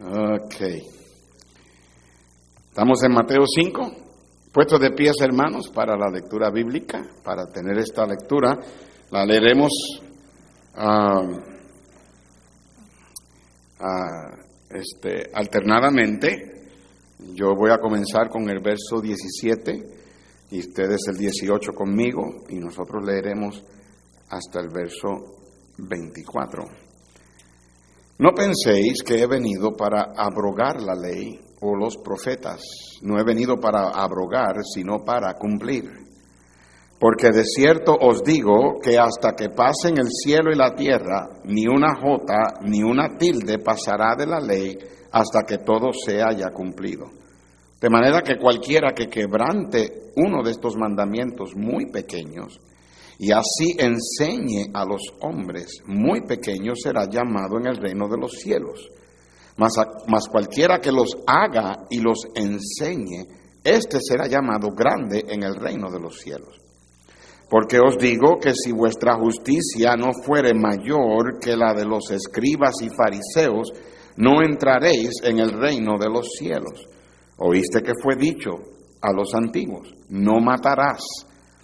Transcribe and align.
Ok. 0.00 0.60
Estamos 2.68 3.02
en 3.04 3.12
Mateo 3.12 3.44
5. 3.46 3.92
Puestos 4.50 4.80
de 4.80 4.90
pies, 4.92 5.16
hermanos, 5.20 5.68
para 5.68 5.96
la 5.96 6.08
lectura 6.10 6.50
bíblica. 6.50 7.02
Para 7.22 7.46
tener 7.46 7.78
esta 7.78 8.06
lectura, 8.06 8.58
la 9.10 9.26
leeremos 9.26 9.70
ah, 10.74 11.20
este, 14.70 15.30
alternadamente. 15.34 16.70
Yo 17.34 17.54
voy 17.54 17.70
a 17.70 17.78
comenzar 17.78 18.30
con 18.30 18.48
el 18.48 18.60
verso 18.60 19.00
17 19.00 20.02
y 20.50 20.60
ustedes 20.60 21.00
el 21.08 21.18
18 21.18 21.72
conmigo 21.72 22.44
y 22.48 22.56
nosotros 22.56 23.04
leeremos 23.04 23.62
hasta 24.30 24.60
el 24.60 24.68
verso 24.70 25.08
24. 25.76 26.91
No 28.18 28.30
penséis 28.32 29.02
que 29.04 29.20
he 29.20 29.26
venido 29.26 29.72
para 29.72 30.12
abrogar 30.16 30.80
la 30.80 30.94
ley 30.94 31.40
o 31.60 31.76
los 31.76 31.96
profetas. 31.96 32.60
No 33.02 33.18
he 33.18 33.24
venido 33.24 33.56
para 33.58 33.88
abrogar, 33.88 34.56
sino 34.74 35.04
para 35.04 35.34
cumplir. 35.34 35.84
Porque 36.98 37.30
de 37.32 37.44
cierto 37.44 37.96
os 38.00 38.22
digo 38.22 38.78
que 38.80 38.96
hasta 38.96 39.32
que 39.32 39.48
pasen 39.48 39.98
el 39.98 40.08
cielo 40.08 40.52
y 40.52 40.56
la 40.56 40.74
tierra, 40.74 41.30
ni 41.44 41.66
una 41.66 41.96
jota 41.96 42.60
ni 42.62 42.82
una 42.82 43.16
tilde 43.18 43.58
pasará 43.58 44.14
de 44.16 44.26
la 44.26 44.38
ley 44.38 44.78
hasta 45.10 45.42
que 45.42 45.58
todo 45.58 45.90
se 45.92 46.22
haya 46.22 46.50
cumplido. 46.50 47.06
De 47.80 47.90
manera 47.90 48.22
que 48.22 48.38
cualquiera 48.38 48.92
que 48.92 49.08
quebrante 49.08 50.12
uno 50.14 50.44
de 50.44 50.52
estos 50.52 50.76
mandamientos 50.76 51.56
muy 51.56 51.90
pequeños, 51.90 52.60
y 53.22 53.30
así 53.30 53.76
enseñe 53.78 54.72
a 54.74 54.84
los 54.84 55.00
hombres 55.20 55.80
muy 55.86 56.22
pequeños 56.22 56.80
será 56.82 57.08
llamado 57.08 57.56
en 57.56 57.68
el 57.68 57.76
reino 57.76 58.08
de 58.08 58.18
los 58.18 58.32
cielos. 58.32 58.90
Mas, 59.56 59.74
mas 60.08 60.26
cualquiera 60.28 60.80
que 60.80 60.90
los 60.90 61.16
haga 61.24 61.86
y 61.88 62.00
los 62.00 62.18
enseñe, 62.34 63.28
éste 63.62 63.98
será 64.00 64.26
llamado 64.26 64.70
grande 64.76 65.24
en 65.28 65.44
el 65.44 65.54
reino 65.54 65.88
de 65.88 66.00
los 66.00 66.18
cielos. 66.18 66.58
Porque 67.48 67.78
os 67.78 67.96
digo 67.96 68.40
que 68.40 68.54
si 68.56 68.72
vuestra 68.72 69.14
justicia 69.14 69.94
no 69.94 70.10
fuere 70.26 70.52
mayor 70.52 71.38
que 71.40 71.54
la 71.56 71.74
de 71.74 71.84
los 71.84 72.10
escribas 72.10 72.74
y 72.82 72.88
fariseos, 72.88 73.72
no 74.16 74.42
entraréis 74.42 75.22
en 75.22 75.38
el 75.38 75.52
reino 75.52 75.96
de 75.96 76.10
los 76.10 76.28
cielos. 76.36 76.88
Oíste 77.36 77.82
que 77.82 77.92
fue 78.02 78.16
dicho 78.16 78.50
a 79.00 79.12
los 79.12 79.32
antiguos, 79.32 79.94
no 80.08 80.40
matarás 80.40 81.04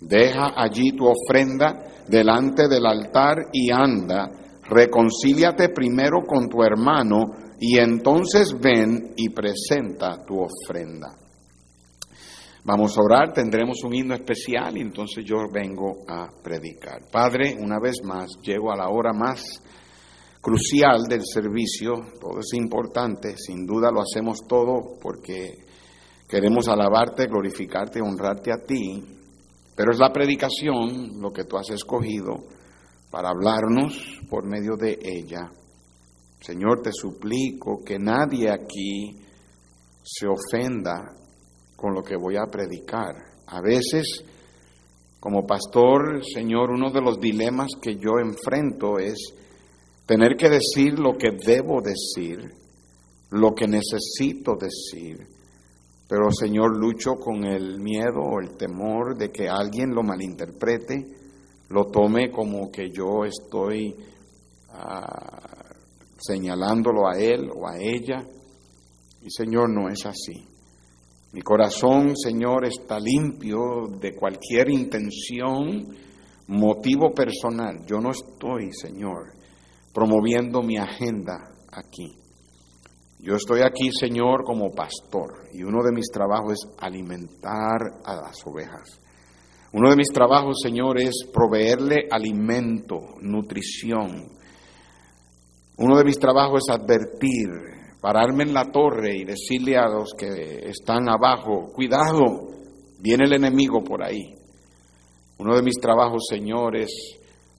Deja 0.00 0.52
allí 0.56 0.92
tu 0.92 1.06
ofrenda 1.06 1.84
delante 2.08 2.68
del 2.68 2.84
altar 2.86 3.48
y 3.52 3.70
anda, 3.70 4.30
reconcíliate 4.68 5.70
primero 5.70 6.22
con 6.26 6.48
tu 6.48 6.62
hermano 6.62 7.24
y 7.58 7.78
entonces 7.78 8.54
ven 8.60 9.14
y 9.16 9.30
presenta 9.30 10.24
tu 10.24 10.40
ofrenda. 10.40 11.16
Vamos 12.66 12.96
a 12.96 13.02
orar, 13.02 13.32
tendremos 13.32 13.84
un 13.84 13.94
himno 13.94 14.14
especial 14.14 14.76
y 14.76 14.80
entonces 14.80 15.22
yo 15.24 15.36
vengo 15.52 15.98
a 16.08 16.28
predicar. 16.42 17.02
Padre, 17.12 17.56
una 17.60 17.78
vez 17.78 17.96
más, 18.02 18.38
llego 18.42 18.72
a 18.72 18.76
la 18.76 18.88
hora 18.88 19.12
más 19.12 19.42
crucial 20.40 21.04
del 21.08 21.22
servicio, 21.24 21.92
todo 22.20 22.40
es 22.40 22.52
importante, 22.54 23.36
sin 23.36 23.66
duda 23.66 23.90
lo 23.90 24.00
hacemos 24.00 24.40
todo 24.48 24.98
porque 25.00 25.52
queremos 26.28 26.68
alabarte, 26.68 27.26
glorificarte, 27.26 28.00
honrarte 28.00 28.50
a 28.50 28.56
ti, 28.56 29.02
pero 29.74 29.92
es 29.92 29.98
la 29.98 30.12
predicación 30.12 31.20
lo 31.20 31.32
que 31.32 31.44
tú 31.44 31.56
has 31.56 31.70
escogido 31.70 32.44
para 33.10 33.30
hablarnos 33.30 34.20
por 34.28 34.44
medio 34.44 34.76
de 34.76 34.98
ella. 35.02 35.50
Señor, 36.40 36.82
te 36.82 36.90
suplico 36.92 37.82
que 37.84 37.98
nadie 37.98 38.50
aquí 38.50 39.16
se 40.02 40.26
ofenda 40.26 41.14
con 41.76 41.94
lo 41.94 42.02
que 42.02 42.16
voy 42.16 42.36
a 42.36 42.50
predicar. 42.50 43.14
A 43.46 43.60
veces, 43.60 44.24
como 45.18 45.46
pastor, 45.46 46.22
Señor, 46.24 46.70
uno 46.70 46.90
de 46.90 47.00
los 47.00 47.18
dilemas 47.18 47.68
que 47.80 47.94
yo 47.94 48.18
enfrento 48.20 48.98
es 48.98 49.34
tener 50.06 50.36
que 50.36 50.50
decir 50.50 50.98
lo 50.98 51.12
que 51.12 51.30
debo 51.30 51.80
decir, 51.80 52.52
lo 53.30 53.54
que 53.54 53.66
necesito 53.66 54.52
decir, 54.56 55.26
pero 56.08 56.30
Señor, 56.30 56.76
lucho 56.76 57.14
con 57.14 57.44
el 57.44 57.80
miedo 57.80 58.20
o 58.20 58.40
el 58.40 58.56
temor 58.56 59.16
de 59.16 59.30
que 59.30 59.48
alguien 59.48 59.94
lo 59.94 60.02
malinterprete, 60.02 61.06
lo 61.70 61.86
tome 61.86 62.30
como 62.30 62.70
que 62.70 62.90
yo 62.90 63.24
estoy 63.24 63.94
ah, 64.70 65.74
señalándolo 66.18 67.08
a 67.08 67.18
él 67.18 67.50
o 67.54 67.66
a 67.66 67.78
ella. 67.78 68.22
Y 69.22 69.30
Señor, 69.30 69.70
no 69.70 69.88
es 69.88 70.04
así. 70.04 70.46
Mi 71.32 71.40
corazón, 71.40 72.16
Señor, 72.16 72.66
está 72.66 73.00
limpio 73.00 73.88
de 74.00 74.14
cualquier 74.14 74.70
intención, 74.70 75.88
motivo 76.46 77.12
personal. 77.12 77.84
Yo 77.86 77.98
no 77.98 78.10
estoy, 78.10 78.72
Señor, 78.72 79.32
promoviendo 79.92 80.62
mi 80.62 80.76
agenda 80.76 81.50
aquí. 81.72 82.23
Yo 83.24 83.36
estoy 83.36 83.62
aquí, 83.62 83.88
Señor, 83.90 84.44
como 84.44 84.70
pastor 84.70 85.48
y 85.54 85.62
uno 85.62 85.82
de 85.82 85.92
mis 85.92 86.10
trabajos 86.12 86.52
es 86.52 86.68
alimentar 86.78 87.80
a 88.04 88.16
las 88.16 88.36
ovejas. 88.44 89.00
Uno 89.72 89.88
de 89.88 89.96
mis 89.96 90.08
trabajos, 90.12 90.58
Señor, 90.62 91.00
es 91.00 91.26
proveerle 91.32 92.06
alimento, 92.10 93.00
nutrición. 93.22 94.28
Uno 95.78 95.96
de 95.96 96.04
mis 96.04 96.18
trabajos 96.18 96.64
es 96.68 96.74
advertir, 96.74 97.48
pararme 97.98 98.42
en 98.42 98.52
la 98.52 98.70
torre 98.70 99.16
y 99.16 99.24
decirle 99.24 99.78
a 99.78 99.88
los 99.88 100.10
que 100.12 100.68
están 100.68 101.08
abajo, 101.08 101.72
cuidado, 101.72 102.50
viene 103.00 103.24
el 103.24 103.32
enemigo 103.32 103.82
por 103.82 104.04
ahí. 104.04 104.34
Uno 105.38 105.56
de 105.56 105.62
mis 105.62 105.80
trabajos, 105.80 106.26
Señor, 106.28 106.76
es 106.76 106.90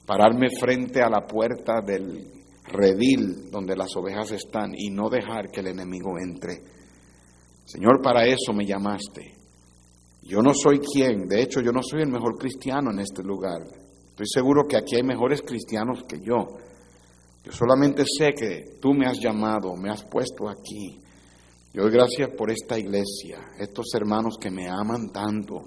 pararme 0.06 0.50
frente 0.60 1.02
a 1.02 1.10
la 1.10 1.26
puerta 1.26 1.82
del 1.84 2.45
redil 2.68 3.50
donde 3.52 3.76
las 3.76 3.96
ovejas 3.96 4.32
están 4.32 4.74
y 4.76 4.90
no 4.90 5.10
dejar 5.10 5.50
que 5.50 5.62
el 5.62 5.68
enemigo 5.68 6.18
entre. 6.20 6.62
Señor, 7.66 8.02
para 8.02 8.26
eso 8.26 8.54
me 8.54 8.66
llamaste. 8.66 9.36
Yo 10.24 10.42
no 10.42 10.54
soy 10.54 10.80
quien, 10.80 11.28
de 11.28 11.42
hecho 11.42 11.62
yo 11.62 11.72
no 11.72 11.82
soy 11.84 12.02
el 12.02 12.10
mejor 12.10 12.38
cristiano 12.38 12.92
en 12.92 13.00
este 13.00 13.24
lugar. 13.24 13.62
Estoy 14.10 14.26
seguro 14.28 14.64
que 14.68 14.78
aquí 14.78 14.96
hay 14.96 15.04
mejores 15.04 15.42
cristianos 15.42 16.04
que 16.08 16.20
yo. 16.20 16.58
Yo 17.44 17.52
solamente 17.52 18.04
sé 18.06 18.34
que 18.34 18.78
tú 18.82 18.94
me 18.94 19.06
has 19.06 19.20
llamado, 19.20 19.76
me 19.76 19.92
has 19.92 20.04
puesto 20.04 20.50
aquí. 20.50 21.00
Yo 21.74 21.84
doy 21.84 21.92
gracias 21.92 22.30
por 22.36 22.50
esta 22.50 22.80
iglesia, 22.80 23.52
estos 23.60 23.88
hermanos 23.94 24.38
que 24.40 24.50
me 24.50 24.68
aman 24.68 25.12
tanto. 25.12 25.66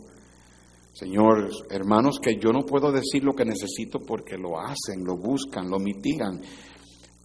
Señor, 0.92 1.50
hermanos 1.70 2.18
que 2.20 2.36
yo 2.40 2.50
no 2.50 2.60
puedo 2.66 2.90
decir 2.90 3.22
lo 3.22 3.34
que 3.34 3.44
necesito 3.44 4.00
porque 4.00 4.36
lo 4.36 4.58
hacen, 4.58 5.04
lo 5.04 5.16
buscan, 5.16 5.70
lo 5.70 5.78
mitigan. 5.78 6.40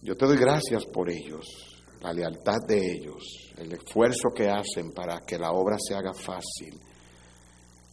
Yo 0.04 0.14
te 0.14 0.26
doy 0.26 0.36
gracias 0.36 0.84
por 0.84 1.10
ellos, 1.10 1.46
la 2.02 2.12
lealtad 2.12 2.58
de 2.68 2.92
ellos, 2.92 3.24
el 3.56 3.72
esfuerzo 3.72 4.28
que 4.36 4.50
hacen 4.50 4.92
para 4.92 5.20
que 5.20 5.38
la 5.38 5.50
obra 5.52 5.78
se 5.78 5.94
haga 5.94 6.12
fácil. 6.12 6.78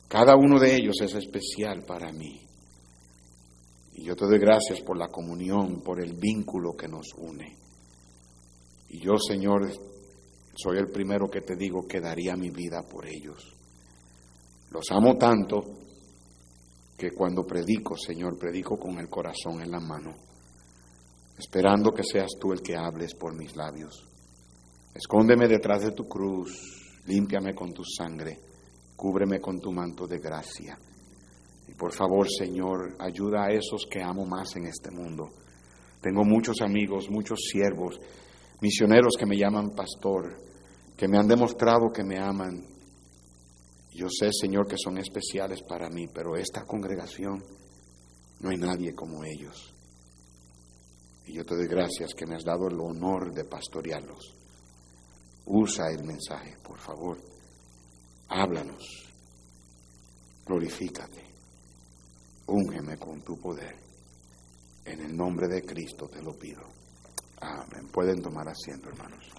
Cada 0.09 0.35
uno 0.35 0.59
de 0.59 0.75
ellos 0.75 0.97
es 1.01 1.15
especial 1.15 1.85
para 1.85 2.11
mí. 2.11 2.41
Y 3.93 4.03
yo 4.03 4.13
te 4.17 4.25
doy 4.25 4.39
gracias 4.39 4.81
por 4.81 4.97
la 4.97 5.07
comunión, 5.07 5.79
por 5.79 6.03
el 6.03 6.15
vínculo 6.15 6.75
que 6.75 6.89
nos 6.89 7.13
une. 7.15 7.55
Y 8.89 8.99
yo, 8.99 9.17
Señor, 9.17 9.71
soy 10.53 10.79
el 10.79 10.89
primero 10.89 11.29
que 11.29 11.39
te 11.39 11.55
digo 11.55 11.87
que 11.87 12.01
daría 12.01 12.35
mi 12.35 12.49
vida 12.49 12.83
por 12.83 13.07
ellos. 13.07 13.55
Los 14.69 14.83
amo 14.91 15.17
tanto 15.17 15.61
que 16.97 17.11
cuando 17.11 17.45
predico, 17.45 17.95
Señor, 17.95 18.37
predico 18.37 18.77
con 18.77 18.99
el 18.99 19.07
corazón 19.07 19.61
en 19.61 19.71
la 19.71 19.79
mano 19.79 20.30
esperando 21.41 21.91
que 21.91 22.03
seas 22.03 22.29
tú 22.39 22.53
el 22.53 22.61
que 22.61 22.75
hables 22.75 23.15
por 23.15 23.35
mis 23.35 23.55
labios. 23.55 24.07
Escóndeme 24.93 25.47
detrás 25.47 25.81
de 25.81 25.91
tu 25.91 26.07
cruz, 26.07 27.01
límpiame 27.07 27.55
con 27.55 27.73
tu 27.73 27.83
sangre, 27.83 28.37
cúbreme 28.95 29.39
con 29.41 29.59
tu 29.59 29.71
manto 29.71 30.05
de 30.05 30.19
gracia. 30.19 30.77
Y 31.67 31.73
por 31.73 31.93
favor, 31.93 32.27
Señor, 32.29 32.95
ayuda 32.99 33.45
a 33.45 33.51
esos 33.51 33.87
que 33.89 34.03
amo 34.03 34.23
más 34.23 34.55
en 34.55 34.67
este 34.67 34.91
mundo. 34.91 35.31
Tengo 35.99 36.23
muchos 36.23 36.61
amigos, 36.61 37.09
muchos 37.09 37.39
siervos, 37.51 37.99
misioneros 38.61 39.15
que 39.17 39.25
me 39.25 39.35
llaman 39.35 39.71
pastor, 39.71 40.37
que 40.95 41.07
me 41.07 41.17
han 41.17 41.27
demostrado 41.27 41.91
que 41.91 42.03
me 42.03 42.19
aman. 42.19 42.67
Yo 43.95 44.07
sé, 44.09 44.29
Señor, 44.31 44.67
que 44.67 44.77
son 44.77 44.99
especiales 44.99 45.63
para 45.63 45.89
mí, 45.89 46.05
pero 46.13 46.35
esta 46.35 46.65
congregación 46.65 47.43
no 48.41 48.49
hay 48.51 48.57
nadie 48.57 48.93
como 48.93 49.23
ellos. 49.23 49.73
Y 51.31 51.35
yo 51.35 51.45
te 51.45 51.55
doy 51.55 51.67
gracias 51.67 52.13
que 52.13 52.25
me 52.25 52.35
has 52.35 52.43
dado 52.43 52.67
el 52.67 52.77
honor 52.77 53.33
de 53.33 53.45
pastorearlos. 53.45 54.35
Usa 55.45 55.89
el 55.89 56.03
mensaje, 56.03 56.57
por 56.61 56.77
favor. 56.77 57.17
Háblanos. 58.27 58.83
Glorifícate. 60.45 61.23
Úngeme 62.47 62.97
con 62.97 63.21
tu 63.21 63.39
poder. 63.39 63.77
En 64.83 64.99
el 64.99 65.15
nombre 65.15 65.47
de 65.47 65.63
Cristo 65.63 66.09
te 66.09 66.21
lo 66.21 66.37
pido. 66.37 66.63
Amén. 67.39 67.87
Pueden 67.93 68.21
tomar 68.21 68.49
asiento, 68.49 68.89
hermanos. 68.89 69.31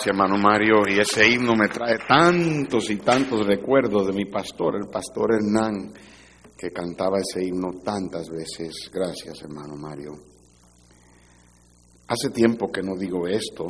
Gracias, 0.00 0.16
hermano 0.18 0.38
Mario. 0.38 0.76
Y 0.88 0.98
ese 0.98 1.28
himno 1.28 1.54
me 1.54 1.68
trae 1.68 1.98
tantos 2.08 2.88
y 2.88 2.96
tantos 2.96 3.46
recuerdos 3.46 4.06
de 4.06 4.14
mi 4.14 4.24
pastor, 4.24 4.76
el 4.76 4.88
pastor 4.88 5.34
Hernán, 5.34 5.92
que 6.56 6.70
cantaba 6.70 7.18
ese 7.18 7.46
himno 7.46 7.82
tantas 7.84 8.30
veces. 8.30 8.90
Gracias, 8.90 9.42
hermano 9.42 9.76
Mario. 9.76 10.12
Hace 12.06 12.30
tiempo 12.30 12.72
que 12.72 12.80
no 12.82 12.96
digo 12.96 13.28
esto, 13.28 13.66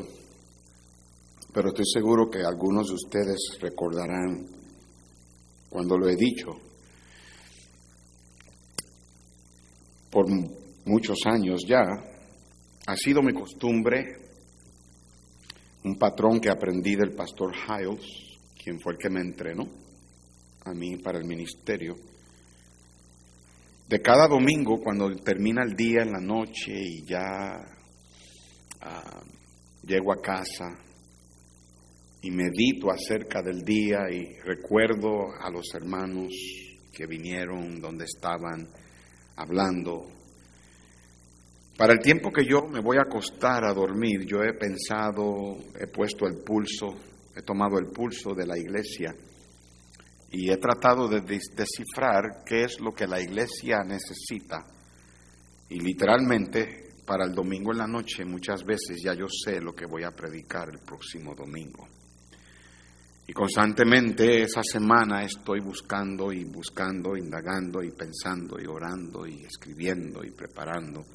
pero 1.53 1.71
estoy 1.71 1.87
seguro 1.93 2.31
que 2.31 2.45
algunos 2.45 2.87
de 2.87 2.95
ustedes 2.95 3.59
recordarán 3.61 4.47
cuando 5.69 5.99
lo 5.99 6.09
he 6.09 6.15
dicho. 6.15 6.53
Por 10.13 10.27
muchos 10.85 11.19
años 11.25 11.63
ya, 11.67 11.83
ha 12.87 12.97
sido 12.97 13.21
mi 13.21 13.33
costumbre 13.33 14.20
un 15.85 15.99
patrón 15.99 16.41
que 16.41 16.51
aprendí 16.51 16.95
del 16.95 17.13
pastor 17.13 17.53
Hiles, 17.55 18.39
quien 18.63 18.81
fue 18.81 18.93
el 18.93 18.99
que 18.99 19.11
me 19.11 19.21
entrenó 19.21 19.67
a 20.65 20.73
mí 20.75 20.97
para 20.97 21.19
el 21.19 21.25
ministerio. 21.25 21.97
De 23.89 24.01
cada 24.01 24.29
domingo, 24.29 24.79
cuando 24.81 25.11
termina 25.17 25.63
el 25.63 25.75
día 25.75 26.03
en 26.03 26.13
la 26.13 26.21
noche 26.21 26.73
y 26.73 27.05
ya 27.05 27.61
ah, 28.83 29.21
llego 29.83 30.13
a 30.13 30.21
casa 30.21 30.79
y 32.23 32.31
medito 32.31 32.91
acerca 32.91 33.43
del 33.43 33.63
día 33.63 34.11
y 34.11 34.39
recuerdo 34.45 35.33
a 35.41 35.51
los 35.51 35.67
hermanos 35.75 36.33
que 36.93 37.07
vinieron 37.07 37.81
donde 37.81 38.05
estaban 38.05 38.69
hablando 39.37 40.20
para 41.81 41.95
el 41.95 42.01
tiempo 42.01 42.31
que 42.31 42.45
yo 42.45 42.69
me 42.69 42.81
voy 42.81 42.99
a 42.99 43.09
acostar 43.09 43.65
a 43.65 43.73
dormir, 43.73 44.27
yo 44.27 44.43
he 44.43 44.53
pensado, 44.53 45.57
he 45.81 45.87
puesto 45.87 46.27
el 46.27 46.45
pulso, 46.45 46.95
he 47.35 47.41
tomado 47.41 47.79
el 47.79 47.87
pulso 47.87 48.35
de 48.35 48.47
la 48.47 48.59
iglesia 48.59 49.15
y 50.31 50.51
he 50.51 50.59
tratado 50.59 51.09
de 51.09 51.23
descifrar 51.23 52.45
qué 52.45 52.65
es 52.65 52.79
lo 52.81 52.93
que 52.93 53.07
la 53.07 53.19
iglesia 53.19 53.79
necesita. 53.83 54.63
Y 55.71 55.81
literalmente, 55.81 56.97
para 57.07 57.25
el 57.25 57.33
domingo 57.33 57.73
en 57.73 57.79
la 57.79 57.87
noche, 57.87 58.27
muchas 58.27 58.63
veces 58.63 59.01
ya 59.03 59.15
yo 59.15 59.25
sé 59.27 59.59
lo 59.59 59.73
que 59.73 59.87
voy 59.87 60.05
a 60.05 60.11
predicar 60.11 60.69
el 60.69 60.81
próximo 60.81 61.35
domingo. 61.35 61.89
Y 63.27 63.33
constantemente 63.33 64.43
esa 64.43 64.61
semana 64.63 65.25
estoy 65.25 65.61
buscando 65.61 66.31
y 66.31 66.45
buscando, 66.45 67.17
indagando 67.17 67.83
y 67.83 67.91
pensando 67.93 68.61
y 68.61 68.67
orando 68.67 69.27
y 69.27 69.47
escribiendo 69.47 70.23
y 70.23 70.31
preparando 70.31 71.07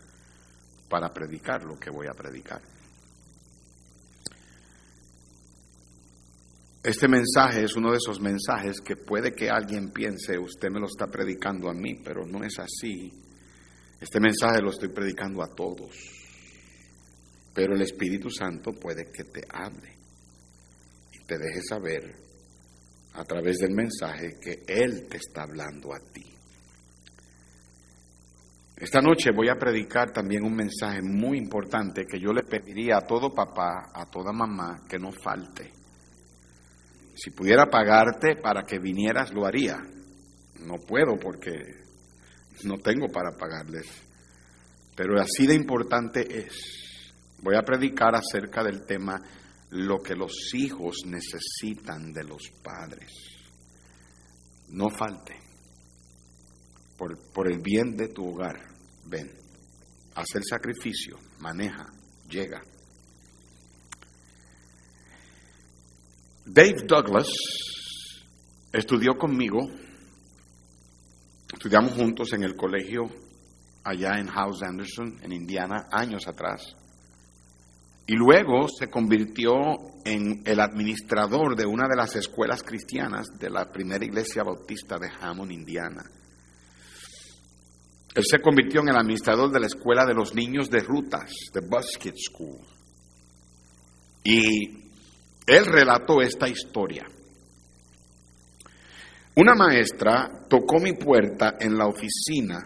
para 0.90 1.14
predicar 1.14 1.64
lo 1.64 1.80
que 1.80 1.90
voy 1.90 2.08
a 2.08 2.14
predicar. 2.14 2.62
Este 6.86 7.08
mensaje 7.08 7.64
es 7.64 7.76
uno 7.76 7.90
de 7.90 7.98
esos 7.98 8.22
mensajes 8.22 8.80
que 8.80 8.96
puede 8.96 9.34
que 9.34 9.50
alguien 9.50 9.90
piense, 9.90 10.38
usted 10.38 10.70
me 10.70 10.80
lo 10.80 10.86
está 10.86 11.08
predicando 11.08 11.68
a 11.68 11.74
mí, 11.74 11.96
pero 12.04 12.28
no 12.28 12.44
es 12.44 12.60
así. 12.60 13.12
Este 14.00 14.20
mensaje 14.20 14.62
lo 14.62 14.70
estoy 14.70 14.90
predicando 14.90 15.42
a 15.42 15.48
todos. 15.48 15.96
Pero 17.56 17.74
el 17.74 17.82
Espíritu 17.82 18.30
Santo 18.30 18.72
puede 18.74 19.10
que 19.12 19.24
te 19.24 19.42
hable 19.50 19.98
y 21.12 21.26
te 21.26 21.40
deje 21.40 21.62
saber 21.68 22.16
a 23.14 23.24
través 23.24 23.58
del 23.58 23.72
mensaje 23.72 24.38
que 24.40 24.64
Él 24.68 25.08
te 25.10 25.18
está 25.18 25.42
hablando 25.42 25.92
a 25.92 26.00
ti. 26.00 26.35
Esta 28.78 29.00
noche 29.00 29.32
voy 29.32 29.48
a 29.48 29.56
predicar 29.56 30.12
también 30.12 30.44
un 30.44 30.54
mensaje 30.54 31.02
muy 31.02 31.38
importante 31.38 32.06
que 32.06 32.20
yo 32.20 32.34
le 32.34 32.44
pediría 32.44 32.98
a 32.98 33.08
todo 33.08 33.34
papá, 33.34 33.90
a 33.94 34.06
toda 34.06 34.34
mamá, 34.34 34.84
que 34.88 35.00
no 35.00 35.12
falte. 35.14 35.72
Si 37.16 37.32
pudiera 37.32 37.68
pagarte 37.68 38.36
para 38.36 38.64
que 38.64 38.80
vinieras, 38.80 39.34
lo 39.34 39.46
haría. 39.46 39.78
No 40.60 40.76
puedo 40.86 41.18
porque 41.18 41.54
no 42.66 42.78
tengo 42.80 43.08
para 43.08 43.32
pagarles. 43.38 43.86
Pero 44.94 45.22
así 45.22 45.48
de 45.48 45.56
importante 45.56 46.40
es. 46.40 47.14
Voy 47.42 47.56
a 47.56 47.62
predicar 47.62 48.14
acerca 48.16 48.62
del 48.62 48.86
tema 48.86 49.22
lo 49.70 50.00
que 50.02 50.16
los 50.16 50.54
hijos 50.54 51.06
necesitan 51.06 52.12
de 52.12 52.24
los 52.26 52.50
padres. 52.62 53.10
no 54.70 54.90
falte. 54.90 55.45
Por, 56.98 57.18
por 57.34 57.52
el 57.52 57.60
bien 57.60 57.98
de 57.98 58.08
tu 58.08 58.28
hogar, 58.28 58.56
ven, 59.06 59.32
haz 60.16 60.28
el 60.36 60.44
sacrificio, 60.44 61.18
maneja, 61.40 61.88
llega. 62.30 62.62
Dave 66.46 66.84
Douglas 66.88 67.28
estudió 68.72 69.18
conmigo, 69.18 69.68
estudiamos 71.52 71.94
juntos 71.94 72.34
en 72.34 72.44
el 72.44 72.56
colegio 72.56 73.10
allá 73.84 74.20
en 74.20 74.28
House 74.28 74.64
Anderson, 74.64 75.20
en 75.22 75.32
Indiana, 75.32 75.88
años 75.92 76.28
atrás. 76.28 76.76
Y 78.08 78.16
luego 78.16 78.68
se 78.68 78.88
convirtió 78.88 79.54
en 80.04 80.44
el 80.46 80.60
administrador 80.60 81.56
de 81.56 81.66
una 81.66 81.88
de 81.88 81.96
las 81.96 82.16
escuelas 82.16 82.62
cristianas 82.62 83.26
de 83.40 83.50
la 83.50 83.72
primera 83.72 84.06
iglesia 84.06 84.44
bautista 84.44 84.98
de 85.00 85.10
Hammond, 85.20 85.52
Indiana. 85.52 86.04
Él 88.16 88.24
se 88.26 88.40
convirtió 88.40 88.82
en 88.82 88.90
el 88.90 88.96
administrador 88.96 89.52
de 89.52 89.60
la 89.60 89.68
escuela 89.68 90.06
de 90.06 90.14
los 90.14 90.34
niños 90.34 90.70
de 90.70 90.80
rutas, 90.80 91.30
de 91.54 91.60
Buskid 91.60 92.14
School. 92.16 92.60
Y 94.24 94.86
él 95.46 95.66
relató 95.66 96.22
esta 96.22 96.48
historia. 96.48 97.06
Una 99.36 99.54
maestra 99.54 100.46
tocó 100.48 100.80
mi 100.80 100.94
puerta 100.94 101.58
en 101.60 101.78
la 101.78 101.88
oficina 101.88 102.64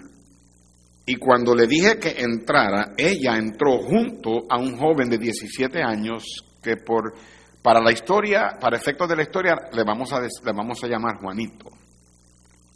y 1.03 1.15
cuando 1.15 1.55
le 1.55 1.65
dije 1.65 1.97
que 1.97 2.21
entrara, 2.21 2.93
ella 2.95 3.35
entró 3.35 3.79
junto 3.79 4.45
a 4.47 4.59
un 4.59 4.77
joven 4.77 5.09
de 5.09 5.17
17 5.17 5.81
años 5.81 6.23
que 6.61 6.77
por, 6.77 7.15
para 7.63 7.81
la 7.81 7.91
historia, 7.91 8.59
para 8.61 8.77
efectos 8.77 9.09
de 9.09 9.15
la 9.15 9.23
historia, 9.23 9.55
le 9.73 9.83
vamos, 9.83 10.13
a, 10.13 10.21
le 10.21 10.53
vamos 10.55 10.83
a 10.83 10.87
llamar 10.87 11.17
Juanito. 11.19 11.78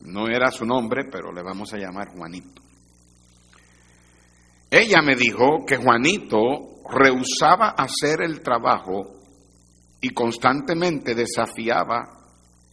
No 0.03 0.27
era 0.27 0.51
su 0.51 0.65
nombre, 0.65 1.05
pero 1.10 1.31
le 1.31 1.41
vamos 1.41 1.74
a 1.74 1.77
llamar 1.77 2.10
Juanito. 2.10 2.62
Ella 4.69 5.01
me 5.01 5.15
dijo 5.15 5.65
que 5.65 5.77
Juanito 5.77 6.81
rehusaba 6.89 7.69
hacer 7.69 8.22
el 8.22 8.41
trabajo 8.41 9.19
y 10.01 10.10
constantemente 10.10 11.15
desafiaba 11.15 12.25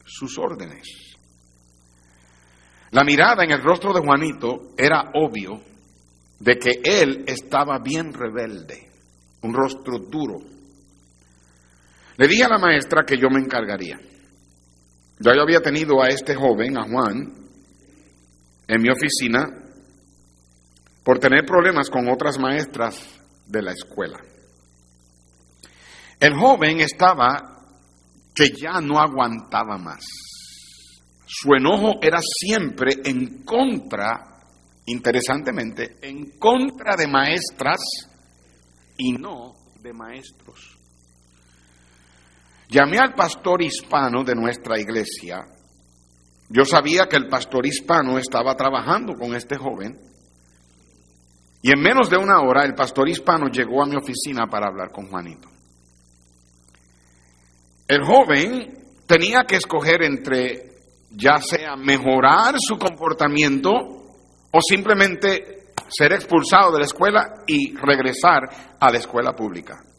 sus 0.04 0.38
órdenes. 0.38 0.88
La 2.90 3.04
mirada 3.04 3.44
en 3.44 3.52
el 3.52 3.62
rostro 3.62 3.92
de 3.92 4.00
Juanito 4.00 4.72
era 4.76 5.12
obvio 5.14 5.60
de 6.40 6.56
que 6.58 6.80
él 6.82 7.24
estaba 7.28 7.78
bien 7.78 8.12
rebelde, 8.12 8.90
un 9.42 9.54
rostro 9.54 9.98
duro. 9.98 10.38
Le 12.16 12.26
dije 12.26 12.44
a 12.44 12.48
la 12.48 12.58
maestra 12.58 13.04
que 13.04 13.16
yo 13.16 13.28
me 13.30 13.38
encargaría. 13.38 14.09
Yo 15.20 15.30
había 15.42 15.60
tenido 15.60 16.02
a 16.02 16.08
este 16.08 16.34
joven, 16.34 16.78
a 16.78 16.88
Juan, 16.88 17.30
en 18.66 18.82
mi 18.82 18.88
oficina 18.88 19.46
por 21.04 21.18
tener 21.18 21.44
problemas 21.44 21.90
con 21.90 22.08
otras 22.08 22.38
maestras 22.38 23.20
de 23.46 23.62
la 23.62 23.72
escuela. 23.72 24.18
El 26.18 26.34
joven 26.34 26.80
estaba 26.80 27.66
que 28.34 28.48
ya 28.50 28.80
no 28.80 28.98
aguantaba 28.98 29.76
más. 29.76 30.04
Su 31.26 31.54
enojo 31.54 31.98
era 32.00 32.20
siempre 32.22 32.94
en 33.04 33.44
contra, 33.44 34.40
interesantemente, 34.86 35.98
en 36.00 36.38
contra 36.38 36.96
de 36.96 37.06
maestras 37.06 37.80
y 38.96 39.12
no 39.12 39.52
de 39.82 39.92
maestros. 39.92 40.79
Llamé 42.70 42.98
al 42.98 43.14
pastor 43.14 43.62
hispano 43.62 44.22
de 44.22 44.36
nuestra 44.36 44.78
iglesia. 44.78 45.44
Yo 46.48 46.64
sabía 46.64 47.06
que 47.08 47.16
el 47.16 47.28
pastor 47.28 47.66
hispano 47.66 48.16
estaba 48.16 48.54
trabajando 48.54 49.14
con 49.14 49.34
este 49.34 49.56
joven. 49.56 49.98
Y 51.62 51.72
en 51.72 51.80
menos 51.80 52.08
de 52.08 52.16
una 52.16 52.40
hora 52.40 52.64
el 52.64 52.74
pastor 52.74 53.08
hispano 53.08 53.48
llegó 53.48 53.82
a 53.82 53.86
mi 53.86 53.96
oficina 53.96 54.46
para 54.46 54.68
hablar 54.68 54.90
con 54.92 55.08
Juanito. 55.08 55.48
El 57.88 58.04
joven 58.04 58.78
tenía 59.04 59.42
que 59.44 59.56
escoger 59.56 60.04
entre 60.04 60.70
ya 61.10 61.38
sea 61.38 61.74
mejorar 61.74 62.54
su 62.56 62.78
comportamiento 62.78 63.70
o 64.52 64.60
simplemente 64.60 65.72
ser 65.88 66.12
expulsado 66.12 66.70
de 66.72 66.78
la 66.78 66.84
escuela 66.84 67.34
y 67.48 67.74
regresar 67.74 68.76
a 68.78 68.90
la 68.92 68.98
escuela 68.98 69.32
pública. 69.32 69.89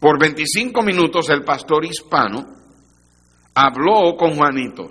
Por 0.00 0.18
25 0.18 0.82
minutos 0.82 1.28
el 1.28 1.44
pastor 1.44 1.84
hispano 1.84 2.56
habló 3.54 4.16
con 4.16 4.34
Juanito. 4.34 4.90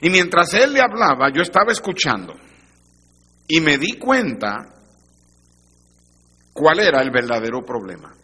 Y 0.00 0.10
mientras 0.10 0.54
él 0.54 0.72
le 0.72 0.80
hablaba, 0.80 1.32
yo 1.34 1.42
estaba 1.42 1.72
escuchando. 1.72 2.34
Y 3.48 3.60
me 3.60 3.76
di 3.76 3.98
cuenta 3.98 4.74
cuál 6.52 6.80
era 6.80 7.02
el 7.02 7.10
verdadero 7.10 7.64
problema. 7.64 8.14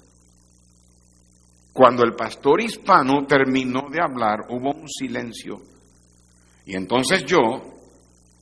Cuando 1.73 2.04
el 2.04 2.14
pastor 2.14 2.61
hispano 2.61 3.26
terminó 3.26 3.88
de 3.90 4.00
hablar, 4.00 4.47
hubo 4.50 4.73
un 4.73 4.88
silencio. 4.88 5.61
Y 6.66 6.76
entonces 6.76 7.25
yo, 7.25 7.40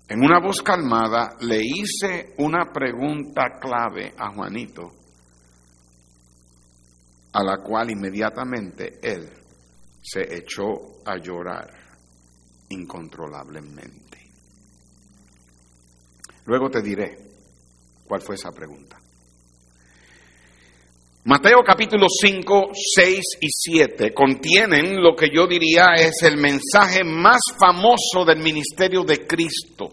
en 0.09 0.25
una 0.25 0.41
voz 0.41 0.63
calmada, 0.63 1.37
le 1.41 1.61
hice 1.63 2.35
una 2.39 2.73
pregunta 2.73 3.59
clave 3.61 4.13
a 4.19 4.33
Juanito, 4.35 4.93
a 7.33 7.43
la 7.43 7.59
cual 7.59 7.91
inmediatamente 7.91 8.99
él 9.03 9.29
se 10.03 10.37
echó 10.37 11.03
a 11.05 11.17
llorar 11.19 11.71
incontrolablemente. 12.71 14.19
Luego 16.47 16.71
te 16.71 16.81
diré 16.83 17.19
cuál 18.07 18.23
fue 18.23 18.37
esa 18.37 18.51
pregunta. 18.51 18.99
Mateo 21.25 21.59
capítulo 21.63 22.07
5, 22.09 22.71
6 22.73 23.21
y 23.43 23.49
7 23.51 24.15
contienen 24.15 25.03
lo 25.03 25.15
que 25.15 25.27
yo 25.31 25.47
diría 25.47 25.89
es 25.95 26.23
el 26.23 26.39
mensaje 26.39 27.05
más 27.05 27.41
famoso 27.61 28.25
del 28.27 28.39
ministerio 28.39 29.03
de 29.03 29.27
Cristo. 29.27 29.91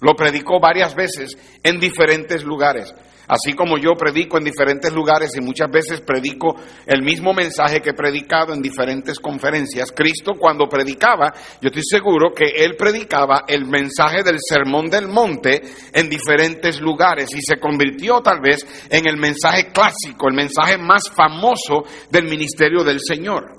Lo 0.00 0.14
predicó 0.14 0.60
varias 0.60 0.94
veces 0.94 1.38
en 1.62 1.80
diferentes 1.80 2.44
lugares. 2.44 2.94
Así 3.28 3.54
como 3.54 3.78
yo 3.78 3.92
predico 3.94 4.38
en 4.38 4.44
diferentes 4.44 4.92
lugares 4.92 5.30
y 5.36 5.40
muchas 5.40 5.70
veces 5.70 6.00
predico 6.00 6.56
el 6.86 7.02
mismo 7.02 7.32
mensaje 7.32 7.80
que 7.80 7.90
he 7.90 7.94
predicado 7.94 8.52
en 8.52 8.60
diferentes 8.60 9.18
conferencias, 9.18 9.92
Cristo 9.94 10.32
cuando 10.38 10.68
predicaba, 10.68 11.32
yo 11.60 11.68
estoy 11.68 11.82
seguro 11.84 12.32
que 12.34 12.64
él 12.64 12.76
predicaba 12.76 13.44
el 13.48 13.66
mensaje 13.66 14.22
del 14.22 14.38
sermón 14.40 14.90
del 14.90 15.08
monte 15.08 15.62
en 15.92 16.08
diferentes 16.10 16.80
lugares 16.80 17.28
y 17.34 17.40
se 17.40 17.58
convirtió 17.58 18.20
tal 18.20 18.40
vez 18.40 18.66
en 18.90 19.08
el 19.08 19.16
mensaje 19.16 19.68
clásico, 19.72 20.28
el 20.28 20.34
mensaje 20.34 20.76
más 20.76 21.10
famoso 21.10 21.84
del 22.10 22.24
ministerio 22.24 22.84
del 22.84 23.00
Señor. 23.00 23.56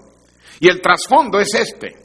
Y 0.59 0.69
el 0.69 0.81
trasfondo 0.81 1.39
es 1.39 1.53
este. 1.53 2.04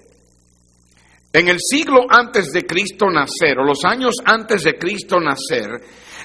En 1.32 1.46
el 1.46 1.58
siglo 1.60 2.06
antes 2.08 2.50
de 2.52 2.62
Cristo 2.62 3.06
nacer, 3.08 3.56
o 3.58 3.64
los 3.64 3.84
años 3.84 4.16
antes 4.24 4.64
de 4.64 4.76
Cristo 4.76 5.20
nacer, 5.20 5.68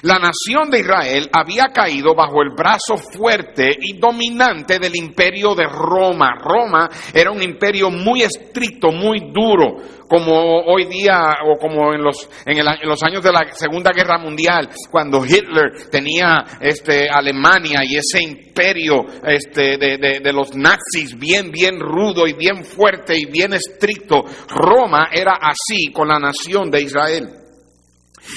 la 0.02 0.18
nación 0.18 0.68
de 0.68 0.80
Israel 0.80 1.30
había 1.32 1.66
caído 1.72 2.12
bajo 2.14 2.42
el 2.42 2.50
brazo 2.50 2.96
fuerte 2.96 3.70
y 3.80 3.98
dominante 4.00 4.80
del 4.80 4.96
imperio 4.96 5.54
de 5.54 5.66
Roma. 5.68 6.34
Roma 6.42 6.88
era 7.14 7.30
un 7.30 7.40
imperio 7.40 7.88
muy 7.88 8.22
estricto, 8.22 8.90
muy 8.90 9.30
duro, 9.32 9.76
como 10.08 10.62
hoy 10.62 10.86
día 10.86 11.36
o 11.44 11.58
como 11.58 11.92
en 11.92 12.02
los, 12.02 12.28
en, 12.44 12.64
los 12.82 13.02
años 13.02 13.22
de 13.22 13.32
la 13.32 13.46
Segunda 13.52 13.90
Guerra 13.92 14.18
Mundial, 14.18 14.68
cuando 14.90 15.24
Hitler 15.24 15.88
tenía 15.90 16.44
este, 16.60 17.08
Alemania 17.08 17.80
y 17.84 17.96
ese 17.96 18.22
imperio 18.22 19.04
este, 19.24 19.78
de, 19.78 20.20
de 20.22 20.32
los 20.32 20.54
nazis 20.56 21.18
bien, 21.18 21.50
bien 21.50 21.80
rudo 21.80 22.26
y 22.26 22.34
bien 22.34 22.64
fuerte 22.64 23.16
y 23.16 23.26
bien 23.26 23.54
estricto. 23.54 24.24
Roma 24.48 25.08
era 25.12 25.38
así 25.40 25.92
con 25.92 26.08
la 26.08 26.18
nación 26.18 26.70
de 26.70 26.82
Israel. 26.82 27.28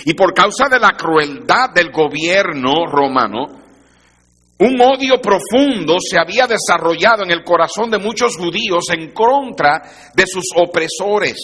Y 0.06 0.14
por 0.14 0.34
causa 0.34 0.68
de 0.70 0.80
la 0.80 0.92
crueldad 0.92 1.72
del 1.74 1.92
gobierno 1.92 2.86
romano, 2.86 3.59
un 4.60 4.80
odio 4.82 5.22
profundo 5.22 5.98
se 6.00 6.20
había 6.20 6.46
desarrollado 6.46 7.24
en 7.24 7.32
el 7.32 7.44
corazón 7.44 7.90
de 7.90 7.98
muchos 7.98 8.36
judíos 8.36 8.86
en 8.92 9.12
contra 9.12 9.82
de 10.14 10.26
sus 10.28 10.44
opresores. 10.56 11.38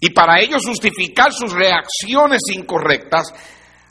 Y 0.00 0.10
para 0.10 0.40
ellos 0.40 0.62
justificar 0.64 1.32
sus 1.32 1.52
reacciones 1.52 2.42
incorrectas 2.54 3.32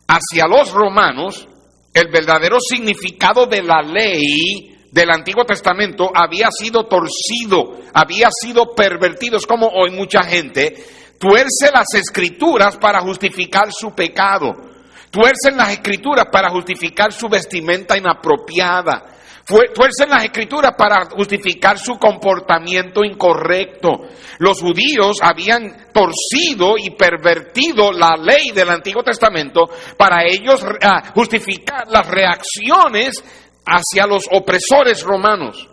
hacia 0.07 0.47
los 0.47 0.71
romanos, 0.71 1.47
el 1.93 2.09
verdadero 2.09 2.57
significado 2.61 3.47
de 3.47 3.63
la 3.63 3.81
ley 3.81 4.77
del 4.91 5.09
Antiguo 5.09 5.43
Testamento 5.43 6.09
había 6.13 6.49
sido 6.51 6.85
torcido, 6.85 7.79
había 7.93 8.29
sido 8.31 8.73
pervertido. 8.73 9.37
Es 9.37 9.45
como 9.45 9.67
hoy 9.67 9.91
mucha 9.91 10.23
gente 10.23 10.73
tuerce 11.19 11.69
las 11.73 11.87
escrituras 11.95 12.77
para 12.77 13.01
justificar 13.01 13.71
su 13.71 13.93
pecado, 13.93 14.70
tuercen 15.11 15.57
las 15.57 15.73
escrituras 15.73 16.25
para 16.31 16.49
justificar 16.49 17.11
su 17.11 17.27
vestimenta 17.27 17.97
inapropiada, 17.97 19.03
tuercen 19.45 20.09
las 20.09 20.23
escrituras 20.23 20.71
para 20.77 21.05
justificar 21.09 21.77
su 21.77 21.97
comportamiento 21.97 23.03
incorrecto. 23.03 24.07
Los 24.39 24.61
judíos 24.61 25.17
habían 25.21 25.91
torcido 25.93 26.75
y 26.77 26.91
pervertido 26.91 27.91
la 27.91 28.15
ley 28.15 28.51
del 28.55 28.69
Antiguo 28.69 29.03
Testamento 29.03 29.69
para 29.97 30.23
ellos 30.25 30.63
ah, 30.81 31.11
justificar 31.13 31.87
las 31.89 32.07
reacciones 32.07 33.21
hacia 33.65 34.07
los 34.07 34.23
opresores 34.31 35.03
romanos. 35.03 35.67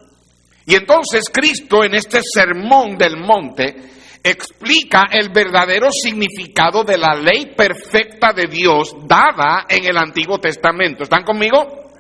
Y 0.67 0.75
entonces 0.75 1.31
Cristo 1.33 1.85
en 1.85 1.95
este 1.95 2.21
sermón 2.23 2.99
del 2.99 3.17
monte 3.17 3.98
explica 4.23 5.05
el 5.11 5.31
verdadero 5.31 5.89
significado 5.91 6.85
de 6.85 6.99
la 6.99 7.15
ley 7.15 7.55
perfecta 7.57 8.33
de 8.33 8.47
Dios 8.47 8.95
dada 9.07 9.67
en 9.69 9.85
el 9.85 9.97
Antiguo 9.97 10.39
Testamento. 10.39 11.05
¿Están 11.05 11.25
conmigo? 11.25 11.93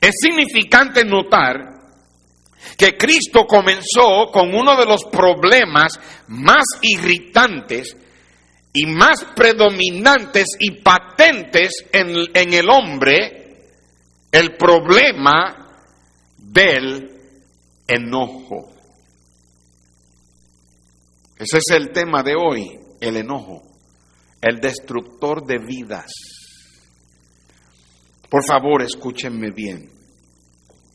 Es 0.00 0.14
significante 0.20 1.04
notar 1.04 1.74
que 2.76 2.96
Cristo 2.96 3.46
comenzó 3.46 4.30
con 4.32 4.54
uno 4.54 4.76
de 4.76 4.86
los 4.86 5.04
problemas 5.04 5.98
más 6.28 6.64
irritantes 6.82 7.96
y 8.72 8.86
más 8.86 9.24
predominantes 9.36 10.48
y 10.58 10.82
patentes 10.82 11.84
en, 11.92 12.52
el 12.52 12.68
hombre, 12.68 13.68
el 14.32 14.56
problema 14.56 15.68
del 16.36 17.10
enojo. 17.86 18.73
Ese 21.44 21.58
es 21.58 21.76
el 21.76 21.92
tema 21.92 22.22
de 22.22 22.34
hoy, 22.34 22.70
el 23.02 23.18
enojo, 23.18 23.62
el 24.40 24.60
destructor 24.60 25.44
de 25.44 25.58
vidas. 25.58 26.10
Por 28.30 28.42
favor, 28.46 28.80
escúchenme 28.80 29.50
bien. 29.50 29.90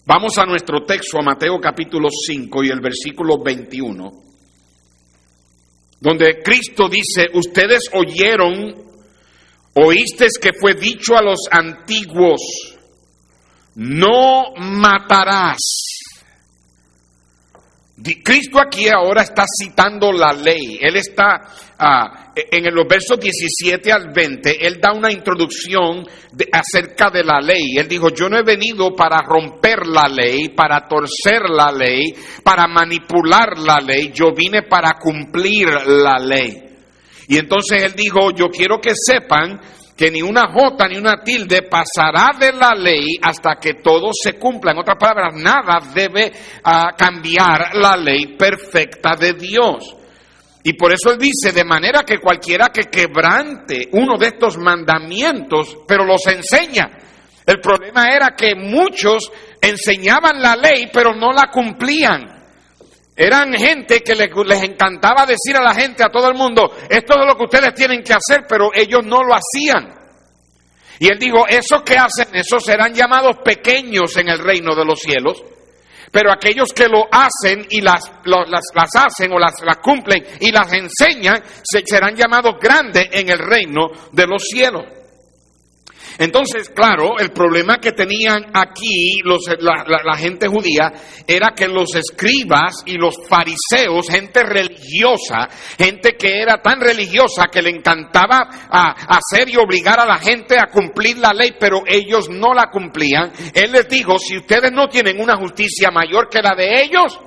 Vamos 0.07 0.39
a 0.39 0.47
nuestro 0.47 0.83
texto, 0.85 1.19
a 1.19 1.23
Mateo 1.23 1.59
capítulo 1.61 2.09
5 2.09 2.63
y 2.63 2.69
el 2.69 2.81
versículo 2.81 3.37
21, 3.43 4.11
donde 5.99 6.41
Cristo 6.41 6.89
dice, 6.89 7.27
ustedes 7.35 7.83
oyeron, 7.93 8.73
oísteis 9.75 10.39
que 10.41 10.49
fue 10.59 10.73
dicho 10.73 11.15
a 11.15 11.21
los 11.21 11.41
antiguos, 11.51 12.41
no 13.75 14.55
matarás. 14.57 15.88
Cristo 18.23 18.59
aquí 18.59 18.87
ahora 18.87 19.23
está 19.23 19.43
citando 19.61 20.11
la 20.11 20.31
ley. 20.31 20.79
Él 20.81 20.95
está 20.95 21.41
ah, 21.77 22.31
en 22.35 22.73
los 22.73 22.87
versos 22.87 23.19
17 23.19 23.91
al 23.91 24.11
20, 24.13 24.65
él 24.65 24.79
da 24.79 24.93
una 24.93 25.11
introducción 25.11 26.05
acerca 26.51 27.09
de 27.09 27.23
la 27.23 27.39
ley. 27.41 27.75
Él 27.77 27.87
dijo, 27.87 28.09
yo 28.09 28.29
no 28.29 28.37
he 28.37 28.43
venido 28.43 28.95
para 28.95 29.21
romper 29.21 29.85
la 29.87 30.07
ley, 30.07 30.49
para 30.49 30.87
torcer 30.87 31.49
la 31.49 31.71
ley, 31.71 32.13
para 32.43 32.67
manipular 32.67 33.57
la 33.57 33.77
ley, 33.77 34.11
yo 34.13 34.31
vine 34.33 34.63
para 34.63 34.93
cumplir 34.99 35.67
la 35.85 36.17
ley. 36.19 36.65
Y 37.27 37.37
entonces 37.37 37.83
él 37.83 37.93
dijo, 37.95 38.31
yo 38.31 38.47
quiero 38.47 38.79
que 38.81 38.93
sepan 38.95 39.59
que 39.99 40.09
ni 40.09 40.21
una 40.21 40.47
jota 40.49 40.87
ni 40.87 40.97
una 40.97 41.21
tilde 41.21 41.63
pasará 41.63 42.29
de 42.39 42.53
la 42.53 42.73
ley 42.73 43.17
hasta 43.21 43.55
que 43.55 43.73
todo 43.83 44.11
se 44.13 44.39
cumpla. 44.39 44.71
En 44.71 44.77
otras 44.77 44.95
palabras, 44.97 45.35
nada 45.35 45.77
debe 45.93 46.31
ah, 46.63 46.93
cambiar 46.97 47.75
la 47.75 47.97
ley 47.97 48.37
perfecta 48.37 49.17
de 49.19 49.33
Dios. 49.33 49.97
Y 50.63 50.71
por 50.71 50.93
eso 50.93 51.11
él 51.11 51.17
dice, 51.17 51.51
de 51.51 51.65
manera 51.65 52.03
que 52.03 52.17
cualquiera 52.17 52.67
que 52.67 52.83
quebrante 52.83 53.89
uno 53.91 54.17
de 54.17 54.27
estos 54.27 54.57
mandamientos, 54.57 55.79
pero 55.85 56.05
los 56.05 56.25
enseña. 56.27 56.89
El 57.45 57.59
problema 57.59 58.07
era 58.07 58.37
que 58.37 58.55
muchos 58.55 59.29
enseñaban 59.59 60.41
la 60.41 60.55
ley, 60.55 60.89
pero 60.93 61.13
no 61.13 61.33
la 61.33 61.51
cumplían. 61.51 62.38
Eran 63.21 63.53
gente 63.53 63.99
que 63.99 64.15
les, 64.15 64.29
les, 64.45 64.63
encantaba 64.63 65.25
decir 65.25 65.57
a 65.57 65.61
la 65.61 65.73
gente, 65.73 66.01
a 66.01 66.07
todo 66.07 66.29
el 66.29 66.35
mundo, 66.35 66.71
esto 66.89 67.19
es 67.19 67.27
lo 67.27 67.35
que 67.35 67.43
ustedes 67.43 67.73
tienen 67.73 68.01
que 68.01 68.13
hacer, 68.13 68.45
pero 68.47 68.69
ellos 68.73 69.01
no 69.03 69.21
lo 69.23 69.33
hacían. 69.35 69.93
Y 70.99 71.11
él 71.11 71.19
dijo, 71.19 71.45
esos 71.45 71.81
que 71.81 71.97
hacen 71.97 72.33
eso 72.33 72.61
serán 72.61 72.93
llamados 72.93 73.35
pequeños 73.43 74.15
en 74.15 74.29
el 74.29 74.39
reino 74.39 74.73
de 74.73 74.85
los 74.85 74.99
cielos, 74.99 75.43
pero 76.13 76.31
aquellos 76.31 76.71
que 76.71 76.87
lo 76.87 77.09
hacen 77.11 77.67
y 77.69 77.81
las, 77.81 78.09
las, 78.23 78.89
hacen 78.95 79.33
o 79.33 79.37
las, 79.37 79.61
las, 79.63 79.77
cumplen 79.79 80.25
y 80.39 80.53
las 80.53 80.71
enseñan, 80.71 81.43
serán 81.85 82.15
llamados 82.15 82.55
grandes 82.57 83.05
en 83.11 83.29
el 83.29 83.39
reino 83.39 83.87
de 84.13 84.27
los 84.27 84.43
cielos. 84.43 84.85
Entonces, 86.19 86.69
claro, 86.69 87.17
el 87.17 87.31
problema 87.31 87.77
que 87.77 87.93
tenían 87.93 88.47
aquí 88.53 89.21
los, 89.23 89.39
la, 89.61 90.17
gente 90.17 90.49
judía 90.49 90.91
era 91.25 91.51
que 91.55 91.69
los 91.69 91.95
escribas 91.95 92.83
y 92.85 92.97
los 92.97 93.15
fariseos, 93.25 94.09
gente 94.09 94.43
religiosa, 94.43 95.47
gente 95.77 96.17
que 96.19 96.41
era 96.41 96.61
tan 96.61 96.81
religiosa 96.81 97.45
que 97.49 97.61
le 97.61 97.69
encantaba 97.69 98.49
hacer 98.69 99.47
y 99.47 99.55
obligar 99.55 100.01
a 100.01 100.05
la 100.05 100.17
gente 100.17 100.55
a 100.59 100.69
cumplir 100.69 101.19
la 101.19 101.33
ley, 101.33 101.55
pero 101.57 101.83
ellos 101.87 102.27
no 102.29 102.53
la 102.53 102.67
cumplían. 102.69 103.31
Él 103.53 103.71
les 103.71 103.87
dijo, 103.87 104.19
si 104.19 104.35
ustedes 104.35 104.73
no 104.73 104.89
tienen 104.89 105.21
una 105.21 105.37
justicia 105.37 105.89
mayor 105.89 106.27
que 106.27 106.41
la 106.41 106.53
de 106.53 106.83
ellos, 106.83 107.17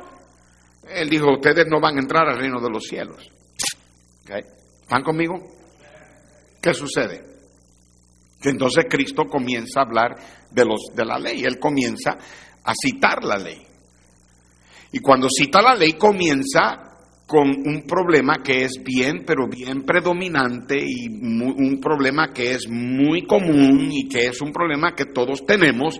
él 0.94 1.08
dijo, 1.08 1.32
ustedes 1.32 1.66
no 1.66 1.80
van 1.80 1.96
a 1.96 2.00
entrar 2.00 2.28
al 2.28 2.36
reino 2.36 2.60
de 2.60 2.68
los 2.68 2.84
cielos. 2.84 3.26
¿Okay? 4.24 4.42
¿Están 4.82 5.02
conmigo? 5.02 5.38
¿Qué 6.60 6.74
sucede? 6.74 7.31
Entonces 8.48 8.86
Cristo 8.88 9.24
comienza 9.24 9.80
a 9.80 9.84
hablar 9.84 10.16
de, 10.50 10.64
los, 10.64 10.94
de 10.94 11.04
la 11.04 11.18
ley, 11.18 11.44
él 11.44 11.58
comienza 11.58 12.18
a 12.64 12.72
citar 12.74 13.24
la 13.24 13.36
ley. 13.36 13.62
Y 14.92 14.98
cuando 15.00 15.28
cita 15.28 15.62
la 15.62 15.74
ley 15.74 15.94
comienza 15.94 16.92
con 17.26 17.48
un 17.48 17.84
problema 17.86 18.42
que 18.44 18.64
es 18.64 18.72
bien, 18.84 19.24
pero 19.26 19.48
bien 19.48 19.84
predominante 19.84 20.76
y 20.78 21.08
un 21.08 21.80
problema 21.80 22.28
que 22.28 22.52
es 22.52 22.68
muy 22.68 23.22
común 23.22 23.88
y 23.90 24.06
que 24.06 24.26
es 24.26 24.42
un 24.42 24.52
problema 24.52 24.94
que 24.94 25.06
todos 25.06 25.46
tenemos, 25.46 25.98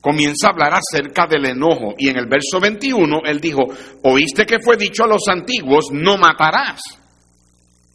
comienza 0.00 0.48
a 0.48 0.50
hablar 0.50 0.74
acerca 0.74 1.26
del 1.26 1.46
enojo. 1.46 1.94
Y 1.96 2.08
en 2.08 2.16
el 2.16 2.26
verso 2.26 2.58
21 2.60 3.20
él 3.24 3.40
dijo, 3.40 3.62
oíste 4.02 4.44
que 4.44 4.58
fue 4.58 4.76
dicho 4.76 5.04
a 5.04 5.08
los 5.08 5.22
antiguos, 5.28 5.86
no 5.92 6.18
matarás. 6.18 6.80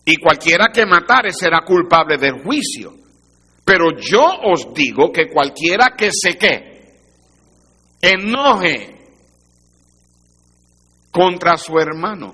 Y 0.06 0.16
cualquiera 0.16 0.70
que 0.74 0.86
matare 0.86 1.34
será 1.34 1.60
culpable 1.66 2.18
del 2.18 2.42
juicio. 2.42 2.94
Pero 3.70 3.92
yo 4.00 4.26
os 4.52 4.74
digo 4.74 5.12
que 5.12 5.30
cualquiera 5.30 5.94
que 5.96 6.10
se 6.12 6.40
que 6.40 6.98
enoje 8.02 8.98
contra 11.12 11.56
su 11.56 11.78
hermano. 11.78 12.34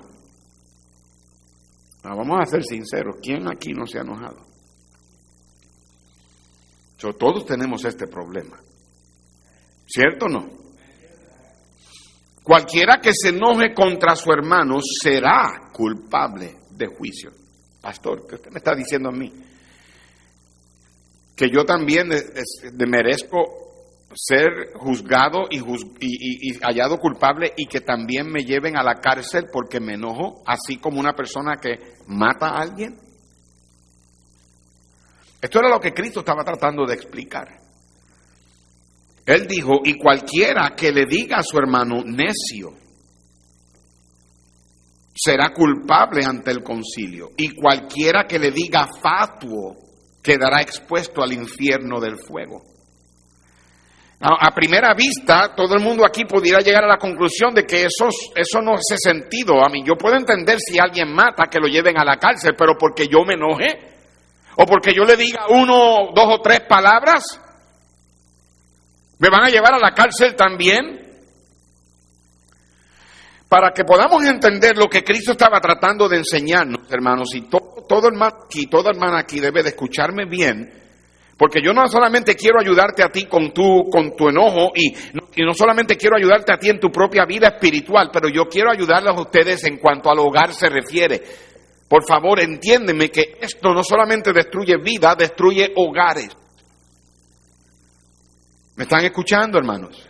vamos 2.02 2.38
a 2.40 2.46
ser 2.46 2.64
sinceros, 2.64 3.16
¿quién 3.22 3.46
aquí 3.48 3.74
no 3.74 3.86
se 3.86 3.98
ha 3.98 4.00
enojado? 4.00 4.46
todos 7.18 7.44
tenemos 7.44 7.84
este 7.84 8.06
problema. 8.06 8.58
¿Cierto 9.86 10.24
o 10.24 10.28
no? 10.30 10.48
Cualquiera 12.42 12.98
que 12.98 13.10
se 13.12 13.28
enoje 13.28 13.74
contra 13.74 14.16
su 14.16 14.32
hermano 14.32 14.78
será 15.02 15.70
culpable 15.70 16.56
de 16.70 16.86
juicio. 16.86 17.30
Pastor, 17.82 18.26
¿qué 18.26 18.36
usted 18.36 18.50
me 18.50 18.58
está 18.58 18.74
diciendo 18.74 19.10
a 19.10 19.12
mí? 19.12 19.30
Que 21.36 21.50
yo 21.50 21.64
también 21.64 22.08
merezco 22.88 23.66
ser 24.14 24.72
juzgado 24.74 25.46
y, 25.50 26.54
hallado 26.62 26.98
culpable 26.98 27.52
y 27.56 27.66
que 27.66 27.82
también 27.82 28.26
me 28.32 28.44
lleven 28.44 28.76
a 28.76 28.82
la 28.82 28.94
cárcel 28.94 29.46
porque 29.52 29.78
me 29.78 29.94
enojo, 29.94 30.42
así 30.46 30.78
como 30.78 30.98
una 30.98 31.12
persona 31.12 31.56
que 31.60 31.94
mata 32.06 32.48
a 32.48 32.62
alguien? 32.62 32.98
Esto 35.40 35.58
era 35.58 35.68
lo 35.68 35.78
que 35.78 35.92
Cristo 35.92 36.20
estaba 36.20 36.42
tratando 36.42 36.86
de 36.86 36.94
explicar. 36.94 37.60
Él 39.26 39.46
dijo, 39.46 39.80
y 39.84 39.98
cualquiera 39.98 40.70
que 40.74 40.90
le 40.92 41.04
diga 41.04 41.38
a 41.38 41.42
su 41.42 41.58
hermano 41.58 42.02
necio, 42.02 42.72
será 45.14 45.52
culpable 45.52 46.24
ante 46.24 46.52
el 46.52 46.62
concilio, 46.62 47.32
y 47.36 47.54
cualquiera 47.54 48.24
que 48.26 48.38
le 48.38 48.50
diga 48.50 48.86
fatuo, 48.86 49.85
quedará 50.26 50.60
expuesto 50.60 51.22
al 51.22 51.32
infierno 51.32 52.00
del 52.00 52.18
fuego. 52.18 52.62
A 54.18 54.50
primera 54.54 54.94
vista, 54.94 55.54
todo 55.54 55.74
el 55.74 55.82
mundo 55.82 56.04
aquí 56.04 56.24
pudiera 56.24 56.60
llegar 56.60 56.84
a 56.84 56.88
la 56.88 56.96
conclusión 56.96 57.54
de 57.54 57.64
que 57.64 57.84
eso, 57.84 58.08
eso 58.34 58.62
no 58.62 58.72
hace 58.72 58.96
sentido. 58.96 59.62
A 59.62 59.68
mí, 59.68 59.84
yo 59.86 59.94
puedo 59.94 60.16
entender 60.16 60.58
si 60.58 60.78
alguien 60.78 61.12
mata 61.12 61.44
que 61.50 61.60
lo 61.60 61.68
lleven 61.68 61.98
a 61.98 62.04
la 62.04 62.16
cárcel, 62.16 62.54
pero 62.58 62.76
porque 62.78 63.06
yo 63.06 63.24
me 63.24 63.34
enoje, 63.34 63.94
o 64.56 64.64
porque 64.64 64.94
yo 64.94 65.04
le 65.04 65.16
diga 65.16 65.46
uno, 65.50 66.12
dos 66.14 66.26
o 66.28 66.40
tres 66.40 66.62
palabras, 66.62 67.22
¿me 69.18 69.28
van 69.28 69.44
a 69.44 69.50
llevar 69.50 69.74
a 69.74 69.78
la 69.78 69.92
cárcel 69.92 70.34
también? 70.34 71.04
Para 73.50 73.70
que 73.72 73.84
podamos 73.84 74.24
entender 74.24 74.76
lo 74.78 74.88
que 74.88 75.04
Cristo 75.04 75.32
estaba 75.32 75.60
tratando 75.60 76.08
de 76.08 76.16
enseñarnos, 76.16 76.90
hermanos, 76.90 77.34
y 77.34 77.42
todo, 77.42 77.65
todo 77.86 78.08
hermano 78.08 78.36
aquí, 78.44 78.66
toda 78.66 78.90
hermana 78.90 79.20
aquí 79.20 79.40
debe 79.40 79.62
de 79.62 79.70
escucmarme 79.70 80.26
bien, 80.26 80.72
Porque 81.38 81.60
yo 81.62 81.72
no 81.72 81.86
solamente 81.86 82.34
quiero 82.34 82.58
ayudarte 82.60 83.02
a 83.02 83.10
ti 83.10 83.26
con 83.26 83.52
tu, 83.52 83.90
con 83.90 84.16
tu 84.16 84.28
enojo 84.28 84.72
y 84.74 84.90
no, 85.12 85.28
y 85.34 85.42
no 85.42 85.52
solamente 85.52 85.96
quiero 85.96 86.16
ayudarte 86.16 86.52
a 86.52 86.58
ti 86.58 86.70
en 86.70 86.80
tu 86.80 86.90
propia 86.90 87.26
vida 87.26 87.48
espiritual, 87.48 88.10
pero 88.12 88.28
yo 88.28 88.44
quiero 88.46 88.70
ayudarles 88.70 89.14
a 89.14 89.20
ustedes 89.20 89.64
en 89.64 89.78
cuanto 89.78 90.10
al 90.10 90.18
hogar 90.18 90.52
se 90.52 90.68
refiere. 90.68 91.22
Por 91.88 92.04
favor, 92.04 92.40
entiéndeme 92.40 93.10
que 93.10 93.36
esto 93.40 93.72
no 93.72 93.82
solamente 93.82 94.32
destruye 94.32 94.76
vida, 94.82 95.14
destruye 95.14 95.72
hogares. 95.76 96.30
¿Me 98.76 98.84
están 98.84 99.04
escuchando, 99.04 99.58
hermanos? 99.58 100.06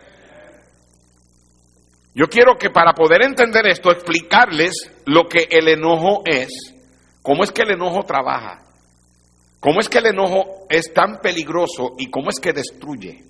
Yo 2.15 2.27
quiero 2.29 2.57
que 2.57 2.71
para 2.71 2.95
poder 2.95 3.23
entender 3.25 3.67
esto, 3.67 3.91
explicarles 3.91 4.73
lo 5.05 5.25
que 5.29 5.49
el 5.51 5.69
enojo 5.69 6.23
es, 6.25 6.49
cómo 7.27 7.43
es 7.43 7.51
que 7.51 7.63
el 7.63 7.73
enojo 7.73 8.05
trabaja, 8.05 8.63
cómo 9.59 9.81
es 9.81 9.89
que 9.89 9.99
el 9.99 10.07
enojo 10.07 10.65
es 10.71 10.95
tan 10.95 11.19
peligroso 11.21 11.95
y 11.99 12.09
cómo 12.09 12.31
es 12.31 12.39
que 12.39 12.53
destruye. 12.53 13.25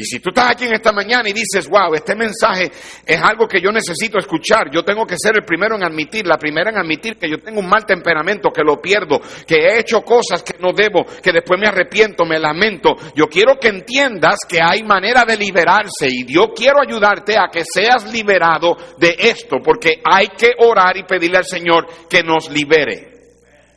Y 0.00 0.04
si 0.04 0.18
tú 0.18 0.30
estás 0.30 0.52
aquí 0.52 0.64
en 0.64 0.72
esta 0.72 0.92
mañana 0.92 1.28
y 1.28 1.34
dices, 1.34 1.68
wow, 1.68 1.92
este 1.92 2.14
mensaje 2.14 2.72
es 3.04 3.20
algo 3.20 3.46
que 3.46 3.60
yo 3.60 3.70
necesito 3.70 4.18
escuchar, 4.18 4.70
yo 4.72 4.82
tengo 4.82 5.04
que 5.04 5.16
ser 5.18 5.34
el 5.36 5.44
primero 5.44 5.76
en 5.76 5.84
admitir, 5.84 6.26
la 6.26 6.38
primera 6.38 6.70
en 6.70 6.78
admitir 6.78 7.18
que 7.18 7.28
yo 7.28 7.36
tengo 7.36 7.60
un 7.60 7.68
mal 7.68 7.84
temperamento, 7.84 8.48
que 8.48 8.62
lo 8.64 8.80
pierdo, 8.80 9.20
que 9.46 9.56
he 9.56 9.78
hecho 9.78 10.00
cosas 10.00 10.42
que 10.42 10.54
no 10.58 10.72
debo, 10.72 11.04
que 11.04 11.32
después 11.32 11.60
me 11.60 11.68
arrepiento, 11.68 12.24
me 12.24 12.38
lamento. 12.38 12.96
Yo 13.14 13.26
quiero 13.26 13.58
que 13.60 13.68
entiendas 13.68 14.38
que 14.48 14.58
hay 14.62 14.82
manera 14.84 15.24
de 15.26 15.36
liberarse 15.36 16.08
y 16.08 16.24
yo 16.24 16.54
quiero 16.56 16.80
ayudarte 16.80 17.36
a 17.36 17.50
que 17.52 17.64
seas 17.70 18.10
liberado 18.10 18.78
de 18.96 19.16
esto, 19.18 19.58
porque 19.62 20.00
hay 20.02 20.28
que 20.28 20.52
orar 20.60 20.96
y 20.96 21.02
pedirle 21.02 21.36
al 21.36 21.44
Señor 21.44 21.86
que 22.08 22.22
nos 22.22 22.48
libere. 22.48 23.34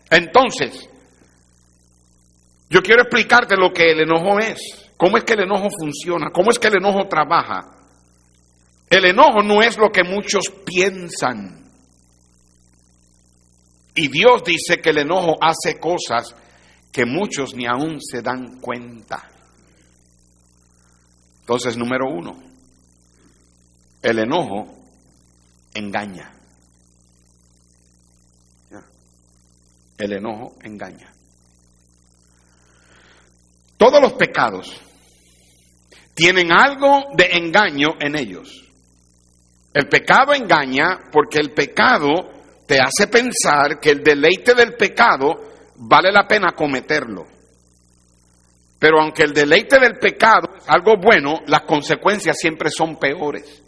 Entonces, 0.09 0.89
yo 2.69 2.81
quiero 2.81 3.01
explicarte 3.01 3.57
lo 3.57 3.73
que 3.73 3.91
el 3.91 3.99
enojo 3.99 4.39
es. 4.39 4.82
¿Cómo 5.03 5.17
es 5.17 5.25
que 5.25 5.33
el 5.33 5.41
enojo 5.41 5.67
funciona? 5.69 6.29
¿Cómo 6.31 6.49
es 6.49 6.57
que 6.57 6.69
el 6.69 6.77
enojo 6.77 7.09
trabaja? 7.09 7.75
El 8.89 9.03
enojo 9.03 9.43
no 9.43 9.61
es 9.61 9.77
lo 9.77 9.91
que 9.91 10.01
muchos 10.01 10.45
piensan. 10.63 11.69
Y 13.95 14.07
Dios 14.07 14.45
dice 14.45 14.79
que 14.81 14.91
el 14.91 14.99
enojo 14.99 15.35
hace 15.41 15.77
cosas 15.77 16.33
que 16.89 17.05
muchos 17.05 17.53
ni 17.53 17.65
aún 17.65 17.99
se 17.99 18.21
dan 18.21 18.61
cuenta. 18.61 19.29
Entonces, 21.41 21.75
número 21.75 22.05
uno, 22.09 22.41
el 24.01 24.19
enojo 24.19 24.73
engaña. 25.73 26.31
El 29.97 30.13
enojo 30.13 30.55
engaña. 30.61 31.11
Todos 33.77 34.01
los 34.01 34.13
pecados 34.13 34.81
tienen 36.13 36.51
algo 36.51 37.05
de 37.15 37.25
engaño 37.33 37.95
en 37.99 38.15
ellos. 38.15 38.63
El 39.73 39.87
pecado 39.87 40.33
engaña 40.33 40.99
porque 41.11 41.39
el 41.39 41.51
pecado 41.51 42.31
te 42.67 42.79
hace 42.79 43.07
pensar 43.07 43.79
que 43.79 43.89
el 43.89 44.03
deleite 44.03 44.53
del 44.53 44.73
pecado 44.75 45.53
vale 45.75 46.11
la 46.11 46.27
pena 46.27 46.51
cometerlo. 46.51 47.25
Pero 48.77 48.99
aunque 49.01 49.23
el 49.23 49.33
deleite 49.33 49.79
del 49.79 49.97
pecado 49.97 50.55
es 50.57 50.69
algo 50.69 50.95
bueno, 50.97 51.39
las 51.47 51.61
consecuencias 51.61 52.37
siempre 52.37 52.69
son 52.69 52.97
peores. 52.97 53.63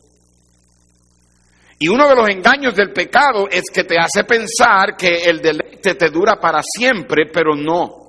Y 1.80 1.88
uno 1.88 2.08
de 2.08 2.16
los 2.16 2.30
engaños 2.30 2.76
del 2.76 2.94
pecado 2.94 3.48
es 3.50 3.64
que 3.74 3.84
te 3.84 3.98
hace 3.98 4.24
pensar 4.24 4.96
que 4.98 5.24
el 5.26 5.42
deleite 5.42 5.96
te 5.96 6.10
dura 6.10 6.40
para 6.40 6.62
siempre, 6.62 7.26
pero 7.34 7.56
no. 7.56 8.05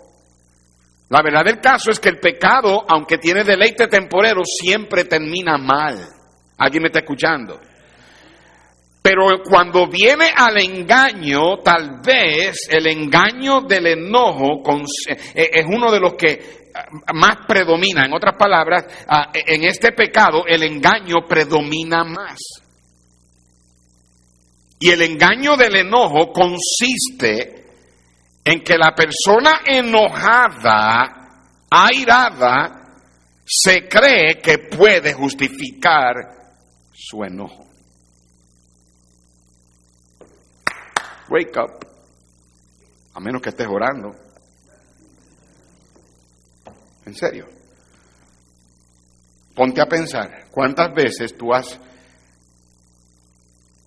La 1.09 1.23
verdad 1.23 1.45
del 1.45 1.61
caso 1.61 1.91
es 1.91 2.01
que 2.01 2.09
el 2.09 2.19
pecado, 2.19 2.85
aunque 2.89 3.19
tiene 3.19 3.45
deleite 3.45 3.87
temporero, 3.87 4.43
siempre 4.45 5.05
termina 5.05 5.57
mal. 5.57 5.97
¿Alguien 6.59 6.83
me 6.83 6.89
está 6.89 7.01
escuchando? 7.01 7.61
Pero 9.03 9.41
cuando 9.49 9.87
viene 9.87 10.33
al 10.35 10.61
engaño, 10.61 11.59
tal 11.63 12.01
vez 12.05 12.69
el 12.69 12.89
engaño 12.89 13.61
del 13.61 13.87
enojo 13.87 14.65
eh, 15.09 15.51
es 15.53 15.65
uno 15.65 15.93
de 15.93 16.01
los 16.01 16.15
que 16.15 16.33
eh, 16.33 16.73
más 17.15 17.47
predomina. 17.47 18.05
En 18.05 18.13
otras 18.13 18.35
palabras, 18.37 18.85
ah, 19.07 19.31
en 19.33 19.63
este 19.63 19.93
pecado 19.93 20.45
el 20.45 20.65
engaño 20.65 21.25
predomina 21.29 22.03
más. 22.03 22.41
Y 24.81 24.91
el 24.91 25.03
engaño 25.03 25.57
del 25.57 25.77
enojo 25.77 26.33
consiste 26.33 27.66
en 28.47 28.63
que 28.63 28.79
la 28.79 28.95
persona 28.95 29.63
enojada, 29.67 31.65
airada, 31.69 32.95
se 33.45 33.89
cree 33.89 34.41
que 34.41 34.59
puede 34.59 35.13
justificar 35.13 36.15
su 36.93 37.25
enojo. 37.25 37.67
Wake 41.29 41.59
up, 41.59 41.87
a 43.15 43.19
menos 43.19 43.43
que 43.43 43.49
estés 43.49 43.67
orando. 43.67 44.15
En 47.05 47.15
serio. 47.17 47.49
Ponte 49.57 49.81
a 49.81 49.87
pensar, 49.87 50.47
¿cuántas 50.53 50.95
veces 50.95 51.37
tú 51.37 51.53
has 51.53 51.81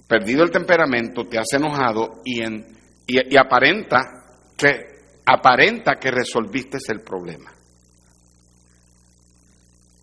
perdido 0.05 0.43
el 0.43 0.51
temperamento, 0.51 1.29
te 1.29 1.39
has 1.39 1.47
enojado 1.53 2.19
y, 2.25 2.43
en, 2.43 2.67
y 3.07 3.37
aparenta 3.37 4.18
que 4.59 5.21
aparenta 5.25 5.95
que 5.95 6.11
resolviste 6.11 6.77
el 6.89 6.99
problema. 6.99 7.49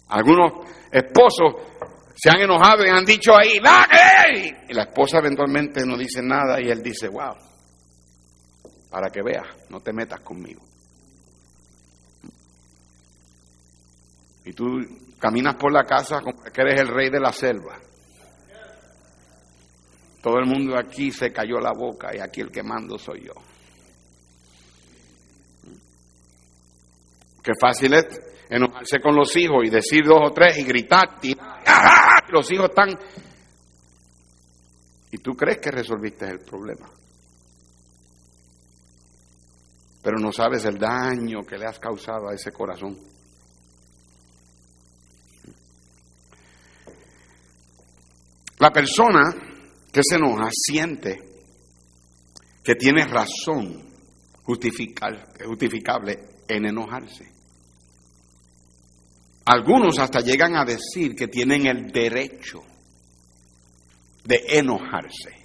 Algunos 0.08 0.66
esposos 0.90 1.54
se 2.14 2.30
han 2.30 2.40
enojado 2.40 2.86
y 2.86 2.88
han 2.88 3.04
dicho 3.04 3.32
ahí, 3.36 3.60
Y 4.68 4.72
la 4.72 4.84
esposa 4.84 5.18
eventualmente 5.18 5.84
no 5.84 5.98
dice 5.98 6.22
nada 6.22 6.58
y 6.58 6.70
él 6.70 6.82
dice, 6.82 7.08
wow, 7.08 7.34
para 8.90 9.10
que 9.10 9.20
veas, 9.22 9.46
no 9.68 9.80
te 9.80 9.92
metas 9.92 10.20
conmigo. 10.20 10.62
Y 14.46 14.52
tú 14.52 14.64
caminas 15.18 15.56
por 15.56 15.72
la 15.72 15.84
casa 15.84 16.20
como 16.22 16.40
que 16.42 16.60
eres 16.62 16.80
el 16.80 16.88
rey 16.88 17.10
de 17.10 17.20
la 17.20 17.32
selva. 17.32 17.78
Todo 20.22 20.38
el 20.38 20.46
mundo 20.46 20.78
aquí 20.78 21.10
se 21.10 21.30
cayó 21.30 21.58
la 21.58 21.72
boca 21.76 22.14
y 22.14 22.20
aquí 22.20 22.40
el 22.40 22.50
que 22.50 22.62
mando 22.62 22.96
soy 22.96 23.26
yo. 23.26 23.34
Qué 27.46 27.52
fácil 27.60 27.94
es 27.94 28.06
enojarse 28.50 28.98
con 29.00 29.14
los 29.14 29.36
hijos 29.36 29.64
y 29.64 29.70
decir 29.70 30.04
dos 30.04 30.18
o 30.20 30.32
tres 30.32 30.58
y 30.58 30.64
gritar. 30.64 31.20
Y, 31.22 31.32
los 32.32 32.50
hijos 32.50 32.70
están... 32.70 32.98
Y 35.12 35.18
tú 35.18 35.36
crees 35.36 35.58
que 35.58 35.70
resolviste 35.70 36.28
el 36.28 36.40
problema. 36.40 36.90
Pero 40.02 40.18
no 40.18 40.32
sabes 40.32 40.64
el 40.64 40.76
daño 40.76 41.46
que 41.46 41.56
le 41.56 41.66
has 41.66 41.78
causado 41.78 42.28
a 42.28 42.34
ese 42.34 42.50
corazón. 42.50 42.98
La 48.58 48.72
persona 48.72 49.22
que 49.92 50.00
se 50.02 50.16
enoja 50.16 50.48
siente 50.50 51.16
que 52.64 52.74
tiene 52.74 53.06
razón 53.06 53.88
justificable 54.42 56.18
en 56.48 56.66
enojarse. 56.66 57.35
Algunos 59.46 59.98
hasta 60.00 60.20
llegan 60.20 60.56
a 60.56 60.64
decir 60.64 61.14
que 61.14 61.28
tienen 61.28 61.66
el 61.66 61.92
derecho 61.92 62.62
de 64.24 64.42
enojarse. 64.48 65.36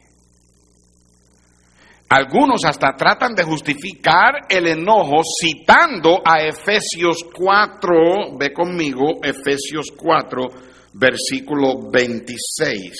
Algunos 2.09 2.65
hasta 2.65 2.93
tratan 2.97 3.35
de 3.35 3.43
justificar 3.43 4.47
el 4.49 4.67
enojo 4.67 5.21
citando 5.23 6.19
a 6.25 6.43
Efesios 6.43 7.19
4, 7.33 8.37
ve 8.37 8.51
conmigo, 8.51 9.23
Efesios 9.23 9.91
4, 9.95 10.47
versículo 10.93 11.89
26. 11.89 12.91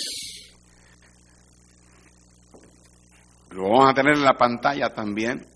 Lo 3.50 3.64
vamos 3.64 3.90
a 3.90 3.94
tener 3.94 4.14
en 4.14 4.24
la 4.24 4.34
pantalla 4.34 4.94
también. 4.94 5.51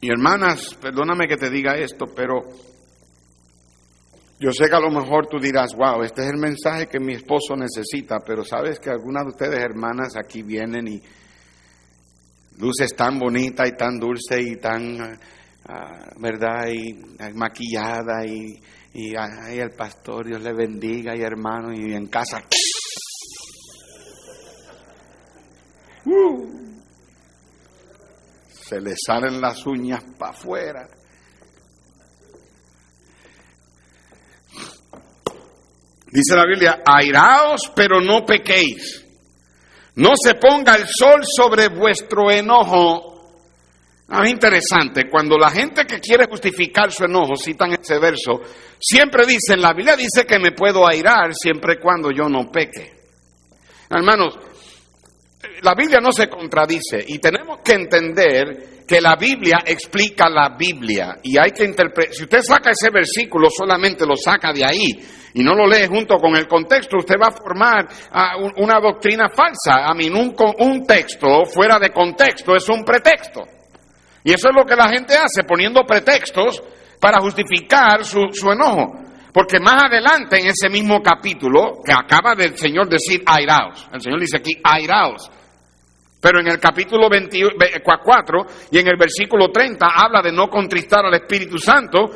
Y 0.00 0.10
hermanas, 0.10 0.76
perdóname 0.80 1.26
que 1.26 1.36
te 1.36 1.50
diga 1.50 1.74
esto, 1.74 2.06
pero 2.14 2.42
yo 4.38 4.52
sé 4.52 4.68
que 4.68 4.76
a 4.76 4.80
lo 4.80 4.90
mejor 4.90 5.26
tú 5.26 5.38
dirás, 5.40 5.74
wow, 5.74 6.02
este 6.04 6.22
es 6.22 6.28
el 6.28 6.38
mensaje 6.38 6.86
que 6.86 7.00
mi 7.00 7.14
esposo 7.14 7.56
necesita, 7.56 8.20
pero 8.24 8.44
sabes 8.44 8.78
que 8.78 8.90
algunas 8.90 9.24
de 9.24 9.30
ustedes, 9.30 9.58
hermanas, 9.58 10.16
aquí 10.16 10.42
vienen 10.42 10.86
y 10.86 11.02
luces 12.58 12.94
tan 12.94 13.18
bonita 13.18 13.66
y 13.66 13.72
tan 13.72 13.98
dulce 13.98 14.40
y 14.40 14.56
tan, 14.56 15.18
ah, 15.68 16.10
¿verdad? 16.20 16.68
Y 16.68 16.94
maquillada 17.34 18.24
y, 18.24 18.60
y 18.94 19.16
ay, 19.16 19.58
el 19.58 19.70
pastor, 19.70 20.26
Dios 20.26 20.42
le 20.42 20.52
bendiga 20.52 21.16
y 21.16 21.22
hermano, 21.22 21.72
y 21.72 21.92
en 21.92 22.06
casa. 22.06 22.40
Se 28.68 28.80
le 28.80 28.94
salen 28.96 29.40
las 29.40 29.64
uñas 29.64 30.04
para 30.18 30.32
afuera. 30.32 30.88
Dice 36.10 36.36
la 36.36 36.44
Biblia, 36.44 36.82
airaos 36.84 37.72
pero 37.74 38.00
no 38.00 38.26
pequéis. 38.26 39.04
No 39.96 40.10
se 40.22 40.34
ponga 40.34 40.74
el 40.76 40.86
sol 40.86 41.22
sobre 41.24 41.68
vuestro 41.68 42.30
enojo. 42.30 43.08
Ah, 44.10 44.22
es 44.24 44.30
interesante, 44.30 45.08
cuando 45.10 45.36
la 45.36 45.50
gente 45.50 45.84
que 45.84 46.00
quiere 46.00 46.26
justificar 46.30 46.90
su 46.90 47.04
enojo, 47.04 47.36
citan 47.36 47.72
ese 47.72 47.98
verso, 47.98 48.40
siempre 48.80 49.26
dicen, 49.26 49.60
la 49.60 49.74
Biblia 49.74 49.96
dice 49.96 50.24
que 50.26 50.38
me 50.38 50.52
puedo 50.52 50.86
airar 50.86 51.34
siempre 51.34 51.74
y 51.74 51.78
cuando 51.78 52.10
yo 52.10 52.26
no 52.26 52.50
peque. 52.50 52.94
Hermanos, 53.90 54.38
la 55.62 55.74
Biblia 55.74 55.98
no 56.00 56.12
se 56.12 56.28
contradice 56.28 57.04
y 57.06 57.18
tenemos 57.18 57.60
que 57.62 57.72
entender 57.72 58.84
que 58.86 59.00
la 59.00 59.16
Biblia 59.16 59.58
explica 59.66 60.28
la 60.28 60.56
Biblia 60.56 61.18
y 61.22 61.38
hay 61.38 61.50
que 61.50 61.64
interpretar, 61.64 62.14
si 62.14 62.24
usted 62.24 62.40
saca 62.40 62.70
ese 62.70 62.90
versículo 62.90 63.48
solamente 63.50 64.06
lo 64.06 64.16
saca 64.16 64.52
de 64.52 64.64
ahí 64.64 64.88
y 65.34 65.42
no 65.42 65.54
lo 65.54 65.66
lee 65.66 65.86
junto 65.86 66.16
con 66.16 66.36
el 66.36 66.46
contexto, 66.46 66.96
usted 66.96 67.16
va 67.20 67.28
a 67.28 67.32
formar 67.32 67.86
ah, 68.12 68.36
una 68.56 68.80
doctrina 68.80 69.28
falsa. 69.28 69.86
A 69.86 69.94
mí 69.94 70.08
un, 70.08 70.34
un 70.58 70.86
texto 70.86 71.44
fuera 71.44 71.78
de 71.78 71.90
contexto 71.90 72.56
es 72.56 72.68
un 72.68 72.82
pretexto. 72.82 73.42
Y 74.24 74.32
eso 74.32 74.48
es 74.48 74.54
lo 74.54 74.64
que 74.64 74.74
la 74.74 74.88
gente 74.88 75.14
hace, 75.14 75.44
poniendo 75.44 75.82
pretextos 75.82 76.62
para 77.00 77.20
justificar 77.20 78.04
su, 78.04 78.28
su 78.32 78.50
enojo. 78.50 79.04
Porque 79.32 79.60
más 79.60 79.84
adelante 79.84 80.40
en 80.40 80.46
ese 80.46 80.68
mismo 80.68 81.00
capítulo, 81.00 81.82
que 81.84 81.92
acaba 81.92 82.34
del 82.34 82.56
Señor 82.56 82.88
decir 82.88 83.22
airaos, 83.24 83.86
el 83.92 84.00
Señor 84.00 84.20
dice 84.20 84.38
aquí 84.38 84.52
airaos, 84.64 85.30
pero 86.20 86.40
en 86.40 86.48
el 86.48 86.58
capítulo 86.58 87.08
24 87.08 88.46
y 88.72 88.78
en 88.78 88.88
el 88.88 88.96
versículo 88.96 89.48
30 89.50 89.86
habla 89.86 90.20
de 90.22 90.32
no 90.32 90.48
contristar 90.48 91.04
al 91.04 91.14
Espíritu 91.14 91.58
Santo. 91.58 92.10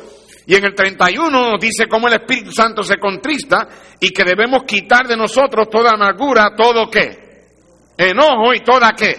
Y 0.45 0.55
en 0.55 0.65
el 0.65 0.75
31 0.75 1.53
dice 1.57 1.87
cómo 1.87 2.09
el 2.09 2.15
Espíritu 2.15 2.51
Santo 2.51 2.83
se 2.83 2.97
contrista 2.97 3.67
y 3.99 4.09
que 4.09 4.25
debemos 4.25 4.63
quitar 4.63 5.07
de 5.07 5.15
nosotros 5.15 5.69
toda 5.69 5.91
amargura, 5.91 6.53
todo 6.55 6.89
qué? 6.89 7.47
Enojo 7.97 8.53
y 8.53 8.59
toda 8.59 8.91
qué? 8.91 9.13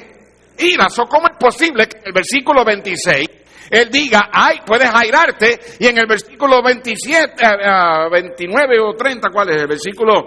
Ira. 0.58 0.88
¿Cómo 1.08 1.28
es 1.28 1.38
posible 1.38 1.86
que 1.86 2.00
el 2.04 2.12
versículo 2.12 2.62
26 2.62 3.26
él 3.70 3.88
diga, 3.90 4.28
ay, 4.30 4.58
puedes 4.64 4.90
airarte, 4.92 5.58
y 5.78 5.86
en 5.86 5.98
el 5.98 6.06
versículo 6.06 6.62
27, 6.62 7.32
29 8.10 8.74
eh, 8.74 8.76
eh, 8.76 8.80
o 8.80 8.92
30, 8.94 9.30
¿cuál 9.30 9.50
es? 9.50 9.62
El 9.62 9.68
versículo 9.68 10.24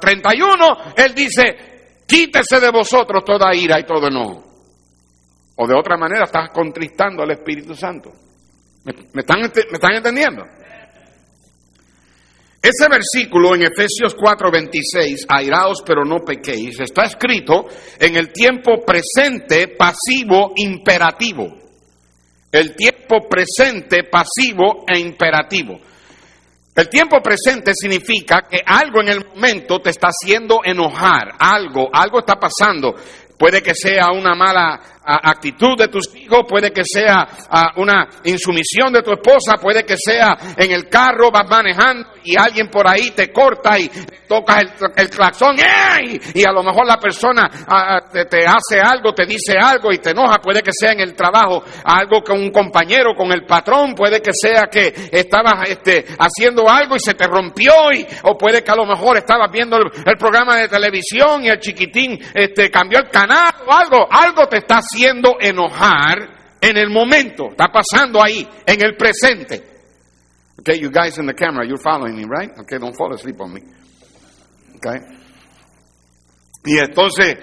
31, 0.00 0.66
ah, 0.68 0.92
él 0.96 1.14
dice, 1.14 1.73
Quítese 2.06 2.60
de 2.60 2.70
vosotros 2.70 3.24
toda 3.24 3.54
ira 3.54 3.80
y 3.80 3.84
todo 3.84 4.08
enojo. 4.08 4.44
O 5.56 5.66
de 5.66 5.74
otra 5.74 5.96
manera 5.96 6.24
estás 6.24 6.50
contristando 6.50 7.22
al 7.22 7.30
Espíritu 7.30 7.74
Santo. 7.74 8.12
¿Me, 8.84 8.92
están, 9.20 9.40
¿Me, 9.40 9.46
están, 9.46 9.94
entendiendo? 9.94 10.42
Ese 12.60 12.88
versículo 12.88 13.54
en 13.54 13.62
Efesios 13.62 14.16
4:26, 14.16 15.26
airaos 15.28 15.82
pero 15.86 16.04
no 16.04 16.18
pequéis, 16.18 16.80
está 16.80 17.04
escrito 17.04 17.66
en 17.98 18.16
el 18.16 18.32
tiempo 18.32 18.84
presente, 18.84 19.68
pasivo, 19.68 20.52
imperativo. 20.56 21.58
El 22.50 22.74
tiempo 22.74 23.28
presente, 23.28 24.04
pasivo 24.04 24.84
e 24.86 24.98
imperativo. 24.98 25.80
El 26.74 26.88
tiempo 26.88 27.20
presente 27.22 27.72
significa 27.72 28.48
que 28.50 28.60
algo 28.66 29.00
en 29.00 29.08
el 29.08 29.24
momento 29.26 29.80
te 29.80 29.90
está 29.90 30.08
haciendo 30.08 30.60
enojar, 30.64 31.34
algo, 31.38 31.88
algo 31.92 32.18
está 32.18 32.34
pasando. 32.34 32.96
Puede 33.38 33.62
que 33.62 33.74
sea 33.74 34.10
una 34.10 34.34
mala 34.34 34.80
actitud 35.04 35.76
de 35.78 35.88
tus 35.88 36.14
hijos, 36.16 36.40
puede 36.48 36.72
que 36.72 36.82
sea 36.84 37.28
una 37.76 38.08
insumisión 38.24 38.92
de 38.92 39.02
tu 39.02 39.12
esposa, 39.12 39.56
puede 39.60 39.84
que 39.84 39.96
sea 39.96 40.36
en 40.56 40.72
el 40.72 40.88
carro, 40.88 41.30
vas 41.30 41.48
manejando 41.48 42.08
y 42.24 42.36
alguien 42.38 42.68
por 42.68 42.88
ahí 42.88 43.10
te 43.10 43.30
corta 43.30 43.78
y 43.78 43.90
tocas 44.26 44.62
el, 44.62 44.70
el 44.96 45.10
claxón 45.10 45.56
y 46.34 46.48
a 46.48 46.52
lo 46.52 46.62
mejor 46.62 46.86
la 46.86 46.96
persona 46.96 47.48
te, 48.10 48.46
hace 48.46 48.80
algo, 48.80 49.12
te 49.12 49.26
dice 49.26 49.56
algo 49.60 49.92
y 49.92 49.98
te 49.98 50.10
enoja, 50.10 50.38
puede 50.38 50.62
que 50.62 50.70
sea 50.72 50.92
en 50.92 51.00
el 51.00 51.14
trabajo 51.14 51.62
algo 51.84 52.22
con 52.22 52.40
un 52.40 52.50
compañero, 52.50 53.14
con 53.14 53.32
el 53.32 53.44
patrón, 53.44 53.94
puede 53.94 54.20
que 54.20 54.32
sea 54.32 54.64
que 54.70 54.92
estabas 55.12 55.68
este, 55.68 56.04
haciendo 56.18 56.68
algo 56.68 56.96
y 56.96 57.00
se 57.00 57.14
te 57.14 57.26
rompió 57.26 57.72
y, 57.92 58.06
o 58.22 58.36
puede 58.36 58.62
que 58.62 58.70
a 58.70 58.76
lo 58.76 58.86
mejor 58.86 59.18
estabas 59.18 59.50
viendo 59.50 59.76
el, 59.76 59.90
programa 60.18 60.56
de 60.56 60.68
televisión 60.68 61.44
y 61.44 61.48
el 61.48 61.58
chiquitín 61.58 62.18
este, 62.32 62.70
cambió 62.70 62.98
el 63.00 63.10
canal 63.10 63.52
o 63.66 63.72
algo, 63.72 64.08
algo 64.10 64.46
te 64.46 64.58
está 64.58 64.76
haciendo 64.76 64.93
haciendo 64.94 65.36
enojar 65.40 66.56
en 66.60 66.76
el 66.76 66.90
momento, 66.90 67.50
está 67.50 67.66
pasando 67.68 68.22
ahí, 68.22 68.46
en 68.66 68.82
el 68.82 68.96
presente. 68.96 69.62
Okay, 70.58 70.80
you 70.80 70.90
guys 70.90 71.18
in 71.18 71.26
the 71.26 71.34
camera, 71.34 71.66
you're 71.66 71.82
following 71.82 72.16
me, 72.16 72.24
right? 72.24 72.50
Okay, 72.60 72.78
don't 72.78 72.96
fall 72.96 73.12
asleep 73.12 73.40
on 73.40 73.52
me. 73.52 73.60
Okay. 74.76 74.98
Y 76.64 76.78
entonces, 76.78 77.36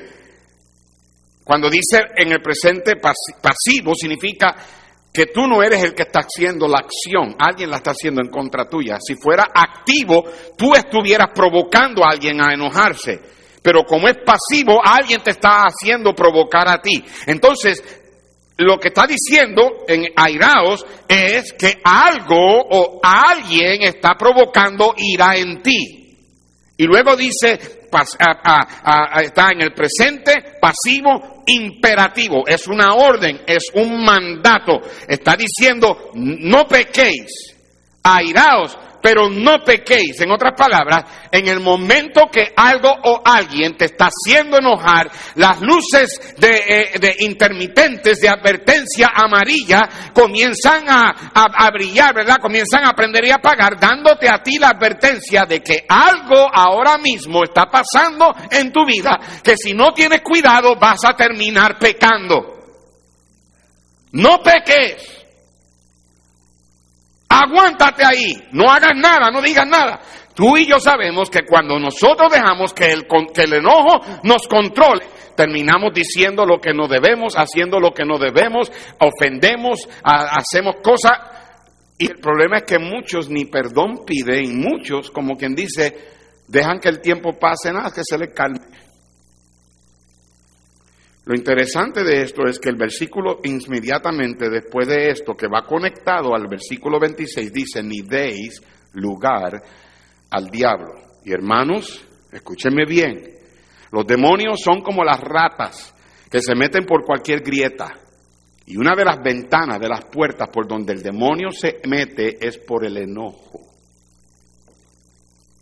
cuando 1.44 1.70
dice 1.70 2.00
en 2.16 2.32
el 2.32 2.42
presente 2.42 2.94
pasivo, 2.96 3.94
significa 3.94 4.56
que 5.14 5.28
tú 5.28 5.46
no 5.46 5.62
eres 5.62 5.84
el 5.84 5.94
que 5.94 6.04
está 6.04 6.22
haciendo 6.22 6.68
la 6.68 6.80
acción, 6.80 7.36
alguien 7.38 7.70
la 7.70 7.78
está 7.78 7.92
haciendo 7.92 8.22
en 8.22 8.30
contra 8.30 8.68
tuya. 8.68 8.98
Si 9.00 9.16
fuera 9.16 9.48
activo, 9.54 10.24
tú 10.58 10.74
estuvieras 10.74 11.28
provocando 11.36 12.04
a 12.04 12.12
alguien 12.12 12.42
a 12.42 12.54
enojarse. 12.54 13.41
Pero 13.62 13.84
como 13.84 14.08
es 14.08 14.17
pasivo, 14.26 14.82
alguien 14.84 15.21
te 15.21 15.32
está 15.32 15.63
haciendo 15.63 16.13
provocar 16.13 16.67
a 16.67 16.82
ti. 16.82 17.04
Entonces, 17.28 17.84
lo 18.58 18.78
que 18.78 18.89
está 18.89 19.06
diciendo 19.08 19.86
en 19.88 20.06
Airaos 20.15 20.86
es 21.08 21.54
que 21.54 21.80
algo 21.84 22.62
o 22.69 23.00
alguien 23.04 23.84
está 23.84 24.15
provocando 24.15 24.93
ira 24.97 25.36
en 25.36 25.62
ti. 25.62 26.02
Y 26.78 26.86
luego 26.86 27.15
dice, 27.15 27.60
está 27.91 29.50
en 29.52 29.62
el 29.62 29.74
presente 29.74 30.58
pasivo 30.60 31.43
imperativo, 31.45 32.47
es 32.47 32.67
una 32.67 32.95
orden, 32.95 33.41
es 33.45 33.65
un 33.76 34.04
mandato. 34.04 34.82
Está 35.08 35.36
diciendo, 35.36 36.12
no 36.15 36.65
pequéis, 36.67 37.56
airaos, 38.04 38.78
pero 39.02 39.30
no 39.30 39.64
pequéis. 39.64 40.20
En 40.22 40.32
otras 40.32 40.54
palabras, 40.56 41.04
en 41.32 41.48
el 41.48 41.60
momento 41.60 42.30
que 42.32 42.54
algo 42.56 42.90
o 43.04 43.22
alguien 43.24 43.76
te 43.76 43.86
está 43.86 44.08
haciendo 44.08 44.58
enojar, 44.58 45.10
las 45.36 45.62
luces 45.62 46.36
de, 46.38 46.92
eh, 47.02 47.16
intermitentes 47.20 48.20
de 48.20 48.30
advertencia 48.30 49.12
amarilla 49.14 49.82
comienzan 50.14 50.86
a, 50.88 51.70
brillar, 51.74 52.14
¿verdad? 52.14 52.38
Comienzan 52.42 52.86
a 52.86 52.94
prender 52.94 53.26
y 53.26 53.32
apagar, 53.32 53.80
dándote 53.80 54.28
a 54.30 54.42
ti 54.44 54.58
la 54.60 54.70
advertencia 54.70 55.46
de 55.48 55.62
que 55.62 55.86
algo 55.88 56.48
ahora 56.54 56.98
mismo 56.98 57.44
está 57.44 57.66
pasando 57.66 58.34
en 58.50 58.72
tu 58.72 58.86
vida, 58.86 59.20
que 59.44 59.56
si 59.58 59.74
no 59.74 59.94
tienes 59.94 60.22
cuidado 60.22 60.76
vas 60.76 61.04
a 61.06 61.16
terminar 61.16 61.78
pecando. 61.80 62.60
No 64.12 64.42
peques. 64.44 65.21
Aguántate 67.32 68.04
ahí, 68.04 68.34
no 68.52 68.70
hagas 68.70 68.91
nada, 68.94 69.32
no 69.32 69.41
digas 69.41 69.65
nada. 69.65 70.02
Tú 70.36 70.58
y 70.58 70.65
yo 70.65 70.80
sabemos 70.82 71.30
que 71.30 71.46
cuando 71.48 71.80
nosotros 71.80 72.30
dejamos 72.30 72.74
que 72.74 72.91
el, 72.91 73.06
que 73.34 73.44
el 73.44 73.54
enojo 73.54 74.02
nos 74.24 74.48
controle, 74.50 75.06
terminamos 75.36 75.94
diciendo 75.94 76.46
lo 76.46 76.60
que 76.60 76.74
no 76.74 76.89
debemos, 76.89 77.36
haciendo 77.36 77.80
lo 77.80 77.91
que 77.91 78.04
no 78.04 78.17
debemos, 78.17 78.70
ofendemos, 79.00 79.88
hacemos 80.04 80.76
cosas. 80.84 81.13
Y 81.98 82.08
el 82.08 82.20
problema 82.20 82.58
es 82.58 82.63
que 82.63 82.80
muchos 82.80 83.30
ni 83.30 83.46
perdón 83.46 84.04
piden, 84.06 84.60
muchos, 84.60 85.10
como 85.10 85.38
quien 85.38 85.56
dice, 85.56 85.96
dejan 86.50 86.80
que 86.80 86.89
el 86.89 87.00
tiempo 87.00 87.39
pase, 87.39 87.72
nada, 87.72 87.91
que 87.96 88.02
se 88.04 88.17
le 88.17 88.34
calme. 88.34 88.60
Lo 91.32 91.38
interesante 91.38 92.04
de 92.04 92.24
esto 92.24 92.46
es 92.46 92.60
que 92.60 92.67
el 92.67 92.76
versículo 92.76 93.39
inmediatamente 93.46 94.50
después 94.50 94.86
de 94.86 95.12
esto, 95.12 95.34
que 95.34 95.48
va 95.48 95.65
conectado 95.65 96.36
al 96.36 96.46
versículo 96.50 97.00
26, 97.00 97.54
dice, 97.54 97.82
ni 97.82 98.02
deis 98.02 98.62
lugar 98.96 99.63
al 100.30 100.50
diablo. 100.50 100.94
Y 101.24 101.32
hermanos, 101.32 102.06
escúchenme 102.34 102.84
bien, 102.86 103.24
los 103.94 104.06
demonios 104.06 104.60
son 104.60 104.82
como 104.82 105.06
las 105.06 105.22
ratas 105.22 105.96
que 106.30 106.41
se 106.41 106.54
meten 106.54 106.86
por 106.86 107.06
cualquier 107.06 107.39
grieta. 107.39 107.94
Y 108.65 108.76
una 108.76 108.94
de 108.94 109.06
las 109.06 109.24
ventanas, 109.24 109.80
de 109.80 109.88
las 109.88 110.04
puertas 110.04 110.50
por 110.50 110.67
donde 110.67 110.91
el 110.91 111.02
demonio 111.02 111.50
se 111.52 111.80
mete 111.88 112.46
es 112.46 112.58
por 112.58 112.84
el 112.84 112.98
enojo, 112.98 113.62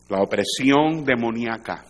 la 0.09 0.23
opresión 0.23 1.05
demoníaca. 1.05 1.85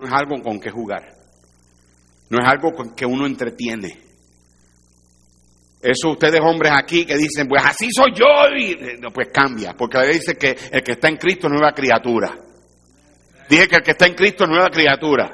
No 0.00 0.06
es 0.06 0.12
algo 0.12 0.42
con 0.42 0.60
que 0.60 0.70
jugar, 0.70 1.14
no 2.30 2.38
es 2.38 2.46
algo 2.46 2.72
con 2.72 2.94
que 2.94 3.06
uno 3.06 3.26
entretiene. 3.26 4.08
Eso 5.80 6.10
ustedes 6.10 6.40
hombres 6.40 6.72
aquí 6.74 7.04
que 7.06 7.16
dicen, 7.16 7.46
pues 7.48 7.62
así 7.64 7.88
soy 7.92 8.12
yo, 8.12 8.26
y 8.56 8.76
pues 9.12 9.28
cambia, 9.32 9.74
porque 9.74 9.98
la 9.98 10.06
dice 10.06 10.36
que 10.36 10.56
el 10.72 10.82
que 10.82 10.92
está 10.92 11.08
en 11.08 11.16
Cristo 11.16 11.46
es 11.46 11.52
nueva 11.52 11.72
criatura. 11.72 12.36
Dije 13.48 13.68
que 13.68 13.76
el 13.76 13.82
que 13.82 13.92
está 13.92 14.06
en 14.06 14.14
Cristo 14.14 14.44
es 14.44 14.50
nueva 14.50 14.70
criatura. 14.70 15.30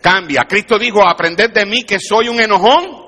cambia. 0.00 0.42
Cristo 0.48 0.78
dijo, 0.78 1.06
aprended 1.06 1.50
de 1.50 1.66
mí 1.66 1.84
que 1.84 1.98
soy 1.98 2.28
un 2.28 2.38
enojón. 2.38 3.06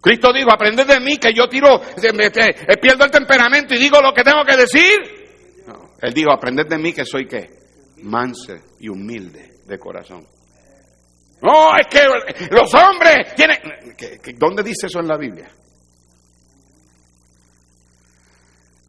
Cristo 0.00 0.32
dijo, 0.34 0.52
aprended 0.52 0.86
de 0.86 1.00
mí 1.00 1.16
que 1.16 1.32
yo 1.32 1.48
tiro, 1.48 1.80
eh, 1.80 2.76
pierdo 2.76 3.04
el 3.04 3.10
temperamento 3.10 3.74
y 3.74 3.78
digo 3.78 4.02
lo 4.02 4.12
que 4.12 4.22
tengo 4.22 4.44
que 4.44 4.56
decir. 4.56 5.00
él 6.02 6.12
dijo, 6.12 6.30
aprended 6.30 6.66
de 6.66 6.78
mí 6.78 6.92
que 6.92 7.06
soy 7.06 7.26
qué? 7.26 7.63
Manso 8.04 8.54
y 8.78 8.88
humilde 8.88 9.60
de 9.66 9.78
corazón. 9.78 10.26
No, 11.40 11.76
es 11.76 11.86
que 11.88 12.00
los 12.50 12.72
hombres 12.74 13.34
tienen... 13.34 13.58
¿Dónde 14.38 14.62
dice 14.62 14.86
eso 14.86 15.00
en 15.00 15.08
la 15.08 15.16
Biblia? 15.16 15.50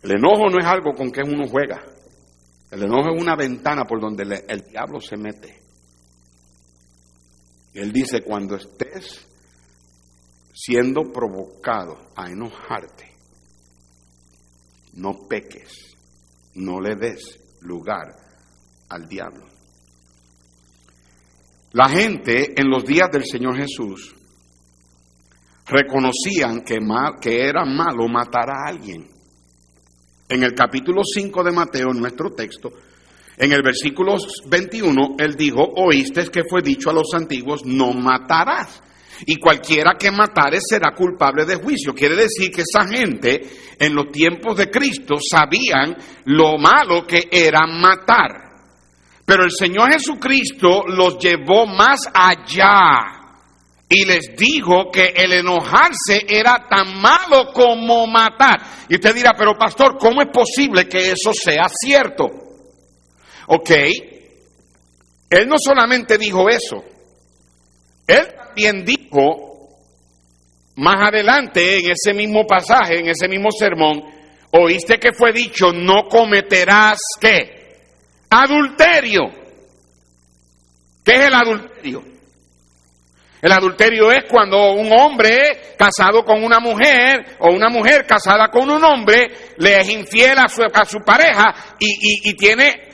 El 0.03 0.11
enojo 0.11 0.49
no 0.49 0.59
es 0.59 0.65
algo 0.65 0.93
con 0.93 1.11
que 1.11 1.21
uno 1.21 1.47
juega. 1.47 1.81
El 2.71 2.83
enojo 2.83 3.15
es 3.15 3.21
una 3.21 3.35
ventana 3.35 3.85
por 3.85 3.99
donde 3.99 4.23
el 4.47 4.61
diablo 4.69 4.99
se 4.99 5.17
mete. 5.17 5.61
Él 7.73 7.91
dice, 7.91 8.21
cuando 8.21 8.55
estés 8.55 9.25
siendo 10.53 11.11
provocado 11.11 12.11
a 12.15 12.29
enojarte, 12.29 13.13
no 14.93 15.27
peques, 15.27 15.95
no 16.53 16.79
le 16.79 16.95
des 16.95 17.39
lugar 17.61 18.24
al 18.95 19.07
diablo. 19.07 19.45
La 21.73 21.89
gente 21.89 22.59
en 22.59 22.69
los 22.69 22.85
días 22.85 23.09
del 23.11 23.25
Señor 23.25 23.57
Jesús 23.57 24.15
reconocían 25.67 26.61
que, 26.61 26.79
que 27.21 27.47
era 27.47 27.65
malo 27.65 28.07
matar 28.07 28.49
a 28.49 28.69
alguien. 28.69 29.07
En 30.27 30.43
el 30.43 30.53
capítulo 30.53 31.01
5 31.03 31.43
de 31.43 31.51
Mateo, 31.51 31.91
en 31.91 31.99
nuestro 31.99 32.31
texto, 32.31 32.71
en 33.37 33.51
el 33.51 33.61
versículo 33.61 34.15
21, 34.47 35.15
él 35.19 35.35
dijo, 35.35 35.61
oíste 35.75 36.27
que 36.29 36.43
fue 36.49 36.61
dicho 36.61 36.89
a 36.89 36.93
los 36.93 37.13
antiguos, 37.13 37.65
no 37.65 37.91
matarás. 37.91 38.81
Y 39.25 39.37
cualquiera 39.37 39.95
que 39.97 40.11
matare 40.11 40.59
será 40.61 40.93
culpable 40.93 41.45
de 41.45 41.55
juicio. 41.55 41.93
Quiere 41.93 42.15
decir 42.15 42.51
que 42.51 42.61
esa 42.61 42.85
gente 42.87 43.41
en 43.79 43.93
los 43.93 44.11
tiempos 44.11 44.57
de 44.57 44.69
Cristo 44.69 45.15
sabían 45.19 45.95
lo 46.25 46.57
malo 46.57 47.05
que 47.05 47.27
era 47.31 47.65
matar. 47.65 48.54
Pero 49.25 49.43
el 49.43 49.51
Señor 49.51 49.91
Jesucristo 49.91 50.83
los 50.87 51.17
llevó 51.17 51.65
más 51.65 52.01
allá 52.13 53.25
y 53.89 54.05
les 54.05 54.35
dijo 54.35 54.91
que 54.91 55.13
el 55.15 55.33
enojarse 55.33 56.25
era 56.27 56.67
tan 56.69 57.01
malo 57.01 57.51
como 57.53 58.05
matar. 58.07 58.59
Y 58.87 58.95
usted 58.95 59.15
dirá, 59.15 59.31
pero 59.37 59.57
pastor, 59.57 59.97
¿cómo 59.99 60.21
es 60.21 60.29
posible 60.31 60.87
que 60.87 61.11
eso 61.11 61.33
sea 61.33 61.67
cierto? 61.69 62.25
Ok, 63.47 63.71
él 65.29 65.47
no 65.47 65.55
solamente 65.57 66.17
dijo 66.17 66.49
eso, 66.49 66.83
él 68.07 68.27
también 68.35 68.83
dijo 68.85 69.69
más 70.75 71.07
adelante 71.07 71.77
en 71.77 71.91
ese 71.91 72.13
mismo 72.13 72.45
pasaje, 72.45 72.99
en 72.99 73.07
ese 73.07 73.27
mismo 73.27 73.49
sermón, 73.51 74.03
oíste 74.51 74.97
que 74.97 75.13
fue 75.13 75.31
dicho, 75.31 75.71
no 75.71 76.07
cometerás 76.09 76.99
qué? 77.19 77.54
Adulterio. 78.29 79.23
¿Qué 81.03 81.11
es 81.13 81.25
el 81.25 81.33
adulterio? 81.33 82.15
El 83.45 83.51
adulterio 83.51 84.11
es 84.11 84.23
cuando 84.27 84.71
un 84.71 84.91
hombre 84.91 85.75
casado 85.77 86.23
con 86.23 86.43
una 86.43 86.59
mujer 86.59 87.37
o 87.39 87.51
una 87.51 87.69
mujer 87.69 88.05
casada 88.07 88.47
con 88.47 88.69
un 88.71 88.83
hombre 88.83 89.53
le 89.57 89.81
es 89.81 89.89
infiel 89.89 90.35
a 90.39 90.47
su, 90.47 90.63
a 90.63 90.85
su 90.85 90.97
pareja 91.05 91.53
y, 91.77 92.33
tiene 92.35 92.89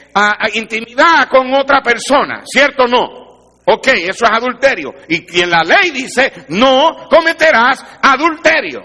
intimidad 0.54 1.30
con 1.30 1.54
otra 1.54 1.82
persona, 1.82 2.42
¿cierto 2.46 2.84
o 2.84 2.88
no? 2.88 3.22
Ok, 3.66 3.88
eso 3.96 4.26
es 4.26 4.32
adulterio. 4.32 4.94
Y 5.08 5.26
quien 5.26 5.50
la 5.50 5.64
ley 5.64 5.92
dice, 5.92 6.46
no 6.50 7.08
cometerás 7.10 7.86
adulterio. 8.02 8.82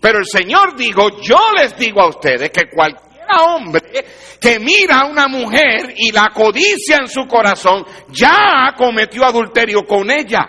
Pero 0.00 0.18
el 0.18 0.26
Señor 0.26 0.76
dijo, 0.76 1.20
yo 1.20 1.38
les 1.56 1.76
digo 1.76 2.00
a 2.00 2.08
ustedes 2.08 2.50
que 2.50 2.68
cualquier 2.74 3.07
hombre 3.42 4.04
que 4.40 4.58
mira 4.58 5.00
a 5.00 5.06
una 5.06 5.26
mujer 5.26 5.94
y 5.96 6.12
la 6.12 6.30
codicia 6.32 6.98
en 7.00 7.08
su 7.08 7.26
corazón, 7.26 7.84
ya 8.10 8.74
cometió 8.76 9.24
adulterio 9.24 9.84
con 9.86 10.10
ella. 10.10 10.46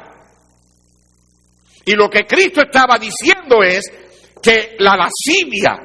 Y 1.85 1.93
lo 1.93 2.09
que 2.09 2.25
Cristo 2.25 2.61
estaba 2.61 2.97
diciendo 2.97 3.63
es 3.63 3.85
que 4.41 4.75
la 4.79 4.95
lascivia, 4.95 5.77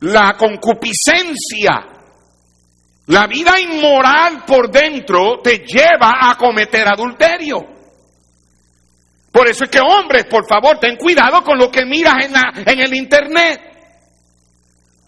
la 0.00 0.34
concupiscencia, 0.36 1.98
la 3.06 3.26
vida 3.26 3.58
inmoral 3.60 4.44
por 4.46 4.70
dentro 4.70 5.40
te 5.42 5.58
lleva 5.58 6.18
a 6.20 6.36
cometer 6.36 6.86
adulterio. 6.86 7.58
Por 9.30 9.48
eso 9.48 9.64
es 9.64 9.70
que 9.70 9.80
hombres, 9.80 10.24
por 10.24 10.48
favor, 10.48 10.78
ten 10.78 10.96
cuidado 10.96 11.42
con 11.44 11.58
lo 11.58 11.70
que 11.70 11.84
miras 11.84 12.16
en, 12.24 12.34
en 12.66 12.80
el 12.80 12.94
internet. 12.94 13.67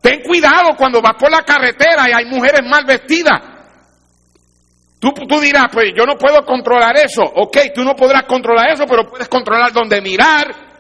Ten 0.01 0.23
cuidado 0.23 0.71
cuando 0.77 1.03
vas 1.03 1.15
por 1.19 1.31
la 1.31 1.43
carretera 1.43 2.09
y 2.09 2.13
hay 2.13 2.25
mujeres 2.25 2.63
mal 2.65 2.85
vestidas. 2.85 3.41
Tú, 4.99 5.13
dirás, 5.41 5.69
pues 5.73 5.93
yo 5.97 6.05
no 6.05 6.17
puedo 6.17 6.45
controlar 6.45 6.97
eso. 6.99 7.23
Ok, 7.23 7.59
tú 7.75 7.83
no 7.83 7.97
podrás 7.97 8.25
controlar 8.25 8.71
eso, 8.71 8.85
pero 8.87 9.09
puedes 9.09 9.29
controlar 9.29 9.73
dónde 9.73 10.01
mirar. 10.03 10.71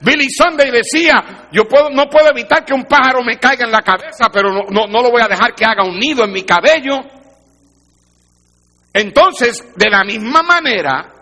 Billy 0.00 0.28
Sunday 0.30 0.70
decía, 0.70 1.48
yo 1.52 1.66
puedo, 1.66 1.90
no 1.90 2.08
puedo 2.08 2.30
evitar 2.30 2.64
que 2.64 2.72
un 2.72 2.84
pájaro 2.84 3.22
me 3.22 3.38
caiga 3.38 3.64
en 3.64 3.72
la 3.72 3.82
cabeza, 3.82 4.28
pero 4.32 4.50
no, 4.52 4.62
no, 4.70 4.86
no 4.86 5.02
lo 5.02 5.10
voy 5.10 5.22
a 5.22 5.28
dejar 5.28 5.54
que 5.54 5.64
haga 5.64 5.84
un 5.84 5.98
nido 5.98 6.24
en 6.24 6.32
mi 6.32 6.44
cabello. 6.44 7.00
Entonces, 8.92 9.62
de 9.76 9.90
la 9.90 10.04
misma 10.04 10.42
manera 10.42 11.12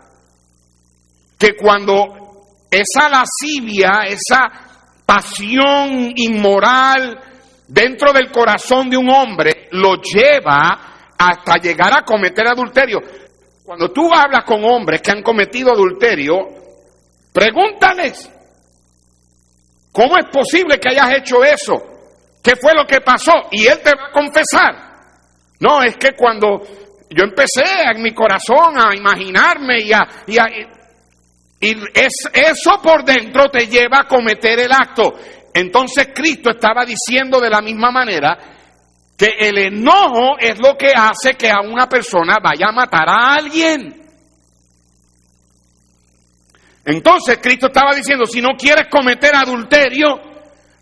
que 1.36 1.56
cuando 1.56 2.46
esa 2.70 3.08
lascivia, 3.08 4.04
esa 4.06 4.73
pasión 5.04 6.12
inmoral 6.16 7.18
dentro 7.68 8.12
del 8.12 8.30
corazón 8.30 8.90
de 8.90 8.96
un 8.96 9.10
hombre 9.10 9.68
lo 9.72 9.96
lleva 9.96 11.12
hasta 11.18 11.56
llegar 11.56 11.92
a 11.96 12.02
cometer 12.02 12.46
adulterio. 12.46 12.98
Cuando 13.64 13.90
tú 13.90 14.10
hablas 14.14 14.44
con 14.44 14.62
hombres 14.64 15.00
que 15.00 15.10
han 15.10 15.22
cometido 15.22 15.72
adulterio, 15.72 16.34
pregúntales, 17.32 18.30
¿cómo 19.90 20.18
es 20.18 20.26
posible 20.26 20.78
que 20.78 20.90
hayas 20.90 21.18
hecho 21.18 21.42
eso? 21.42 21.74
¿Qué 22.42 22.56
fue 22.56 22.72
lo 22.74 22.86
que 22.86 23.00
pasó? 23.00 23.32
Y 23.52 23.66
él 23.66 23.80
te 23.82 23.90
va 23.96 24.08
a 24.08 24.12
confesar. 24.12 24.94
No, 25.60 25.82
es 25.82 25.96
que 25.96 26.12
cuando 26.12 26.60
yo 27.08 27.24
empecé 27.24 27.64
en 27.90 28.02
mi 28.02 28.12
corazón 28.12 28.78
a 28.78 28.94
imaginarme 28.94 29.80
y 29.80 29.92
a... 29.92 30.06
Y, 30.26 30.36
y 31.60 31.70
es, 31.94 32.12
eso 32.32 32.80
por 32.82 33.04
dentro 33.04 33.48
te 33.50 33.66
lleva 33.66 34.00
a 34.00 34.08
cometer 34.08 34.58
el 34.60 34.72
acto. 34.72 35.14
Entonces 35.52 36.08
Cristo 36.14 36.50
estaba 36.50 36.84
diciendo 36.84 37.40
de 37.40 37.48
la 37.48 37.62
misma 37.62 37.90
manera 37.90 38.36
que 39.16 39.30
el 39.38 39.58
enojo 39.58 40.36
es 40.38 40.58
lo 40.58 40.76
que 40.76 40.92
hace 40.94 41.34
que 41.34 41.48
a 41.48 41.60
una 41.60 41.88
persona 41.88 42.38
vaya 42.42 42.66
a 42.68 42.72
matar 42.72 43.08
a 43.08 43.34
alguien. 43.34 44.02
Entonces 46.84 47.38
Cristo 47.40 47.68
estaba 47.68 47.94
diciendo, 47.94 48.26
si 48.26 48.42
no 48.42 48.50
quieres 48.58 48.88
cometer 48.90 49.34
adulterio, 49.34 50.20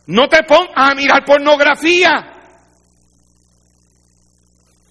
no 0.07 0.29
te 0.29 0.43
pongas 0.43 0.73
a 0.75 0.95
mirar 0.95 1.25
pornografía. 1.25 2.29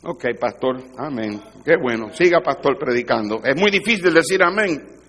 Ok, 0.04 0.26
pastor, 0.40 0.82
amén. 0.98 1.42
Qué 1.66 1.74
bueno, 1.76 2.14
siga 2.14 2.40
pastor 2.40 2.78
predicando. 2.80 3.42
Es 3.44 3.60
muy 3.60 3.72
difícil 3.72 4.14
decir 4.14 4.42
amén 4.42 5.01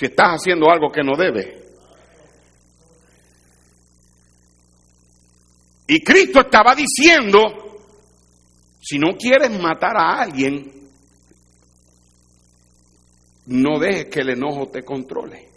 si 0.00 0.06
estás 0.06 0.28
haciendo 0.28 0.70
algo 0.70 0.90
que 0.90 1.02
no 1.02 1.14
debe. 1.14 1.62
Y 5.88 6.02
Cristo 6.02 6.40
estaba 6.40 6.74
diciendo, 6.74 7.82
si 8.80 8.98
no 8.98 9.08
quieres 9.18 9.50
matar 9.60 9.98
a 9.98 10.22
alguien, 10.22 10.72
no 13.44 13.78
dejes 13.78 14.06
que 14.06 14.20
el 14.20 14.30
enojo 14.30 14.68
te 14.68 14.82
controle. 14.82 15.50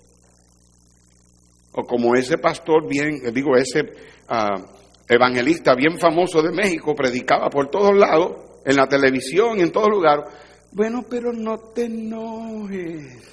O 1.72 1.84
como 1.84 2.14
ese 2.14 2.38
pastor 2.38 2.86
bien, 2.86 3.22
digo, 3.34 3.56
ese 3.56 3.94
ah, 4.28 4.62
evangelista 5.08 5.74
bien 5.74 5.98
famoso 5.98 6.42
de 6.42 6.52
México, 6.52 6.94
predicaba 6.94 7.50
por 7.50 7.70
todos 7.70 7.96
lados, 7.96 8.36
en 8.66 8.76
la 8.76 8.90
televisión 8.90 9.60
y 9.60 9.62
en 9.62 9.72
todos 9.72 9.88
lugares. 9.88 10.26
Bueno, 10.74 11.06
pero 11.10 11.32
no 11.32 11.58
te 11.60 11.86
enojes. 11.86 13.33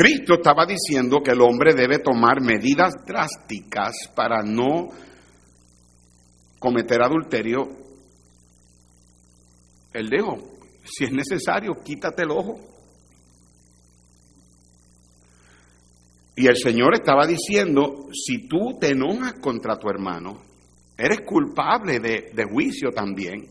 Cristo 0.00 0.36
estaba 0.36 0.64
diciendo 0.64 1.18
que 1.22 1.32
el 1.32 1.42
hombre 1.42 1.74
debe 1.74 1.98
tomar 1.98 2.40
medidas 2.40 2.94
drásticas 3.06 3.92
para 4.16 4.42
no 4.42 4.88
cometer 6.58 7.02
adulterio. 7.02 7.68
Él 9.92 10.08
dijo, 10.08 10.38
si 10.84 11.04
es 11.04 11.12
necesario, 11.12 11.74
quítate 11.84 12.22
el 12.22 12.30
ojo. 12.30 12.58
Y 16.34 16.46
el 16.46 16.56
Señor 16.56 16.94
estaba 16.94 17.26
diciendo, 17.26 18.08
si 18.10 18.48
tú 18.48 18.78
te 18.80 18.92
enojas 18.92 19.34
contra 19.34 19.78
tu 19.78 19.90
hermano, 19.90 20.40
eres 20.96 21.20
culpable 21.26 22.00
de, 22.00 22.30
de 22.32 22.44
juicio 22.50 22.88
también. 22.88 23.50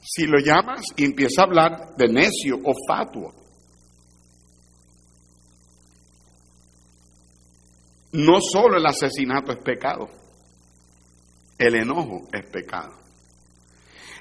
Si 0.00 0.28
lo 0.28 0.38
llamas 0.38 0.82
y 0.94 1.06
empieza 1.06 1.40
a 1.40 1.44
hablar 1.46 1.96
de 1.96 2.06
necio 2.06 2.60
o 2.62 2.72
fatuo, 2.86 3.47
no 8.12 8.40
solo 8.40 8.78
el 8.78 8.86
asesinato 8.86 9.52
es 9.52 9.58
pecado, 9.58 10.08
el 11.58 11.74
enojo 11.74 12.28
es 12.32 12.46
pecado. 12.46 12.94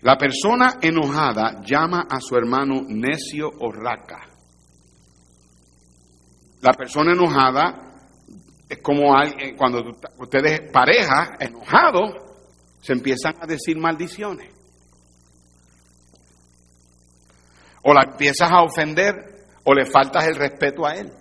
La 0.01 0.17
persona 0.17 0.77
enojada 0.81 1.61
llama 1.63 2.05
a 2.09 2.19
su 2.19 2.35
hermano 2.35 2.83
necio 2.88 3.49
o 3.59 3.71
raca. 3.71 4.27
La 6.61 6.73
persona 6.73 7.13
enojada 7.13 7.88
es 8.69 8.79
como 8.81 9.15
alguien, 9.15 9.55
cuando 9.55 9.83
ustedes 10.17 10.71
pareja 10.71 11.38
enojados 11.39 12.15
se 12.81 12.93
empiezan 12.93 13.35
a 13.41 13.47
decir 13.47 13.77
maldiciones. 13.77 14.51
O 17.83 17.93
la 17.93 18.03
empiezas 18.03 18.51
a 18.51 18.63
ofender 18.63 19.13
o 19.63 19.73
le 19.73 19.85
faltas 19.85 20.27
el 20.27 20.35
respeto 20.35 20.85
a 20.85 20.95
él. 20.95 21.11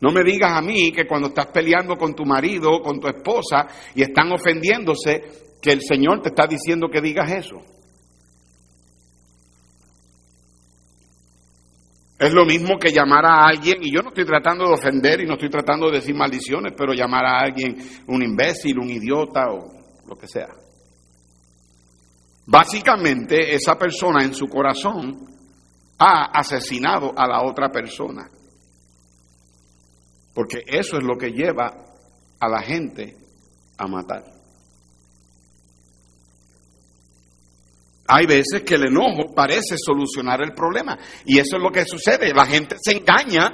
No 0.00 0.12
me 0.12 0.22
digas 0.22 0.52
a 0.52 0.60
mí 0.60 0.92
que 0.92 1.06
cuando 1.06 1.28
estás 1.28 1.46
peleando 1.46 1.96
con 1.96 2.14
tu 2.14 2.24
marido 2.24 2.80
con 2.82 3.00
tu 3.00 3.08
esposa 3.08 3.66
y 3.94 4.02
están 4.02 4.30
ofendiéndose, 4.32 5.46
que 5.60 5.72
el 5.72 5.80
Señor 5.80 6.20
te 6.20 6.28
está 6.28 6.46
diciendo 6.46 6.88
que 6.88 7.00
digas 7.00 7.30
eso. 7.30 7.62
Es 12.18 12.32
lo 12.32 12.46
mismo 12.46 12.78
que 12.78 12.92
llamar 12.92 13.26
a 13.26 13.46
alguien, 13.46 13.82
y 13.82 13.94
yo 13.94 14.00
no 14.00 14.08
estoy 14.08 14.24
tratando 14.24 14.66
de 14.66 14.72
ofender 14.72 15.20
y 15.20 15.26
no 15.26 15.34
estoy 15.34 15.50
tratando 15.50 15.86
de 15.86 15.98
decir 15.98 16.14
maldiciones, 16.14 16.72
pero 16.76 16.94
llamar 16.94 17.26
a 17.26 17.40
alguien 17.40 17.76
un 18.06 18.22
imbécil, 18.22 18.78
un 18.78 18.88
idiota 18.88 19.50
o 19.50 19.72
lo 20.06 20.16
que 20.16 20.26
sea. 20.26 20.48
Básicamente 22.46 23.54
esa 23.54 23.76
persona 23.76 24.22
en 24.22 24.32
su 24.32 24.46
corazón 24.46 25.26
ha 25.98 26.26
asesinado 26.26 27.12
a 27.16 27.26
la 27.26 27.42
otra 27.42 27.70
persona. 27.70 28.30
Porque 30.36 30.64
eso 30.66 30.98
es 30.98 31.02
lo 31.02 31.16
que 31.16 31.30
lleva 31.30 31.72
a 32.38 32.46
la 32.46 32.60
gente 32.60 33.16
a 33.78 33.86
matar. 33.86 34.22
Hay 38.06 38.26
veces 38.26 38.60
que 38.60 38.74
el 38.74 38.88
enojo 38.88 39.34
parece 39.34 39.76
solucionar 39.78 40.42
el 40.42 40.52
problema. 40.52 40.98
Y 41.24 41.38
eso 41.38 41.56
es 41.56 41.62
lo 41.62 41.70
que 41.70 41.86
sucede. 41.86 42.34
La 42.34 42.44
gente 42.44 42.76
se 42.78 42.98
engaña 42.98 43.50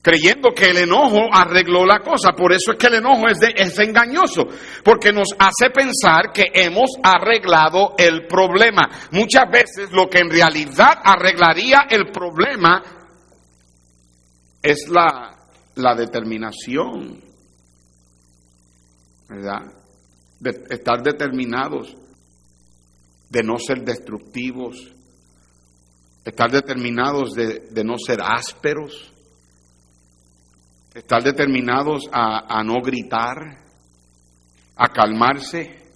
creyendo 0.00 0.48
que 0.56 0.70
el 0.70 0.78
enojo 0.78 1.28
arregló 1.30 1.84
la 1.84 1.98
cosa. 1.98 2.32
Por 2.32 2.54
eso 2.54 2.72
es 2.72 2.78
que 2.78 2.86
el 2.86 2.94
enojo 2.94 3.28
es, 3.28 3.40
es 3.54 3.78
engañoso, 3.78 4.48
porque 4.82 5.12
nos 5.12 5.28
hace 5.38 5.68
pensar 5.70 6.32
que 6.32 6.46
hemos 6.54 6.88
arreglado 7.02 7.96
el 7.98 8.26
problema. 8.26 8.88
Muchas 9.10 9.44
veces 9.50 9.92
lo 9.92 10.08
que 10.08 10.20
en 10.20 10.30
realidad 10.30 11.00
arreglaría 11.04 11.80
el 11.90 12.10
problema 12.10 12.82
es 14.62 14.88
la 14.88 15.37
la 15.78 15.94
determinación, 15.94 17.20
¿verdad? 19.28 19.72
De 20.40 20.50
estar 20.70 21.02
determinados, 21.02 21.96
de 23.28 23.42
no 23.42 23.58
ser 23.58 23.84
destructivos, 23.84 24.94
estar 26.24 26.50
determinados 26.50 27.32
de, 27.34 27.84
no 27.84 27.96
ser 27.98 28.20
ásperos, 28.22 29.12
estar 30.94 31.22
determinados 31.22 32.08
a, 32.12 32.58
a 32.58 32.62
no 32.62 32.80
gritar, 32.82 33.58
a 34.76 34.88
calmarse, 34.88 35.87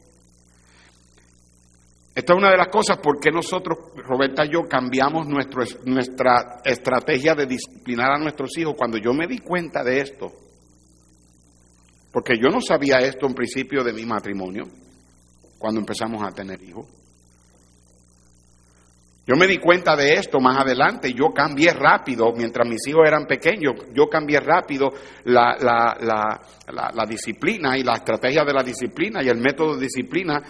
esta 2.14 2.34
es 2.34 2.38
una 2.38 2.50
de 2.50 2.58
las 2.58 2.68
cosas 2.68 2.98
por 2.98 3.18
qué 3.18 3.30
nosotros, 3.30 3.78
Roberta 3.96 4.44
y 4.44 4.50
yo, 4.52 4.68
cambiamos 4.68 5.26
nuestra 5.26 6.60
estrategia 6.62 7.34
de 7.34 7.46
disciplinar 7.46 8.10
a 8.12 8.18
nuestros 8.18 8.56
hijos 8.58 8.74
cuando 8.76 8.98
yo 8.98 9.14
me 9.14 9.26
di 9.26 9.38
cuenta 9.38 9.82
de 9.82 10.00
esto. 10.00 10.30
Porque 12.12 12.34
yo 12.36 12.50
no 12.50 12.60
sabía 12.60 12.98
esto 12.98 13.26
en 13.26 13.34
principio 13.34 13.82
de 13.82 13.94
mi 13.94 14.04
matrimonio, 14.04 14.64
cuando 15.58 15.80
empezamos 15.80 16.22
a 16.22 16.32
tener 16.32 16.62
hijos. 16.62 16.86
Yo 19.26 19.36
me 19.36 19.46
di 19.46 19.56
cuenta 19.58 19.96
de 19.96 20.14
esto 20.14 20.40
más 20.40 20.60
adelante 20.60 21.14
yo 21.14 21.28
cambié 21.32 21.72
rápido, 21.72 22.32
mientras 22.36 22.68
mis 22.68 22.86
hijos 22.88 23.06
eran 23.06 23.24
pequeños, 23.26 23.74
yo 23.94 24.08
cambié 24.10 24.40
rápido 24.40 24.92
la, 25.24 25.56
la 25.56 27.06
disciplina 27.08 27.78
y 27.78 27.84
la 27.84 27.94
estrategia 27.94 28.44
de 28.44 28.52
la 28.52 28.64
disciplina 28.64 29.22
y 29.22 29.28
el 29.28 29.38
método 29.38 29.76
de 29.76 29.82
disciplina 29.82 30.42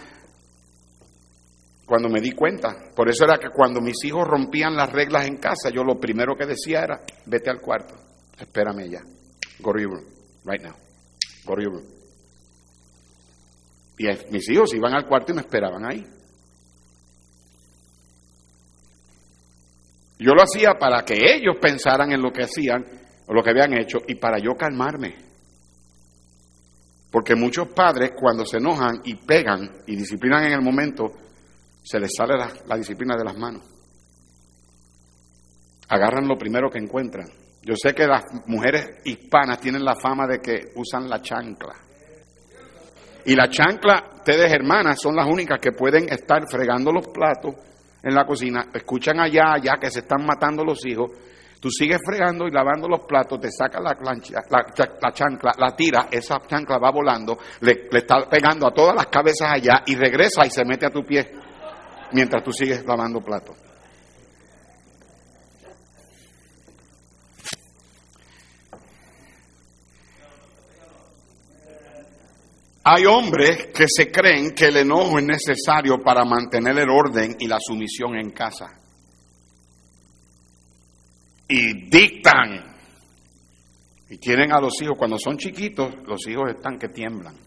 cuando 1.93 2.09
me 2.09 2.21
di 2.21 2.31
cuenta. 2.31 2.89
Por 2.95 3.07
eso 3.07 3.23
era 3.23 3.37
que 3.37 3.49
cuando 3.49 3.79
mis 3.79 4.03
hijos 4.03 4.27
rompían 4.27 4.75
las 4.75 4.91
reglas 4.91 5.27
en 5.27 5.37
casa, 5.37 5.69
yo 5.69 5.83
lo 5.83 5.99
primero 5.99 6.35
que 6.35 6.47
decía 6.47 6.79
era, 6.79 7.01
vete 7.27 7.51
al 7.51 7.61
cuarto, 7.61 7.93
espérame 8.35 8.89
ya. 8.89 9.01
Go 9.59 9.73
to 9.73 9.79
your 9.79 9.91
room, 9.91 10.05
right 10.43 10.63
now. 10.63 10.73
Go 11.45 11.53
to 11.53 11.61
your 11.61 11.73
room. 11.73 11.85
Y 13.99 14.07
mis 14.31 14.49
hijos 14.49 14.73
iban 14.73 14.95
al 14.95 15.05
cuarto 15.05 15.33
y 15.33 15.35
me 15.35 15.41
esperaban 15.41 15.85
ahí. 15.85 16.03
Yo 20.17 20.33
lo 20.33 20.41
hacía 20.41 20.73
para 20.79 21.05
que 21.05 21.13
ellos 21.13 21.57
pensaran 21.61 22.11
en 22.11 22.23
lo 22.23 22.31
que 22.31 22.41
hacían 22.41 22.83
o 23.27 23.33
lo 23.35 23.43
que 23.43 23.51
habían 23.51 23.79
hecho 23.79 23.99
y 24.07 24.15
para 24.15 24.39
yo 24.39 24.55
calmarme. 24.57 25.15
Porque 27.11 27.35
muchos 27.35 27.67
padres 27.67 28.13
cuando 28.19 28.47
se 28.47 28.57
enojan 28.57 29.01
y 29.03 29.13
pegan 29.13 29.83
y 29.85 29.95
disciplinan 29.95 30.45
en 30.45 30.53
el 30.53 30.61
momento, 30.63 31.13
se 31.83 31.99
les 31.99 32.11
sale 32.15 32.35
la, 32.37 32.77
disciplina 32.77 33.15
de 33.17 33.25
las 33.25 33.37
manos. 33.37 33.63
Agarran 35.89 36.27
lo 36.27 36.35
primero 36.35 36.69
que 36.69 36.79
encuentran. 36.79 37.27
Yo 37.61 37.75
sé 37.75 37.93
que 37.93 38.07
las 38.07 38.23
mujeres 38.47 39.01
hispanas 39.03 39.59
tienen 39.59 39.83
la 39.83 39.95
fama 39.95 40.25
de 40.25 40.39
que 40.39 40.71
usan 40.75 41.09
la 41.09 41.21
chancla. 41.21 41.75
Y 43.25 43.35
la 43.35 43.49
chancla, 43.49 44.11
ustedes 44.15 44.51
hermanas, 44.51 44.99
son 45.01 45.15
las 45.15 45.27
únicas 45.27 45.59
que 45.59 45.71
pueden 45.71 46.11
estar 46.11 46.41
fregando 46.49 46.91
los 46.91 47.07
platos 47.07 47.55
en 48.01 48.15
la 48.15 48.25
cocina, 48.25 48.67
escuchan 48.73 49.19
allá, 49.19 49.53
allá 49.53 49.73
que 49.79 49.89
se 49.89 49.99
están 49.99 50.25
matando 50.25 50.65
los 50.65 50.85
hijos, 50.85 51.09
tú 51.61 51.69
sigues 51.69 51.99
fregando 52.05 52.45
y 52.45 52.51
lavando 52.51 52.89
los 52.89 53.05
platos, 53.05 53.39
te 53.39 53.49
saca 53.49 53.79
la, 53.79 53.95
la, 54.01 55.11
chancla, 55.13 55.51
la 55.57 55.73
tira, 55.73 56.07
esa 56.11 56.35
chancla 56.45 56.79
va 56.79 56.91
volando, 56.91 57.37
le, 57.61 57.87
le 57.89 57.99
está 57.99 58.27
pegando 58.29 58.67
a 58.67 58.73
todas 58.73 58.93
las 58.93 59.07
cabezas 59.07 59.53
allá 59.53 59.83
y 59.85 59.95
regresa 59.95 60.45
y 60.45 60.49
se 60.49 60.65
mete 60.65 60.85
a 60.85 60.89
tu 60.89 61.05
pie 61.05 61.31
mientras 62.13 62.43
tú 62.43 62.51
sigues 62.51 62.85
lavando 62.85 63.21
platos. 63.21 63.57
Hay 72.85 73.05
hombres 73.05 73.67
que 73.73 73.85
se 73.87 74.11
creen 74.11 74.53
que 74.53 74.65
el 74.65 74.77
enojo 74.77 75.17
es 75.17 75.25
necesario 75.25 76.03
para 76.03 76.25
mantener 76.25 76.77
el 76.79 76.89
orden 76.89 77.37
y 77.39 77.47
la 77.47 77.57
sumisión 77.59 78.15
en 78.17 78.31
casa. 78.31 78.67
Y 81.47 81.89
dictan. 81.89 82.75
Y 84.09 84.17
tienen 84.17 84.51
a 84.51 84.59
los 84.59 84.81
hijos, 84.81 84.97
cuando 84.97 85.17
son 85.17 85.37
chiquitos, 85.37 85.95
los 86.05 86.27
hijos 86.27 86.49
están 86.49 86.77
que 86.77 86.89
tiemblan. 86.89 87.42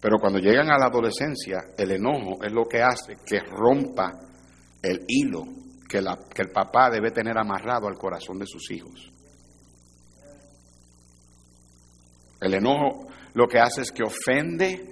Pero 0.00 0.18
cuando 0.18 0.38
llegan 0.38 0.70
a 0.70 0.78
la 0.78 0.86
adolescencia, 0.86 1.58
el 1.76 1.92
enojo 1.92 2.42
es 2.42 2.52
lo 2.52 2.64
que 2.66 2.82
hace 2.82 3.16
que 3.24 3.40
rompa 3.40 4.18
el 4.82 5.04
hilo 5.06 5.44
que, 5.88 5.98
el 5.98 6.50
papá 6.50 6.88
debe 6.90 7.10
tener 7.10 7.36
amarrado 7.36 7.88
al 7.88 7.98
corazón 7.98 8.38
de 8.38 8.46
sus 8.46 8.70
hijos. 8.70 9.12
El 12.40 12.54
enojo 12.54 13.08
lo 13.34 13.46
que 13.46 13.58
hace 13.58 13.82
es 13.82 13.90
que 13.90 14.04
ofende 14.04 14.88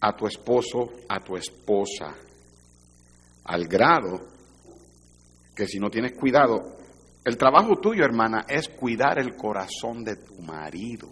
a 0.00 0.16
tu 0.16 0.26
esposo, 0.26 0.92
a 1.08 1.18
tu 1.20 1.36
esposa, 1.36 2.14
al 3.44 3.66
grado 3.66 4.28
que 5.54 5.66
si 5.66 5.80
no 5.80 5.90
tienes 5.90 6.12
cuidado, 6.12 6.78
el 7.24 7.36
trabajo 7.36 7.76
tuyo, 7.80 8.04
hermana, 8.04 8.44
es 8.48 8.68
cuidar 8.68 9.18
el 9.18 9.34
corazón 9.34 10.04
de 10.04 10.16
tu 10.16 10.40
marido. 10.40 11.08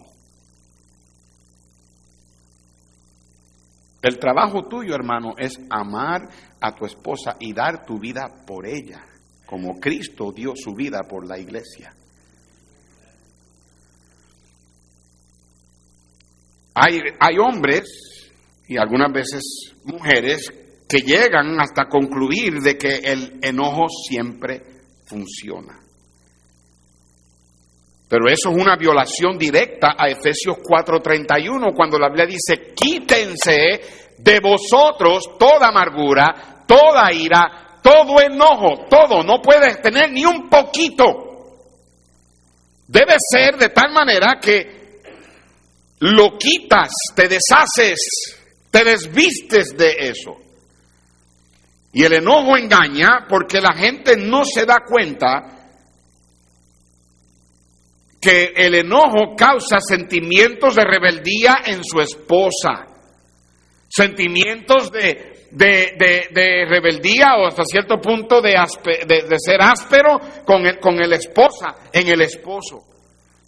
El 4.07 4.19
trabajo 4.19 4.69
tuyo, 4.69 4.95
hermano, 4.95 5.33
es 5.37 5.59
amar 5.69 6.29
a 6.61 6.73
tu 6.73 6.85
esposa 6.85 7.35
y 7.41 7.51
dar 7.51 7.85
tu 7.85 7.99
vida 7.99 8.45
por 8.47 8.65
ella, 8.65 9.03
como 9.45 9.81
Cristo 9.81 10.31
dio 10.31 10.53
su 10.55 10.73
vida 10.73 11.01
por 11.09 11.27
la 11.27 11.37
iglesia. 11.37 11.93
Hay, 16.73 16.99
hay 17.19 17.37
hombres 17.37 17.83
y 18.65 18.77
algunas 18.77 19.11
veces 19.11 19.43
mujeres 19.83 20.53
que 20.87 20.99
llegan 20.99 21.59
hasta 21.59 21.89
concluir 21.89 22.61
de 22.61 22.77
que 22.77 22.99
el 23.03 23.39
enojo 23.41 23.87
siempre 23.89 24.63
funciona. 25.05 25.81
Pero 28.09 28.29
eso 28.29 28.49
es 28.49 28.55
una 28.55 28.77
violación 28.77 29.37
directa 29.37 29.95
a 29.97 30.07
Efesios 30.07 30.57
4:31 30.63 31.73
cuando 31.75 31.99
la 31.99 32.07
Biblia 32.07 32.25
dice, 32.25 32.73
quítense 32.73 33.81
de 34.17 34.39
vosotros 34.39 35.37
toda 35.37 35.67
amargura, 35.67 36.63
toda 36.65 37.11
ira, 37.11 37.79
todo 37.81 38.21
enojo, 38.21 38.85
todo, 38.89 39.23
no 39.23 39.41
puedes 39.41 39.81
tener 39.81 40.11
ni 40.11 40.25
un 40.25 40.49
poquito. 40.49 41.05
Debe 42.87 43.15
ser 43.19 43.57
de 43.57 43.69
tal 43.69 43.91
manera 43.91 44.39
que 44.41 45.01
lo 45.99 46.37
quitas, 46.37 46.89
te 47.15 47.27
deshaces, 47.27 47.97
te 48.71 48.83
desvistes 48.83 49.75
de 49.77 49.95
eso. 49.99 50.37
Y 51.91 52.03
el 52.03 52.13
enojo 52.13 52.55
engaña 52.55 53.25
porque 53.27 53.59
la 53.59 53.73
gente 53.73 54.15
no 54.15 54.45
se 54.45 54.65
da 54.65 54.77
cuenta 54.87 55.56
que 58.27 58.51
el 58.57 58.75
enojo 58.75 59.37
causa 59.37 59.79
sentimientos 59.79 60.75
de 60.75 60.83
rebeldía 60.83 61.59
en 61.65 61.81
su 61.81 62.01
esposa, 62.01 62.85
sentimientos 63.87 64.91
de, 64.91 65.47
de, 65.49 66.65
rebeldía 66.67 67.37
o 67.37 67.47
hasta 67.47 67.63
cierto 67.63 68.01
punto 68.01 68.41
de, 68.41 68.51
de 68.51 69.35
ser 69.37 69.61
áspero 69.61 70.19
con 70.45 70.67
el, 70.67 70.77
con 70.77 71.01
el 71.01 71.13
esposa, 71.13 71.75
en 71.93 72.09
el 72.09 72.19
esposo. 72.19 72.83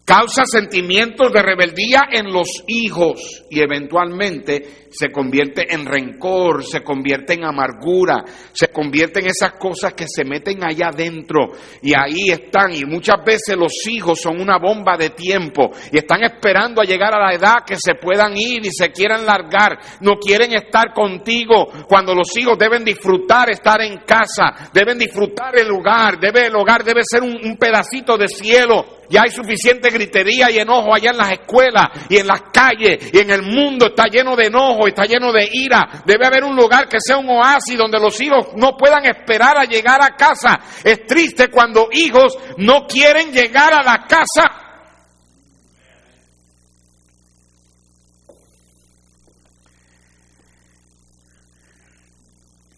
Causa 0.06 0.44
sentimientos 0.46 1.34
de 1.34 1.42
rebeldía 1.42 2.04
en 2.14 2.32
los 2.32 2.48
hijos 2.68 3.44
y 3.50 3.60
eventualmente 3.60 4.88
se 4.90 5.12
convierte 5.12 5.74
en 5.74 5.86
rencor, 5.86 6.64
se 6.66 6.82
convierte 6.82 7.34
en 7.34 7.46
amargura, 7.46 8.24
se 8.52 8.70
convierte 8.70 9.20
en 9.20 9.28
esas 9.28 9.54
cosas 9.54 9.94
que 9.94 10.06
se 10.08 10.24
meten 10.24 10.64
allá 10.64 10.88
adentro. 10.88 11.52
Y 11.82 11.94
ahí 11.96 12.30
están 12.30 12.74
y 12.74 12.86
muchas 12.86 13.24
veces 13.26 13.56
los 13.56 13.74
hijos 13.88 14.20
son 14.20 14.42
una 14.42 14.58
bomba 14.58 14.98
de 14.98 15.12
tiempo 15.12 15.72
y 15.92 15.98
están 15.98 16.24
esperando 16.24 16.82
a 16.82 16.86
llegar 16.86 17.14
a 17.14 17.20
la 17.20 17.34
edad 17.34 17.64
que 17.66 17.76
se 17.76 17.96
puedan 17.96 18.36
ir 18.36 18.66
y 18.66 18.72
se 18.72 18.92
quieran 18.92 19.26
largar, 19.26 19.78
no 20.02 20.16
quieren 20.16 20.54
estar 20.54 20.94
contigo. 20.94 21.68
Cuando 21.88 22.14
los 22.16 22.36
hijos 22.38 22.58
deben 22.58 22.84
disfrutar 22.84 23.50
estar 23.50 23.82
en 23.82 24.00
casa, 24.00 24.70
deben 24.74 24.98
disfrutar 24.98 25.58
el 25.58 25.68
lugar, 25.68 26.20
debe 26.20 26.48
el 26.48 26.56
hogar 26.56 26.84
debe 26.84 27.02
ser 27.04 27.22
un, 27.24 27.38
un 27.44 27.58
pedacito 27.58 28.18
de 28.18 28.28
cielo. 28.28 29.00
Ya 29.10 29.22
hay 29.24 29.32
suficiente 29.32 29.90
gritería 29.90 30.52
y 30.52 30.60
enojo 30.60 30.94
allá 30.94 31.10
en 31.10 31.18
las 31.18 31.32
escuelas 31.32 31.88
y 32.10 32.18
en 32.18 32.28
las 32.28 32.42
calles 32.54 33.12
y 33.12 33.18
en 33.18 33.32
el 33.32 33.42
mundo 33.42 33.88
está 33.88 34.06
lleno 34.06 34.36
de 34.36 34.46
enojo, 34.46 34.79
está 34.88 35.06
lleno 35.06 35.32
de 35.32 35.50
ira. 35.52 36.04
Debe 36.06 36.26
haber 36.26 36.44
un 36.44 36.56
lugar 36.56 36.88
que 36.88 36.98
sea 37.00 37.18
un 37.18 37.30
oasis 37.30 37.78
donde 37.78 38.00
los 38.00 38.20
hijos 38.22 38.50
no 38.56 38.76
puedan 38.78 39.06
esperar 39.06 39.58
a 39.58 39.66
llegar 39.66 40.02
a 40.02 40.16
casa. 40.16 40.60
Es 40.84 41.06
triste 41.06 41.50
cuando 41.50 41.90
hijos 41.92 42.38
no 42.58 42.86
quieren 42.88 43.32
llegar 43.32 43.74
a 43.74 43.84
la 43.84 44.06
casa. 44.08 44.70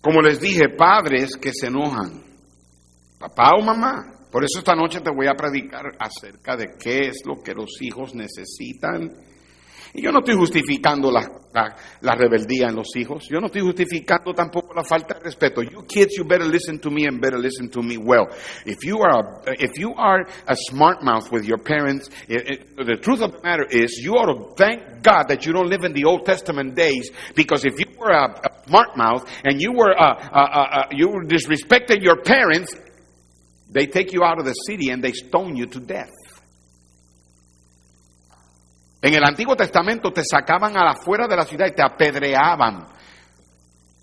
Como 0.01 0.21
les 0.21 0.39
dije, 0.39 0.69
padres 0.75 1.37
que 1.39 1.51
se 1.53 1.67
enojan, 1.67 2.23
papá 3.19 3.51
o 3.55 3.61
mamá, 3.61 4.11
por 4.31 4.43
eso 4.43 4.59
esta 4.59 4.73
noche 4.73 5.01
te 5.01 5.11
voy 5.11 5.27
a 5.27 5.35
predicar 5.35 5.85
acerca 5.99 6.55
de 6.55 6.71
qué 6.79 7.09
es 7.09 7.21
lo 7.25 7.43
que 7.43 7.53
los 7.53 7.81
hijos 7.81 8.15
necesitan. 8.15 9.11
Y 9.93 10.01
yo 10.01 10.11
no 10.11 10.19
estoy 10.19 10.35
justificando 10.35 11.11
la, 11.11 11.21
la, 11.53 11.75
la, 12.01 12.15
rebeldía 12.15 12.67
en 12.69 12.75
los 12.75 12.95
hijos. 12.95 13.27
Yo 13.29 13.39
no 13.39 13.47
estoy 13.47 13.61
justificando 13.61 14.33
tampoco 14.33 14.73
la 14.73 14.83
falta 14.83 15.15
de 15.15 15.25
respeto. 15.25 15.61
You 15.61 15.83
kids, 15.85 16.15
you 16.17 16.23
better 16.23 16.45
listen 16.45 16.79
to 16.79 16.89
me 16.89 17.07
and 17.07 17.19
better 17.19 17.37
listen 17.37 17.69
to 17.71 17.81
me 17.81 17.97
well. 17.97 18.27
If 18.65 18.85
you 18.85 18.99
are 18.99 19.41
a, 19.45 19.51
if 19.59 19.77
you 19.77 19.93
are 19.95 20.21
a 20.47 20.55
smart 20.55 21.03
mouth 21.03 21.29
with 21.31 21.45
your 21.45 21.57
parents, 21.57 22.09
it, 22.29 22.49
it, 22.49 22.75
the 22.77 22.97
truth 22.97 23.21
of 23.21 23.33
the 23.33 23.41
matter 23.43 23.65
is 23.69 23.99
you 24.01 24.13
ought 24.13 24.33
to 24.33 24.55
thank 24.55 25.03
God 25.03 25.27
that 25.27 25.45
you 25.45 25.51
don't 25.51 25.69
live 25.69 25.83
in 25.83 25.93
the 25.93 26.05
Old 26.05 26.25
Testament 26.25 26.75
days 26.75 27.11
because 27.35 27.65
if 27.65 27.77
you 27.77 27.87
were 27.99 28.11
a, 28.11 28.29
a 28.29 28.67
smart 28.67 28.95
mouth 28.95 29.29
and 29.43 29.61
you 29.61 29.73
were 29.73 29.91
a, 29.91 30.03
a, 30.03 30.87
you 30.91 31.07
disrespected 31.25 32.01
your 32.01 32.21
parents, 32.21 32.75
They 33.71 33.85
take 33.85 34.11
you 34.11 34.23
out 34.23 34.37
of 34.37 34.45
the 34.45 34.53
city 34.53 34.89
and 34.89 35.01
they 35.01 35.13
stone 35.13 35.55
you 35.55 35.65
to 35.67 35.79
death. 35.79 36.09
En 39.01 39.13
el 39.13 39.23
Antiguo 39.23 39.55
Testamento 39.55 40.11
te 40.11 40.23
sacaban 40.23 40.77
a 40.77 40.85
la 40.85 40.95
fuera 40.95 41.27
de 41.27 41.35
la 41.35 41.45
ciudad 41.45 41.67
y 41.67 41.75
te 41.75 41.83
apedreaban. 41.83 42.87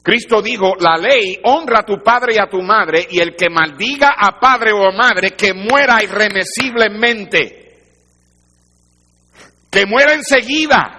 Cristo 0.02 0.40
dijo, 0.40 0.74
la 0.80 0.96
ley 0.96 1.38
honra 1.44 1.80
a 1.80 1.84
tu 1.84 2.02
padre 2.02 2.34
y 2.34 2.38
a 2.38 2.48
tu 2.48 2.62
madre 2.62 3.06
y 3.10 3.20
el 3.20 3.36
que 3.36 3.50
maldiga 3.50 4.14
a 4.16 4.40
padre 4.40 4.72
o 4.72 4.90
madre 4.92 5.32
que 5.32 5.52
muera 5.52 6.02
irremisiblemente. 6.02 7.76
Que 9.70 9.86
muera 9.86 10.14
enseguida. 10.14 10.98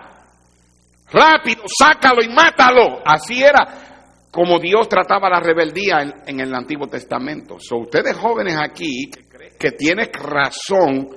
Rápido, 1.11 1.63
sácalo 1.67 2.23
y 2.23 2.29
mátalo. 2.29 3.01
Así 3.03 3.41
era 3.41 3.89
como 4.31 4.59
Dios 4.59 4.87
trataba 4.87 5.29
la 5.29 5.39
rebeldía 5.39 6.21
en, 6.25 6.39
el 6.39 6.53
Antiguo 6.53 6.87
Testamento. 6.87 7.57
So, 7.59 7.77
ustedes 7.77 8.15
jóvenes 8.15 8.55
aquí 8.61 9.09
que, 9.57 9.71
tienes 9.71 10.09
razón 10.13 11.09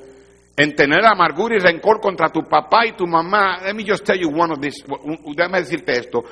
en 0.56 0.74
tener 0.74 1.04
amargura 1.04 1.56
y 1.56 1.58
rencor 1.58 2.00
contra 2.00 2.28
tu 2.28 2.42
papá 2.42 2.86
y 2.86 2.92
tu 2.92 3.06
mamá, 3.06 3.60
let 3.64 3.74
me 3.74 3.84
just 3.84 4.04
tell 4.04 4.18
you 4.18 4.28
one 4.28 4.52
of 4.52 4.60
this, 4.60 4.74
déjame 5.34 5.60
decirte 5.60 5.92
esto, 5.98 6.24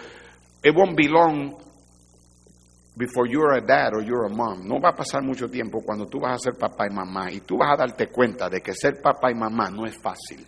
it 0.62 0.74
won't 0.74 0.96
be 0.96 1.08
long 1.08 1.56
before 2.96 3.26
you're 3.26 3.56
a 3.56 3.60
dad 3.60 3.94
or 3.94 4.02
you're 4.02 4.26
a 4.26 4.28
mom. 4.28 4.66
No 4.68 4.78
va 4.78 4.90
a 4.90 4.94
pasar 4.96 5.22
mucho 5.22 5.48
tiempo 5.48 5.80
cuando 5.82 6.06
tú 6.06 6.20
vas 6.20 6.34
a 6.34 6.38
ser 6.38 6.58
papá 6.58 6.86
y 6.86 6.94
mamá 6.94 7.32
y 7.32 7.40
tú 7.40 7.56
vas 7.56 7.72
a 7.72 7.76
darte 7.76 8.08
cuenta 8.08 8.48
de 8.50 8.60
que 8.60 8.74
ser 8.74 9.00
papá 9.00 9.30
y 9.30 9.34
mamá 9.34 9.70
no 9.70 9.86
es 9.86 9.96
fácil. 9.96 10.46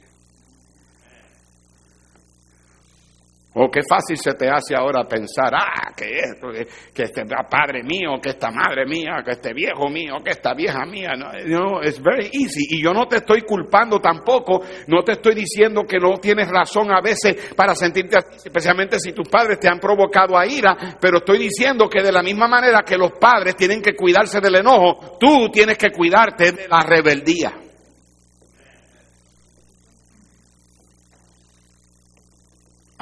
O 3.55 3.71
qué 3.71 3.81
fácil 3.87 4.17
se 4.17 4.33
te 4.33 4.49
hace 4.49 4.75
ahora 4.75 5.05
pensar, 5.05 5.53
ah, 5.55 5.93
que 5.95 6.07
esto, 6.07 6.49
que, 6.95 7.03
este 7.03 7.23
padre 7.51 7.83
mío, 7.83 8.13
que 8.23 8.31
esta 8.31 8.51
madre 8.51 8.87
mía, 8.87 9.23
que 9.23 9.33
este 9.33 9.53
viejo 9.53 9.91
mío, 9.91 10.15
que 10.25 10.31
esta 10.31 10.55
vieja 10.55 10.87
mía. 10.87 11.11
No, 11.47 11.83
es 11.83 12.01
very 12.03 12.31
easy. 12.33 12.65
Y 12.71 12.83
yo 12.83 12.95
no 12.95 13.07
te 13.07 13.17
estoy 13.17 13.43
culpando 13.43 14.01
tampoco, 14.01 14.63
no 14.87 15.03
te 15.03 15.13
estoy 15.13 15.35
diciendo 15.35 15.83
que 15.83 15.99
no 15.99 16.17
tienes 16.17 16.49
razón 16.49 16.91
a 16.91 17.03
veces 17.03 17.53
para 17.55 17.75
sentirte 17.75 18.17
así, 18.17 18.37
especialmente 18.47 18.99
si 18.99 19.13
tus 19.13 19.29
padres 19.29 19.61
te 19.61 19.69
han 19.69 19.79
provocado 19.79 20.39
a 20.39 20.47
ira, 20.47 20.97
pero 20.99 21.19
estoy 21.19 21.39
diciendo 21.39 21.91
que 21.91 22.03
de 22.03 22.13
la 22.13 22.23
misma 22.23 22.49
manera 22.49 22.81
que 22.87 22.97
los 22.97 23.13
padres 23.13 23.55
tienen 23.55 23.83
que 23.83 23.95
cuidarse 23.95 24.41
del 24.41 24.57
enojo, 24.57 25.19
tú 25.21 25.51
tienes 25.51 25.77
que 25.77 25.91
cuidarte 25.91 26.53
de 26.53 26.69
la 26.69 26.81
rebeldía. 26.81 27.62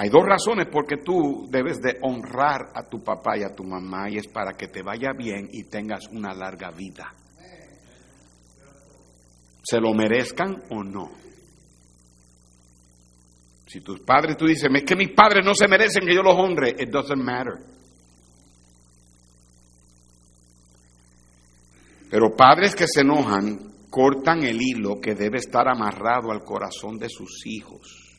Hay 0.03 0.09
dos 0.09 0.24
razones 0.24 0.66
por 0.68 0.86
que 0.86 0.96
tú 0.96 1.46
debes 1.51 1.78
de 1.82 1.98
honrar 2.01 2.70
a 2.74 2.88
tu 2.88 3.05
papá 3.05 3.36
y 3.36 3.42
a 3.42 3.55
tu 3.55 3.64
mamá 3.64 4.09
y 4.09 4.16
es 4.16 4.28
para 4.28 4.55
que 4.55 4.66
te 4.66 4.82
vaya 4.82 5.12
bien 5.12 5.51
y 5.53 5.64
tengas 5.64 6.09
una 6.11 6.32
larga 6.32 6.70
vida. 6.70 7.14
¿Se 9.62 9.78
lo 9.78 9.92
merezcan 9.92 10.62
o 10.70 10.82
no? 10.82 11.11
Si 13.66 13.82
tus 13.82 14.01
padres, 14.01 14.38
tú 14.38 14.46
dices, 14.46 14.70
es 14.74 14.84
que 14.84 14.96
mis 14.96 15.11
padres 15.11 15.44
no 15.44 15.55
se 15.55 15.68
merecen 15.68 16.07
que 16.07 16.14
yo 16.14 16.22
los 16.22 16.34
honre, 16.34 16.70
it 16.70 16.88
doesn't 16.88 17.22
matter. 17.22 17.59
Pero 22.09 22.34
padres 22.34 22.74
que 22.74 22.86
se 22.88 23.03
enojan 23.03 23.70
cortan 23.90 24.44
el 24.44 24.62
hilo 24.62 24.98
que 24.98 25.14
debe 25.14 25.36
estar 25.36 25.68
amarrado 25.68 26.32
al 26.32 26.42
corazón 26.42 26.96
de 26.96 27.11
sus 27.11 27.44
hijos. 27.44 28.09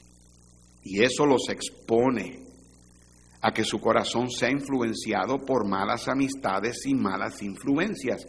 Y 0.83 1.03
eso 1.03 1.25
los 1.25 1.49
expone 1.49 2.39
a 3.41 3.51
que 3.51 3.63
su 3.63 3.79
corazón 3.79 4.29
sea 4.29 4.51
influenciado 4.51 5.39
por 5.39 5.67
malas 5.67 6.07
amistades 6.07 6.85
y 6.85 6.93
malas 6.93 7.41
influencias. 7.41 8.25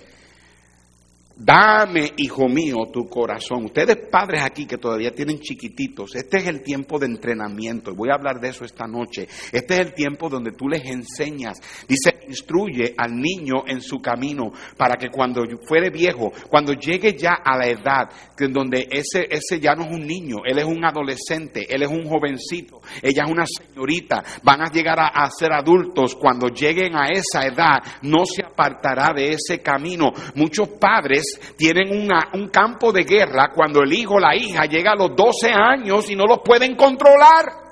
Dame, 1.37 2.12
hijo 2.18 2.49
mío, 2.49 2.76
tu 2.93 3.07
corazón. 3.09 3.64
Ustedes 3.64 3.97
padres 4.11 4.43
aquí 4.43 4.66
que 4.66 4.78
todavía 4.78 5.12
tienen 5.12 5.41
chiquititos, 5.41 6.14
este 6.14 6.39
es 6.39 6.47
el 6.47 6.62
tiempo 6.62 6.99
de 6.99 7.07
entrenamiento. 7.07 7.95
Voy 7.95 8.11
a 8.11 8.14
hablar 8.14 8.41
de 8.41 8.51
eso 8.51 8.64
esta 8.64 8.87
noche. 8.87 9.26
Este 9.51 9.74
es 9.74 9.80
el 9.80 9.95
tiempo 9.95 10.28
donde 10.28 10.53
tú 10.53 10.68
les 10.68 10.85
enseñas. 10.85 11.59
Dice, 11.89 12.20
instruye 12.28 12.95
al 12.97 13.14
niño 13.14 13.64
en 13.66 13.80
su 13.80 14.01
camino 14.01 14.53
para 14.76 14.97
que 14.97 15.09
cuando 15.09 15.43
fuere 15.66 15.91
viejo, 15.91 16.33
cuando 16.49 16.74
llegue 16.74 17.14
ya 17.16 17.35
a 17.45 17.57
la 17.57 17.66
edad 17.66 18.09
donde 18.51 18.89
ese, 18.91 19.28
ese 19.30 19.61
ya 19.61 19.74
no 19.74 19.85
es 19.85 19.93
un 19.93 20.07
niño, 20.07 20.39
él 20.45 20.59
es 20.59 20.64
un 20.64 20.85
adolescente, 20.85 21.66
él 21.72 21.83
es 21.83 21.89
un 21.89 22.09
jovencito, 22.09 22.80
ella 23.01 23.24
es 23.24 23.30
una 23.30 23.45
señorita, 23.47 24.22
van 24.43 24.62
a 24.62 24.70
llegar 24.70 24.99
a, 24.99 25.09
a 25.09 25.30
ser 25.30 25.53
adultos. 25.53 26.16
Cuando 26.16 26.49
lleguen 26.49 26.97
a 26.97 27.09
esa 27.09 27.47
edad, 27.47 27.78
no 28.03 28.24
se 28.24 28.43
apartará 28.43 29.12
de 29.14 29.33
ese 29.33 29.61
camino. 29.61 30.12
Muchos 30.35 30.68
padres 30.68 31.32
tienen 31.57 32.11
un 32.33 32.49
campo 32.49 32.93
de 32.93 33.05
guerra 33.05 33.51
cuando 33.55 33.83
el 33.83 33.93
hijo 33.93 34.14
o 34.14 34.20
la 34.20 34.37
hija 34.37 34.64
llega 34.64 34.93
a 34.93 34.97
los 34.97 35.14
12 35.16 35.51
años 35.53 36.09
y 36.11 36.16
no 36.16 36.24
los 36.24 36.41
pueden 36.45 36.76
controlar. 36.76 37.62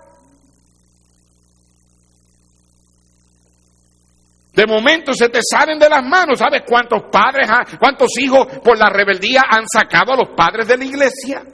De 4.52 4.66
momento 4.66 5.14
se 5.14 5.28
te 5.28 5.40
salen 5.42 5.78
de 5.78 5.88
las 5.88 6.02
manos. 6.04 6.38
¿Sabes 6.38 6.62
cuántos 6.66 7.04
padres, 7.10 7.48
cuántos 7.78 8.10
hijos 8.18 8.46
por 8.62 8.76
la 8.76 8.90
rebeldía 8.90 9.42
han 9.48 9.64
sacado 9.66 10.12
a 10.12 10.16
los 10.16 10.36
padres 10.36 10.66
de 10.66 10.76
la 10.76 10.84
iglesia? 10.84 11.44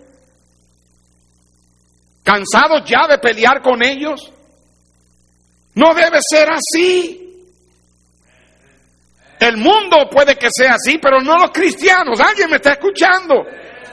¿Cansados 2.22 2.82
ya 2.84 3.06
de 3.06 3.18
pelear 3.18 3.62
con 3.62 3.84
ellos? 3.84 4.32
No 5.74 5.94
debe 5.94 6.18
ser 6.28 6.48
así. 6.50 7.25
El 9.38 9.56
mundo 9.58 10.08
puede 10.10 10.36
que 10.36 10.48
sea 10.50 10.74
así, 10.74 10.98
pero 10.98 11.20
no 11.20 11.36
los 11.36 11.50
cristianos. 11.50 12.20
¿Alguien 12.20 12.50
me 12.50 12.56
está 12.56 12.72
escuchando? 12.72 13.46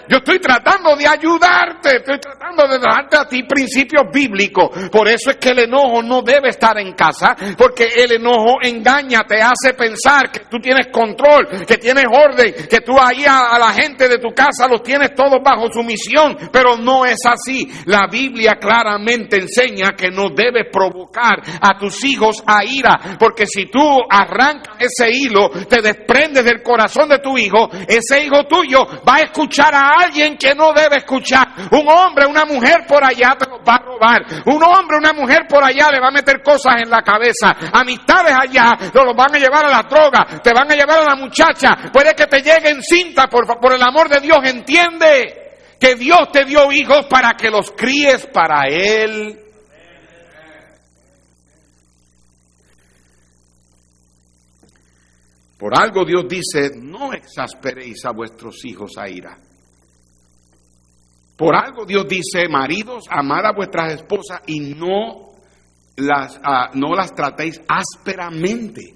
Yo 0.08 0.18
estoy 0.18 0.40
tratando 0.40 0.96
de 0.96 1.08
ayudarte, 1.08 2.02
tratando 2.44 2.68
de 2.68 2.80
darte 2.80 3.18
a 3.18 3.26
ti 3.26 3.44
principios 3.44 4.04
bíblicos. 4.12 4.70
Por 4.92 5.08
eso 5.08 5.32
es 5.32 5.38
que 5.38 5.50
el 5.50 5.60
enojo 5.60 6.02
no 6.04 6.22
debe 6.22 6.50
estar 6.50 6.78
en 6.78 6.94
casa, 6.94 7.36
porque 7.58 7.90
el 7.96 8.12
enojo 8.14 8.58
engaña, 8.62 9.22
te 9.28 9.42
hace 9.42 9.74
pensar 9.78 10.30
que 10.32 10.42
tú 10.50 10.60
tienes 10.60 10.88
control, 10.92 11.66
que 11.66 11.78
tienes 11.78 12.06
orden, 12.06 12.54
que 12.70 12.82
tú 12.82 12.94
ahí 13.00 13.24
a, 13.26 13.58
la 13.58 13.72
gente 13.72 14.08
de 14.08 14.18
tu 14.18 14.34
casa 14.34 14.68
los 14.68 14.84
tienes 14.84 15.16
todos 15.16 15.40
bajo 15.44 15.72
sumisión, 15.72 16.38
pero 16.52 16.78
no 16.78 17.06
es 17.06 17.20
así. 17.26 17.72
La 17.86 18.08
Biblia 18.12 18.56
claramente 18.60 19.38
enseña 19.38 19.92
que 19.98 20.10
no 20.10 20.30
debes 20.30 20.68
provocar 20.72 21.42
a 21.62 21.78
tus 21.78 22.04
hijos 22.04 22.44
a 22.46 22.66
ira, 22.66 23.18
porque 23.18 23.46
si 23.46 23.68
tú 23.68 24.00
arrancas 24.10 24.78
ese 24.80 25.10
hilo, 25.10 25.50
te 25.50 25.82
desprendes 25.82 26.44
del 26.44 26.62
corazón 26.62 27.10
de 27.10 27.20
tu 27.20 27.38
hijo, 27.38 27.70
ese 27.88 28.26
hijo 28.26 28.44
tuyo 28.46 28.86
va 29.08 29.16
a 29.16 29.22
escuchar 29.22 29.74
a 29.74 29.92
alguien 30.04 30.38
que 30.38 30.54
no 30.54 30.74
debe 30.74 30.98
escuchar. 30.98 31.48
Un 31.72 31.88
hombre, 31.88 32.26
una 32.34 32.46
mujer 32.46 32.86
por 32.88 33.04
allá 33.04 33.36
te 33.38 33.46
va 33.48 33.76
a 33.76 33.84
robar. 33.84 34.26
Un 34.46 34.64
hombre, 34.64 34.98
una 34.98 35.14
mujer 35.14 35.46
por 35.48 35.64
allá 35.64 35.90
le 35.92 36.00
va 36.00 36.08
a 36.08 36.12
meter 36.12 36.42
cosas 36.42 36.78
en 36.84 36.90
la 36.90 37.02
cabeza. 37.02 37.56
Amistades 37.72 38.34
allá 38.34 38.74
los 38.94 39.16
van 39.16 39.36
a 39.36 39.40
llevar 39.40 39.66
a 39.66 39.70
la 39.70 39.84
droga, 39.84 40.42
te 40.42 40.52
van 40.52 40.72
a 40.72 40.76
llevar 40.76 41.00
a 41.00 41.10
la 41.10 41.16
muchacha. 41.16 41.92
Puede 41.92 42.14
que 42.16 42.26
te 42.26 42.42
lleguen 42.42 42.82
cinta, 42.82 43.28
por, 43.28 43.46
por 43.60 43.74
el 43.74 43.82
amor 43.82 44.10
de 44.10 44.20
Dios, 44.20 44.40
entiende 44.44 45.78
que 45.80 45.96
Dios 45.96 46.32
te 46.32 46.46
dio 46.46 46.72
hijos 46.72 47.06
para 47.06 47.32
que 47.38 47.50
los 47.50 47.72
críes 47.72 48.26
para 48.28 48.64
Él. 48.68 49.40
Por 55.58 55.80
algo 55.80 56.04
Dios 56.04 56.26
dice, 56.28 56.72
no 56.76 57.14
exasperéis 57.14 58.04
a 58.06 58.12
vuestros 58.12 58.66
hijos 58.66 58.98
a 58.98 59.08
ira. 59.08 59.38
Por 61.44 61.58
algo 61.58 61.86
Dios 61.86 62.08
dice, 62.08 62.48
maridos, 62.48 63.04
amad 63.10 63.46
a 63.46 63.52
vuestras 63.52 63.96
esposas 63.96 64.40
y 64.48 64.62
no 64.62 65.34
las, 65.98 66.40
ah, 66.42 66.72
no 66.74 66.96
las 66.96 67.14
tratéis 67.14 67.60
ásperamente. 67.68 68.94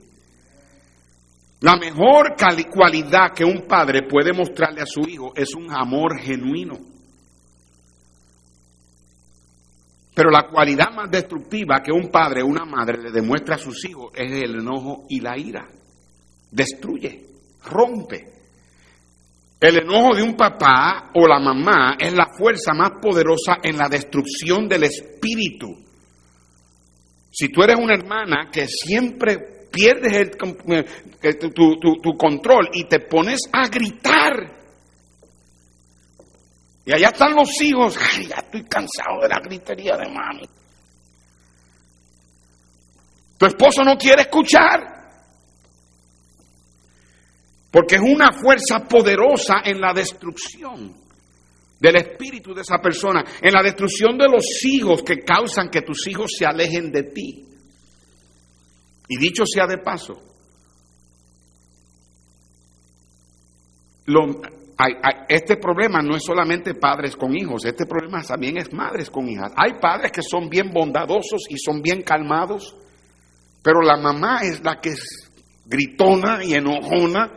La 1.60 1.76
mejor 1.76 2.38
cualidad 2.74 3.34
que 3.36 3.44
un 3.44 3.68
padre 3.68 4.04
puede 4.04 4.32
mostrarle 4.32 4.82
a 4.82 4.86
su 4.86 5.02
hijo 5.02 5.34
es 5.36 5.54
un 5.56 5.76
amor 5.76 6.22
genuino. 6.22 6.78
Pero 10.16 10.30
la 10.30 10.48
cualidad 10.48 10.94
más 10.96 11.12
destructiva 11.12 11.82
que 11.84 11.92
un 11.92 12.10
padre 12.10 12.44
o 12.44 12.48
una 12.48 12.64
madre 12.64 12.98
le 12.98 13.12
demuestra 13.12 13.56
a 13.56 13.60
sus 13.60 13.84
hijos 13.84 14.14
es 14.16 14.32
el 14.32 14.56
enojo 14.62 15.04
y 15.10 15.20
la 15.20 15.38
ira. 15.38 15.68
Destruye, 16.50 17.26
rompe. 17.66 18.37
El 19.60 19.80
enojo 19.80 20.16
de 20.16 20.22
un 20.22 20.36
papá 20.36 21.10
o 21.16 21.28
la 21.28 21.40
mamá 21.40 21.96
es 22.00 22.14
la 22.14 22.28
fuerza 22.38 22.74
más 22.74 22.92
poderosa 23.02 23.58
en 23.64 23.78
la 23.78 23.90
destrucción 23.90 24.68
del 24.68 24.84
espíritu. 24.84 25.76
Si 27.32 27.50
tú 27.50 27.64
eres 27.64 27.78
una 27.80 27.96
hermana 27.96 28.50
que 28.52 28.68
siempre 28.68 29.38
pierdes 29.72 30.14
el, 30.14 30.32
tu, 31.54 32.18
control 32.18 32.70
y 32.74 32.84
te 32.86 33.00
pones 33.00 33.42
a 33.52 33.68
gritar, 33.68 34.58
y 36.86 36.94
allá 36.94 37.08
están 37.08 37.36
los 37.36 37.50
hijos, 37.62 37.98
ay, 37.98 38.28
ya 38.28 38.38
estoy 38.38 38.64
cansado 38.64 39.22
de 39.22 39.28
la 39.28 39.40
gritería 39.40 39.98
de 39.98 40.08
mami. 40.08 40.48
Tu 43.38 43.46
esposo 43.46 43.84
no 43.84 43.98
quiere 43.98 44.22
escuchar. 44.22 45.07
Porque 47.72 47.96
es 47.96 48.02
una 48.02 48.32
fuerza 48.32 48.88
poderosa 48.88 49.62
en 49.66 49.80
la 49.82 49.94
destrucción 49.94 50.96
del 51.80 51.96
espíritu 51.96 52.54
de 52.54 52.62
esa 52.62 52.80
persona, 52.80 53.24
en 53.42 53.54
la 53.54 53.62
destrucción 53.62 54.18
de 54.18 54.28
los 54.28 54.46
hijos 54.66 55.04
que 55.04 55.20
causan 55.20 55.70
que 55.70 55.82
tus 55.82 56.08
hijos 56.08 56.32
se 56.38 56.46
alejen 56.46 56.92
de 56.92 57.04
ti. 57.04 57.46
Y 59.10 59.18
dicho 59.18 59.44
sea 59.46 59.68
de 59.68 59.78
paso, 59.78 60.22
este 65.28 65.58
problema 65.58 66.02
no 66.02 66.16
es 66.16 66.24
solamente 66.24 66.74
padres 66.76 67.16
con 67.16 67.36
hijos, 67.36 67.66
este 67.66 67.86
problema 67.86 68.24
también 68.24 68.58
es 68.58 68.72
madres 68.74 69.10
con 69.10 69.28
hijas. 69.28 69.52
Hay 69.56 69.80
padres 69.80 70.12
que 70.12 70.22
son 70.22 70.50
bien 70.50 70.72
bondadosos 70.72 71.44
y 71.50 71.58
son 71.58 71.82
bien 71.82 72.02
calmados, 72.02 72.76
pero 73.62 73.82
la 73.82 73.98
mamá 73.98 74.40
es 74.44 74.64
la 74.64 74.80
que 74.80 74.90
es 74.90 75.32
gritona 75.66 76.44
y 76.44 76.54
enojona 76.54 77.37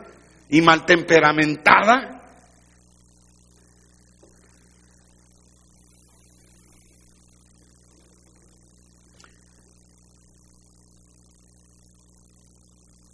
y 0.51 0.61
maltemperamentada. 0.61 2.19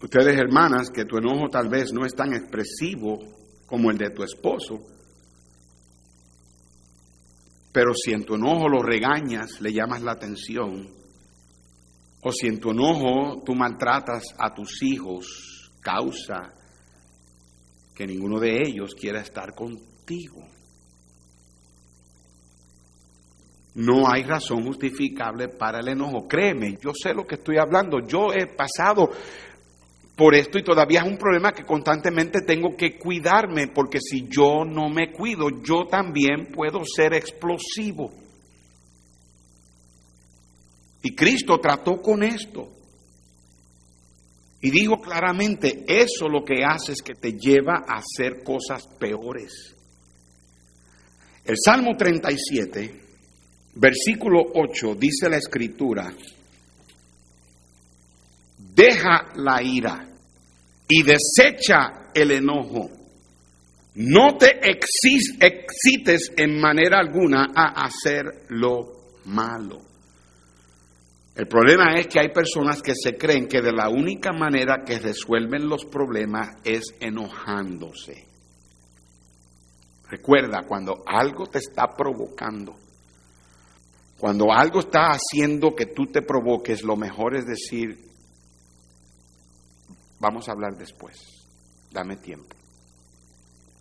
Ustedes 0.02 0.38
hermanas, 0.38 0.90
que 0.90 1.06
tu 1.06 1.18
enojo 1.18 1.48
tal 1.50 1.70
vez 1.70 1.94
no 1.94 2.06
es 2.06 2.16
tan 2.16 2.34
expresivo 2.34 3.20
como 3.68 3.92
el 3.92 3.98
de 3.98 4.10
tu 4.10 4.24
esposo, 4.24 4.80
pero 7.72 7.94
si 7.94 8.14
en 8.14 8.24
tu 8.24 8.36
enojo 8.36 8.68
lo 8.68 8.82
regañas, 8.82 9.62
le 9.62 9.74
llamas 9.74 10.02
la 10.02 10.14
atención, 10.14 10.90
o 12.24 12.32
si 12.32 12.48
en 12.48 12.60
tu 12.60 12.72
enojo 12.72 13.44
tú 13.46 13.54
maltratas 13.54 14.24
a 14.40 14.54
tus 14.56 14.82
hijos, 14.82 15.72
causa 15.82 16.57
que 17.98 18.06
ninguno 18.06 18.40
de 18.40 18.62
ellos 18.62 18.94
quiera 18.94 19.22
estar 19.22 19.56
contigo. 19.56 20.46
No 23.74 24.08
hay 24.08 24.22
razón 24.22 24.64
justificable 24.64 25.48
para 25.48 25.80
el 25.80 25.88
enojo. 25.88 26.28
Créeme, 26.28 26.78
yo 26.80 26.92
sé 26.94 27.16
lo 27.16 27.26
que 27.26 27.36
estoy 27.36 27.58
hablando. 27.58 28.06
Yo 28.08 28.32
he 28.32 28.46
pasado 28.46 29.10
por 30.16 30.36
esto 30.36 30.60
y 30.60 30.64
todavía 30.64 31.02
es 31.02 31.08
un 31.08 31.18
problema 31.18 31.52
que 31.52 31.64
constantemente 31.64 32.42
tengo 32.42 32.78
que 32.78 33.00
cuidarme 33.00 33.68
porque 33.68 34.00
si 34.00 34.28
yo 34.30 34.64
no 34.64 34.90
me 34.90 35.12
cuido, 35.12 35.50
yo 35.64 35.86
también 35.90 36.52
puedo 36.54 36.82
ser 36.86 37.16
explosivo. 37.16 38.12
Y 41.02 41.16
Cristo 41.16 41.58
trató 41.60 42.00
con 42.00 42.22
esto. 42.22 42.77
Y 44.62 44.72
dijo 44.72 44.98
claramente, 44.98 45.86
eso 45.88 46.28
lo 46.28 46.44
que 46.44 46.64
hace 46.66 46.94
es 46.94 47.02
que 47.02 47.14
te 47.14 47.34
lleva 47.34 47.84
a 47.88 48.00
hacer 48.00 48.44
cosas 48.44 48.88
peores. 49.00 49.76
El 51.46 51.56
Salmo 51.64 51.96
37, 51.96 53.02
versículo 53.76 54.42
8, 54.54 54.96
dice 54.96 55.30
la 55.30 55.38
escritura, 55.38 56.12
deja 58.58 59.32
la 59.36 59.62
ira 59.62 60.10
y 60.90 61.04
desecha 61.04 62.10
el 62.14 62.32
enojo. 62.32 62.90
No 63.96 64.38
te 64.38 64.60
excites 64.62 66.32
en 66.36 66.60
manera 66.60 67.00
alguna 67.00 67.48
a 67.56 67.86
hacer 67.86 68.46
lo 68.50 68.98
malo. 69.26 69.87
El 71.38 71.48
problema 71.48 72.00
es 72.00 72.08
que 72.08 72.20
hay 72.20 72.30
personas 72.30 72.82
que 72.82 72.94
se 72.96 73.16
creen 73.16 73.48
que 73.48 73.62
de 73.62 73.72
la 73.72 73.90
única 73.90 74.34
manera 74.34 74.84
que 74.84 74.98
resuelven 74.98 75.70
los 75.70 75.86
problemas 75.86 76.50
es 76.64 76.96
enojándose. 77.00 78.26
Recuerda, 80.10 80.64
cuando 80.68 81.04
algo 81.06 81.46
te 81.46 81.60
está 81.60 81.96
provocando, 81.96 82.76
cuando 84.18 84.52
algo 84.52 84.80
está 84.80 85.10
haciendo 85.12 85.76
que 85.76 85.86
tú 85.86 86.08
te 86.08 86.24
provoques, 86.24 86.82
lo 86.82 86.96
mejor 86.96 87.36
es 87.36 87.46
decir, 87.46 88.04
vamos 90.20 90.50
a 90.50 90.54
hablar 90.54 90.76
después, 90.76 91.46
dame 91.92 92.16
tiempo, 92.16 92.56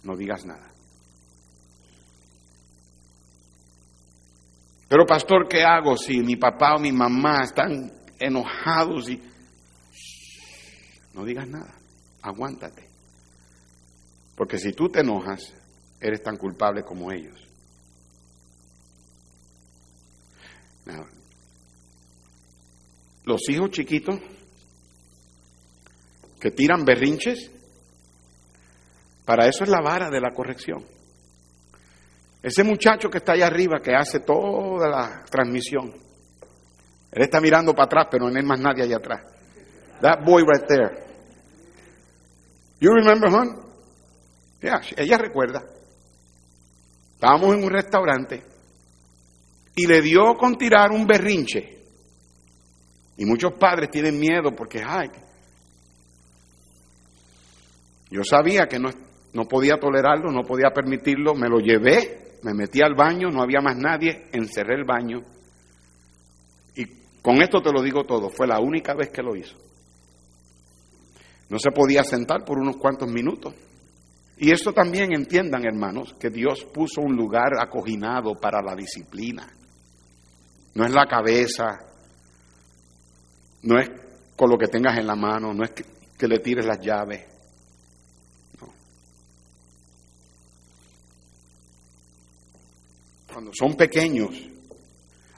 no 0.02 0.14
digas 0.14 0.44
nada. 0.44 0.75
Pero 4.89 5.05
pastor, 5.05 5.49
¿qué 5.49 5.62
hago 5.64 5.97
si 5.97 6.20
mi 6.20 6.37
papá 6.37 6.76
o 6.76 6.80
mi 6.80 6.93
mamá 6.93 7.45
están 7.45 7.93
enojados 8.18 9.11
y... 9.11 9.20
No 11.14 11.24
digas 11.24 11.49
nada, 11.49 11.74
aguántate. 12.22 12.89
Porque 14.37 14.59
si 14.59 14.72
tú 14.72 14.89
te 14.89 15.01
enojas, 15.01 15.55
eres 16.01 16.22
tan 16.22 16.37
culpable 16.37 16.82
como 16.84 17.11
ellos. 17.11 17.47
los 23.26 23.49
hijos 23.51 23.70
chiquitos 23.72 24.20
que 26.41 26.51
tiran 26.53 26.84
berrinches, 26.84 27.51
para 29.24 29.49
eso 29.49 29.64
es 29.64 29.70
la 29.70 29.80
vara 29.80 30.11
de 30.11 30.20
la 30.20 30.32
corrección. 30.32 30.84
Ese 32.47 32.62
muchacho 32.62 33.11
que 33.11 33.18
está 33.18 33.32
allá 33.32 33.49
arriba, 33.49 33.80
que 33.82 33.92
hace 33.92 34.20
toda 34.20 34.88
la 34.88 35.24
transmisión, 35.28 35.92
él 37.11 37.22
está 37.22 37.40
mirando 37.40 37.72
para 37.72 37.86
atrás, 37.86 38.07
pero 38.09 38.30
no 38.30 38.36
hay 38.38 38.44
más 38.44 38.61
nadie 38.61 38.84
allá 38.84 38.99
atrás. 38.99 39.20
That 40.01 40.24
boy 40.24 40.44
right 40.47 40.64
there. 40.68 40.97
You 42.78 42.92
remember, 42.92 43.32
hon? 43.34 43.61
Yeah, 44.62 44.80
ella 44.97 45.18
recuerda. 45.18 45.64
Estábamos 47.14 47.57
en 47.57 47.64
un 47.64 47.70
restaurante 47.70 48.44
y 49.74 49.86
le 49.88 50.01
dio 50.01 50.36
con 50.38 50.57
tirar 50.57 50.92
un 50.92 51.05
berrinche. 51.05 51.82
Y 53.16 53.24
muchos 53.24 53.55
padres 53.55 53.90
tienen 53.90 54.20
miedo 54.20 54.55
porque, 54.55 54.84
ay, 54.86 55.11
yo 58.09 58.22
sabía 58.22 58.68
que 58.68 58.78
no, 58.78 58.90
no 59.32 59.49
podía 59.49 59.80
tolerarlo, 59.80 60.30
no 60.30 60.44
podía 60.44 60.70
permitirlo, 60.70 61.34
me 61.34 61.49
lo 61.49 61.59
llevé, 61.59 62.22
me 62.47 62.55
metí 62.55 62.80
al 62.80 62.94
baño, 62.94 63.28
no 63.28 63.42
había 63.42 63.61
más 63.61 63.76
nadie, 63.76 64.28
encerré 64.32 64.76
el 64.76 64.84
baño. 64.84 65.20
Y 66.76 66.84
con 67.20 67.42
esto 67.42 67.61
te 67.61 67.72
lo 67.72 67.82
digo 67.82 68.05
todo, 68.05 68.30
fue 68.30 68.47
la 68.47 68.61
única 68.61 68.94
vez 68.94 69.11
que 69.11 69.20
lo 69.20 69.34
hizo. 69.34 69.57
No 71.49 71.59
se 71.59 71.72
podía 71.72 72.05
sentar 72.05 72.44
por 72.44 72.57
unos 72.59 72.76
cuantos 72.76 73.09
minutos. 73.09 73.53
Y 74.38 74.53
esto 74.53 74.72
también 74.72 75.12
entiendan, 75.12 75.64
hermanos, 75.64 76.14
que 76.20 76.30
Dios 76.30 76.64
puso 76.72 77.01
un 77.01 77.16
lugar 77.16 77.51
acoginado 77.61 78.34
para 78.34 78.62
la 78.62 78.76
disciplina. 78.76 79.49
No 80.74 80.84
es 80.84 80.92
la 80.92 81.07
cabeza, 81.07 81.80
no 83.62 83.76
es 83.80 83.90
con 84.36 84.51
lo 84.51 84.57
que 84.57 84.68
tengas 84.68 84.97
en 84.99 85.07
la 85.09 85.16
mano, 85.16 85.53
no 85.53 85.64
es 85.64 85.70
que, 85.70 86.28
le 86.28 86.38
tires 86.38 86.64
las 86.64 86.78
llaves. 86.78 87.24
Cuando 93.37 93.53
son 93.53 93.74
pequeños, 93.74 94.30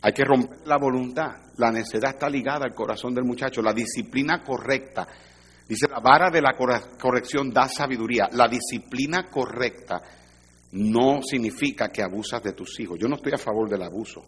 hay 0.02 0.12
que 0.12 0.22
romper 0.22 0.60
la 0.66 0.78
voluntad. 0.78 1.32
La 1.56 1.72
necedad 1.72 2.12
está 2.12 2.30
ligada 2.30 2.64
al 2.64 2.72
corazón 2.72 3.12
del 3.12 3.24
muchacho. 3.24 3.60
La 3.60 3.72
disciplina 3.72 4.40
correcta 4.40 5.08
Dice, 5.68 5.88
la 5.88 5.98
vara 5.98 6.30
de 6.30 6.40
la 6.40 6.54
corrección 6.56 7.50
da 7.50 7.66
sabiduría. 7.68 8.28
La 8.34 8.46
disciplina 8.46 9.28
correcta 9.28 10.00
no 10.70 11.20
significa 11.22 11.88
que 11.88 12.00
abusas 12.00 12.40
de 12.40 12.52
tus 12.52 12.78
hijos. 12.78 13.00
Yo 13.00 13.08
no 13.08 13.16
estoy 13.16 13.32
a 13.34 13.38
favor 13.38 13.68
del 13.68 13.82
abuso, 13.82 14.24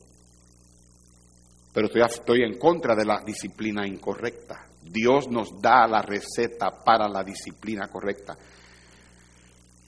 pero 1.72 1.86
estoy, 1.86 2.02
estoy 2.02 2.42
en 2.42 2.58
contra 2.58 2.96
de 2.96 3.04
la 3.04 3.22
disciplina 3.24 3.86
incorrecta. 3.86 4.66
Dios 4.82 5.28
nos 5.30 5.62
da 5.62 5.86
la 5.86 6.02
receta 6.02 6.72
para 6.84 7.08
la 7.08 7.22
disciplina 7.22 7.86
correcta. 7.86 8.36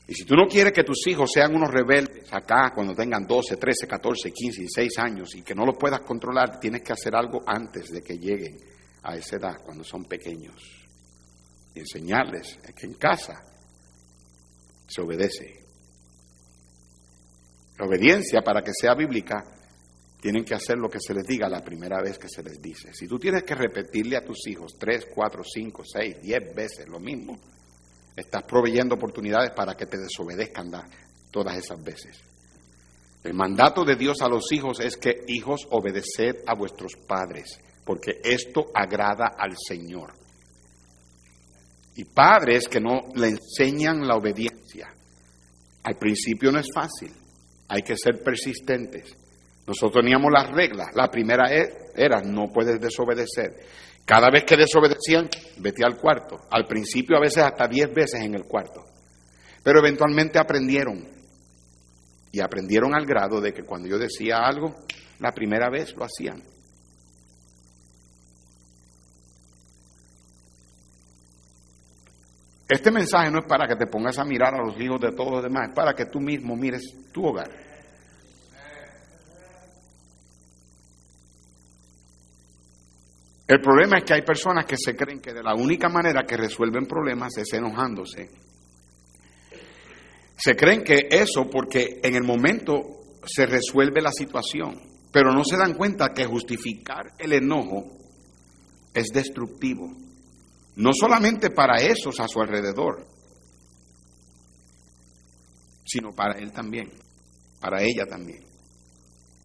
Y 0.09 0.15
si 0.15 0.25
tú 0.25 0.35
no 0.35 0.47
quieres 0.47 0.73
que 0.73 0.83
tus 0.83 1.07
hijos 1.07 1.31
sean 1.33 1.55
unos 1.55 1.71
rebeldes 1.71 2.33
acá 2.33 2.73
cuando 2.75 2.95
tengan 2.95 3.27
12, 3.27 3.57
13, 3.57 3.87
14, 3.87 4.33
15, 4.33 4.61
16 4.63 4.99
años 4.99 5.35
y 5.37 5.43
que 5.43 5.55
no 5.55 5.65
los 5.65 5.77
puedas 5.79 6.01
controlar, 6.01 6.59
tienes 6.59 6.83
que 6.83 6.93
hacer 6.93 7.15
algo 7.15 7.43
antes 7.47 7.89
de 7.89 8.03
que 8.03 8.19
lleguen 8.19 8.57
a 9.03 9.17
esa 9.17 9.37
edad, 9.37 9.63
cuando 9.65 9.85
son 9.85 10.05
pequeños 10.05 10.83
y 11.75 11.81
enseñarles 11.81 12.59
que 12.77 12.87
en 12.87 12.95
casa 12.95 13.43
se 14.87 15.01
obedece. 15.01 15.63
La 17.79 17.87
obediencia, 17.87 18.43
para 18.43 18.63
que 18.63 18.73
sea 18.75 18.95
bíblica, 18.95 19.43
tienen 20.21 20.45
que 20.45 20.55
hacer 20.55 20.77
lo 20.79 20.89
que 20.89 21.01
se 21.01 21.15
les 21.15 21.27
diga 21.27 21.49
la 21.49 21.65
primera 21.65 22.01
vez 22.01 22.19
que 22.19 22.29
se 22.29 22.43
les 22.43 22.61
dice. 22.61 22.93
Si 22.93 23.09
tú 23.09 23.19
tienes 23.19 23.43
que 23.43 23.55
repetirle 23.55 24.17
a 24.17 24.25
tus 24.25 24.47
hijos 24.47 24.75
tres, 24.79 25.07
cuatro, 25.13 25.43
cinco, 25.43 25.83
seis, 25.85 26.17
diez 26.21 26.55
veces 26.55 26.87
lo 26.89 27.01
mismo, 27.01 27.39
estás 28.17 28.43
proveyendo 28.45 28.95
oportunidades 28.95 29.51
para 29.53 29.75
que 29.75 29.87
te 29.87 29.99
desobedezcan 29.99 30.71
todas 31.31 31.57
esas 31.57 31.83
veces. 31.83 32.19
El 33.25 33.35
mandato 33.35 33.85
de 33.85 33.97
Dios 33.97 34.21
a 34.21 34.29
los 34.29 34.51
hijos 34.53 34.81
es 34.81 34.97
que 34.97 35.25
hijos 35.29 35.67
obedeced 35.71 36.43
a 36.47 36.55
vuestros 36.55 36.93
padres, 37.07 37.61
porque 37.85 38.21
esto 38.25 38.67
agrada 38.75 39.33
al 39.39 39.57
Señor 39.57 40.23
y 41.97 42.05
padres 42.05 42.69
que 42.69 42.81
no 42.81 43.03
le 43.15 43.29
enseñan 43.29 44.07
la 44.07 44.17
obediencia. 44.17 44.89
Al 45.85 45.97
principio 45.97 46.51
no 46.51 46.59
es 46.59 46.69
fácil, 46.75 47.13
hay 47.69 47.83
que 47.83 47.97
ser 47.97 48.23
persistentes. 48.23 49.17
Nosotros 49.67 50.03
teníamos 50.03 50.31
las 50.33 50.51
reglas. 50.51 50.89
La 50.95 51.09
primera 51.09 51.53
e, 51.53 51.91
era 51.95 52.21
no 52.21 52.53
puedes 52.53 52.81
desobedecer. 52.81 53.55
Cada 54.05 54.31
vez 54.31 54.45
que 54.45 54.57
desobedecían, 54.57 55.29
vete 55.59 55.85
al 55.85 55.97
cuarto. 55.97 56.41
Al 56.51 56.67
principio 56.67 57.17
a 57.17 57.21
veces 57.21 57.45
hasta 57.45 57.69
diez 57.69 57.93
veces 57.93 58.21
en 58.21 58.35
el 58.35 58.45
cuarto. 58.45 58.85
Pero 59.63 59.79
eventualmente 59.79 60.39
aprendieron. 60.39 61.09
Y 62.33 62.41
aprendieron 62.41 62.95
al 62.95 63.07
grado 63.07 63.41
de 63.41 63.53
que 63.53 63.63
cuando 63.63 63.89
yo 63.89 63.99
decía 63.99 64.39
algo, 64.39 64.75
la 65.21 65.33
primera 65.33 65.71
vez 65.71 65.95
lo 65.95 66.05
hacían. 66.05 66.43
Este 72.69 72.91
mensaje 72.91 73.31
no 73.31 73.41
es 73.41 73.47
para 73.47 73.69
que 73.69 73.77
te 73.77 73.87
pongas 73.87 74.19
a 74.19 74.25
mirar 74.25 74.55
a 74.55 74.65
los 74.65 74.81
hijos 74.81 74.99
de 74.99 75.13
todos 75.13 75.31
los 75.31 75.43
demás, 75.43 75.69
es 75.69 75.75
para 75.75 75.93
que 75.93 76.07
tú 76.07 76.21
mismo 76.21 76.57
mires 76.57 76.83
tu 77.13 77.27
hogar. 77.27 77.72
El 83.53 83.61
problema 83.61 83.99
es 83.99 84.05
que 84.05 84.15
hay 84.15 84.23
personas 84.23 84.65
que 84.65 84.79
se 84.79 84.97
creen 84.97 85.21
que 85.21 85.35
de 85.35 85.43
la 85.43 85.55
única 85.55 85.91
manera 85.91 86.23
que 86.23 86.39
resuelven 86.39 86.87
problemas 86.87 87.37
es 87.37 87.53
enojándose. 87.53 88.31
Se 90.39 90.57
creen 90.57 90.83
que 90.83 91.07
eso 91.11 91.51
porque 91.53 92.01
en 92.03 92.15
el 92.15 92.23
momento 92.23 92.81
se 93.27 93.45
resuelve 93.45 94.01
la 94.01 94.11
situación, 94.11 94.81
pero 95.13 95.33
no 95.33 95.45
se 95.45 95.59
dan 95.59 95.75
cuenta 95.75 96.15
que 96.15 96.25
justificar 96.25 97.13
el 97.19 97.35
enojo 97.35 97.93
es 98.95 99.09
destructivo 99.09 99.99
no 100.77 100.93
solamente 100.99 101.51
para 101.51 101.77
esos 101.77 102.19
a 102.21 102.29
su 102.29 102.41
alrededor, 102.41 103.07
sino 105.85 106.15
para 106.15 106.39
él 106.39 106.53
también, 106.53 106.91
para 107.61 107.83
ella 107.83 108.07
también. 108.07 108.52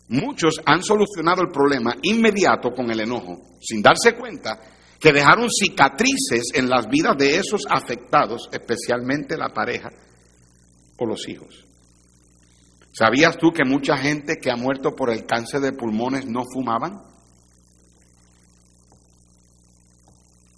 Muchos 0.10 0.62
han 0.66 0.84
solucionado 0.84 1.42
el 1.42 1.52
problema 1.52 1.94
inmediato 2.02 2.72
con 2.72 2.90
el 2.90 3.02
enojo, 3.02 3.58
sin 3.60 3.82
darse 3.82 4.14
cuenta 4.16 4.60
que 5.00 5.12
dejaron 5.12 5.50
cicatrices 5.50 6.52
en 6.54 6.70
las 6.70 6.88
vidas 6.88 7.18
de 7.18 7.38
esos 7.38 7.64
afectados, 7.70 8.50
especialmente 8.52 9.38
la 9.38 9.50
pareja 9.50 9.90
o 10.98 11.06
los 11.06 11.28
hijos. 11.28 11.66
¿Sabías 12.92 13.38
tú 13.38 13.52
que 13.52 13.64
mucha 13.64 13.98
gente 13.98 14.38
que 14.42 14.50
ha 14.50 14.56
muerto 14.56 14.96
por 14.96 15.12
el 15.12 15.26
cáncer 15.26 15.60
de 15.60 15.74
pulmones 15.74 16.26
no 16.26 16.44
fumaban? 16.52 17.04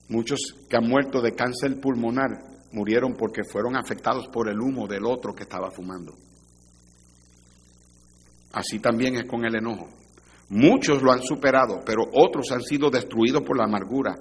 Muchos 0.08 0.40
que 0.70 0.78
han 0.78 0.88
muerto 0.88 1.22
de 1.22 1.36
cáncer 1.36 1.80
pulmonar 1.82 2.30
murieron 2.72 3.16
porque 3.16 3.44
fueron 3.44 3.76
afectados 3.76 4.28
por 4.28 4.48
el 4.48 4.60
humo 4.60 4.88
del 4.88 5.06
otro 5.06 5.34
que 5.36 5.44
estaba 5.44 5.70
fumando. 5.70 6.16
Así 8.54 8.80
también 8.80 9.16
es 9.16 9.26
con 9.26 9.46
el 9.46 9.56
enojo. 9.56 9.88
Muchos 10.50 11.02
lo 11.02 11.12
han 11.12 11.22
superado, 11.22 11.82
pero 11.86 12.04
otros 12.14 12.52
han 12.52 12.62
sido 12.62 12.90
destruidos 12.90 13.44
por 13.44 13.58
la 13.58 13.66
amargura 13.66 14.16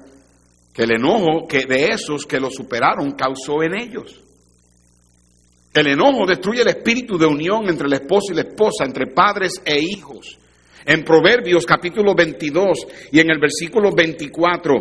que 0.72 0.82
el 0.82 0.92
enojo 0.92 1.46
que 1.48 1.64
de 1.68 1.86
esos 1.86 2.24
que 2.24 2.38
lo 2.38 2.50
superaron 2.50 3.12
causó 3.12 3.62
en 3.62 3.74
ellos. 3.74 4.22
El 5.72 5.88
enojo 5.88 6.26
destruye 6.26 6.62
el 6.62 6.68
espíritu 6.68 7.18
de 7.18 7.26
unión 7.26 7.68
entre 7.68 7.86
el 7.86 7.94
esposo 7.94 8.32
y 8.32 8.36
la 8.36 8.42
esposa, 8.42 8.84
entre 8.84 9.06
padres 9.06 9.62
e 9.64 9.78
hijos. 9.80 10.38
En 10.84 11.04
Proverbios 11.04 11.66
capítulo 11.66 12.14
22 12.14 12.86
y 13.12 13.20
en 13.20 13.30
el 13.30 13.38
versículo 13.38 13.90
24 13.92 14.74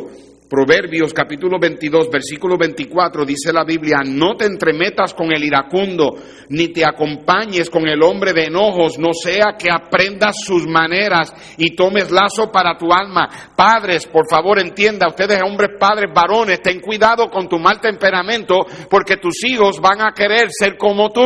Proverbios 0.49 1.13
capítulo 1.13 1.59
22, 1.59 2.09
versículo 2.09 2.57
24 2.57 3.25
dice 3.25 3.51
la 3.51 3.65
Biblia, 3.65 3.97
no 4.05 4.37
te 4.37 4.45
entremetas 4.45 5.13
con 5.13 5.33
el 5.33 5.43
iracundo, 5.43 6.15
ni 6.49 6.69
te 6.69 6.85
acompañes 6.85 7.69
con 7.69 7.85
el 7.85 8.01
hombre 8.01 8.31
de 8.31 8.45
enojos, 8.45 8.97
no 8.97 9.11
sea 9.11 9.57
que 9.59 9.67
aprendas 9.69 10.37
sus 10.45 10.65
maneras 10.65 11.33
y 11.57 11.75
tomes 11.75 12.11
lazo 12.11 12.49
para 12.49 12.77
tu 12.77 12.93
alma. 12.93 13.27
Padres, 13.57 14.07
por 14.07 14.23
favor 14.29 14.59
entienda, 14.59 15.09
ustedes 15.09 15.41
hombres, 15.43 15.71
padres, 15.77 16.13
varones, 16.13 16.61
ten 16.61 16.79
cuidado 16.79 17.29
con 17.29 17.49
tu 17.49 17.59
mal 17.59 17.81
temperamento, 17.81 18.65
porque 18.89 19.17
tus 19.17 19.43
hijos 19.43 19.81
van 19.81 19.99
a 19.99 20.13
querer 20.13 20.47
ser 20.49 20.77
como 20.77 21.11
tú. 21.11 21.21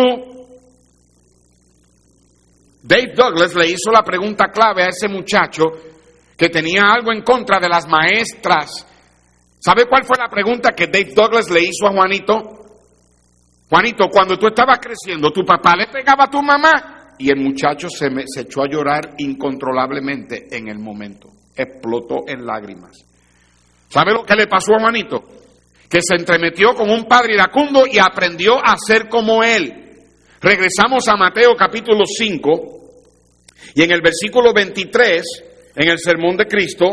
Dave 2.82 3.14
Douglas 3.16 3.54
le 3.54 3.68
hizo 3.68 3.92
la 3.92 4.02
pregunta 4.02 4.46
clave 4.52 4.82
a 4.82 4.90
ese 4.90 5.08
muchacho 5.08 5.66
que 6.36 6.50
tenía 6.50 6.86
algo 6.92 7.14
en 7.14 7.22
contra 7.22 7.60
de 7.60 7.70
las 7.70 7.88
maestras 7.88 8.88
¿Sabe 9.64 9.86
cuál 9.86 10.04
fue 10.04 10.18
la 10.18 10.28
pregunta 10.28 10.72
que 10.72 10.88
Dave 10.88 11.14
Douglas 11.16 11.50
le 11.52 11.62
hizo 11.62 11.86
a 11.88 11.92
Juanito? 11.92 12.36
Juanito, 13.70 14.08
cuando 14.12 14.38
tú 14.38 14.48
estabas 14.48 14.80
creciendo, 14.80 15.32
¿tu 15.32 15.46
papá 15.46 15.76
le 15.76 15.88
pegaba 15.88 16.26
a 16.26 16.30
tu 16.30 16.42
mamá? 16.42 17.14
Y 17.20 17.30
el 17.30 17.40
muchacho 17.40 17.88
se, 17.88 18.08
echó 18.40 18.64
a 18.64 18.68
llorar 18.68 19.14
incontrolablemente 19.20 20.48
en 20.50 20.68
el 20.68 20.80
momento. 20.80 21.30
Explotó 21.56 22.24
en 22.28 22.46
lágrimas. 22.46 23.06
¿Sabe 23.88 24.14
lo 24.14 24.26
que 24.26 24.36
le 24.36 24.48
pasó 24.48 24.74
a 24.74 24.80
Juanito? 24.80 25.24
que 25.92 26.00
se 26.02 26.16
entremetió 26.16 26.74
con 26.74 26.90
un 26.90 27.04
padre 27.04 27.34
iracundo 27.34 27.84
y 27.86 28.00
aprendió 28.00 28.54
a 28.56 28.78
ser 28.78 29.10
como 29.10 29.44
él. 29.44 29.74
Regresamos 30.40 31.06
a 31.10 31.18
Mateo 31.18 31.54
capítulo 31.58 32.06
5 32.06 32.52
y 33.76 33.84
en 33.84 33.92
el 33.92 34.02
versículo 34.02 34.54
23, 34.54 35.22
en 35.76 35.90
el 35.90 36.00
sermón 36.00 36.38
de 36.38 36.46
Cristo, 36.46 36.88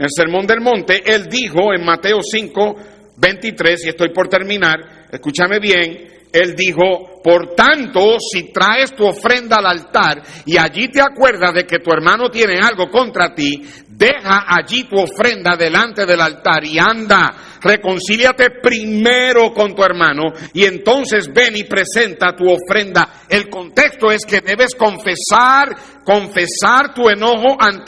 en 0.00 0.04
el 0.04 0.10
sermón 0.16 0.46
del 0.46 0.62
monte, 0.62 1.02
él 1.04 1.26
dijo 1.28 1.74
en 1.74 1.84
Mateo 1.84 2.20
5, 2.22 2.76
23, 3.18 3.84
y 3.84 3.88
estoy 3.90 4.08
por 4.14 4.28
terminar, 4.28 5.08
escúchame 5.12 5.58
bien, 5.60 6.08
él 6.32 6.54
dijo, 6.56 7.20
por 7.22 7.54
tanto, 7.54 8.16
si 8.18 8.44
traes 8.50 8.96
tu 8.96 9.04
ofrenda 9.04 9.56
al 9.56 9.66
altar 9.66 10.22
y 10.46 10.56
allí 10.56 10.88
te 10.88 11.02
acuerdas 11.02 11.52
de 11.52 11.66
que 11.66 11.80
tu 11.80 11.92
hermano 11.92 12.30
tiene 12.30 12.58
algo 12.62 12.88
contra 12.88 13.34
ti, 13.34 13.62
deja 13.88 14.46
allí 14.48 14.84
tu 14.84 14.96
ofrenda 14.96 15.54
delante 15.56 16.06
del 16.06 16.22
altar 16.22 16.64
y 16.64 16.78
anda, 16.78 17.58
reconcíliate 17.60 18.52
primero 18.62 19.52
con 19.52 19.74
tu 19.74 19.82
hermano 19.82 20.32
y 20.54 20.64
entonces 20.64 21.28
ven 21.30 21.56
y 21.56 21.64
presenta 21.64 22.34
tu 22.34 22.44
ofrenda. 22.48 23.24
El 23.28 23.50
contexto 23.50 24.10
es 24.10 24.24
que 24.24 24.40
debes 24.40 24.74
confesar, 24.74 25.76
confesar 26.04 26.94
tu 26.94 27.10
enojo 27.10 27.56
ante 27.58 27.80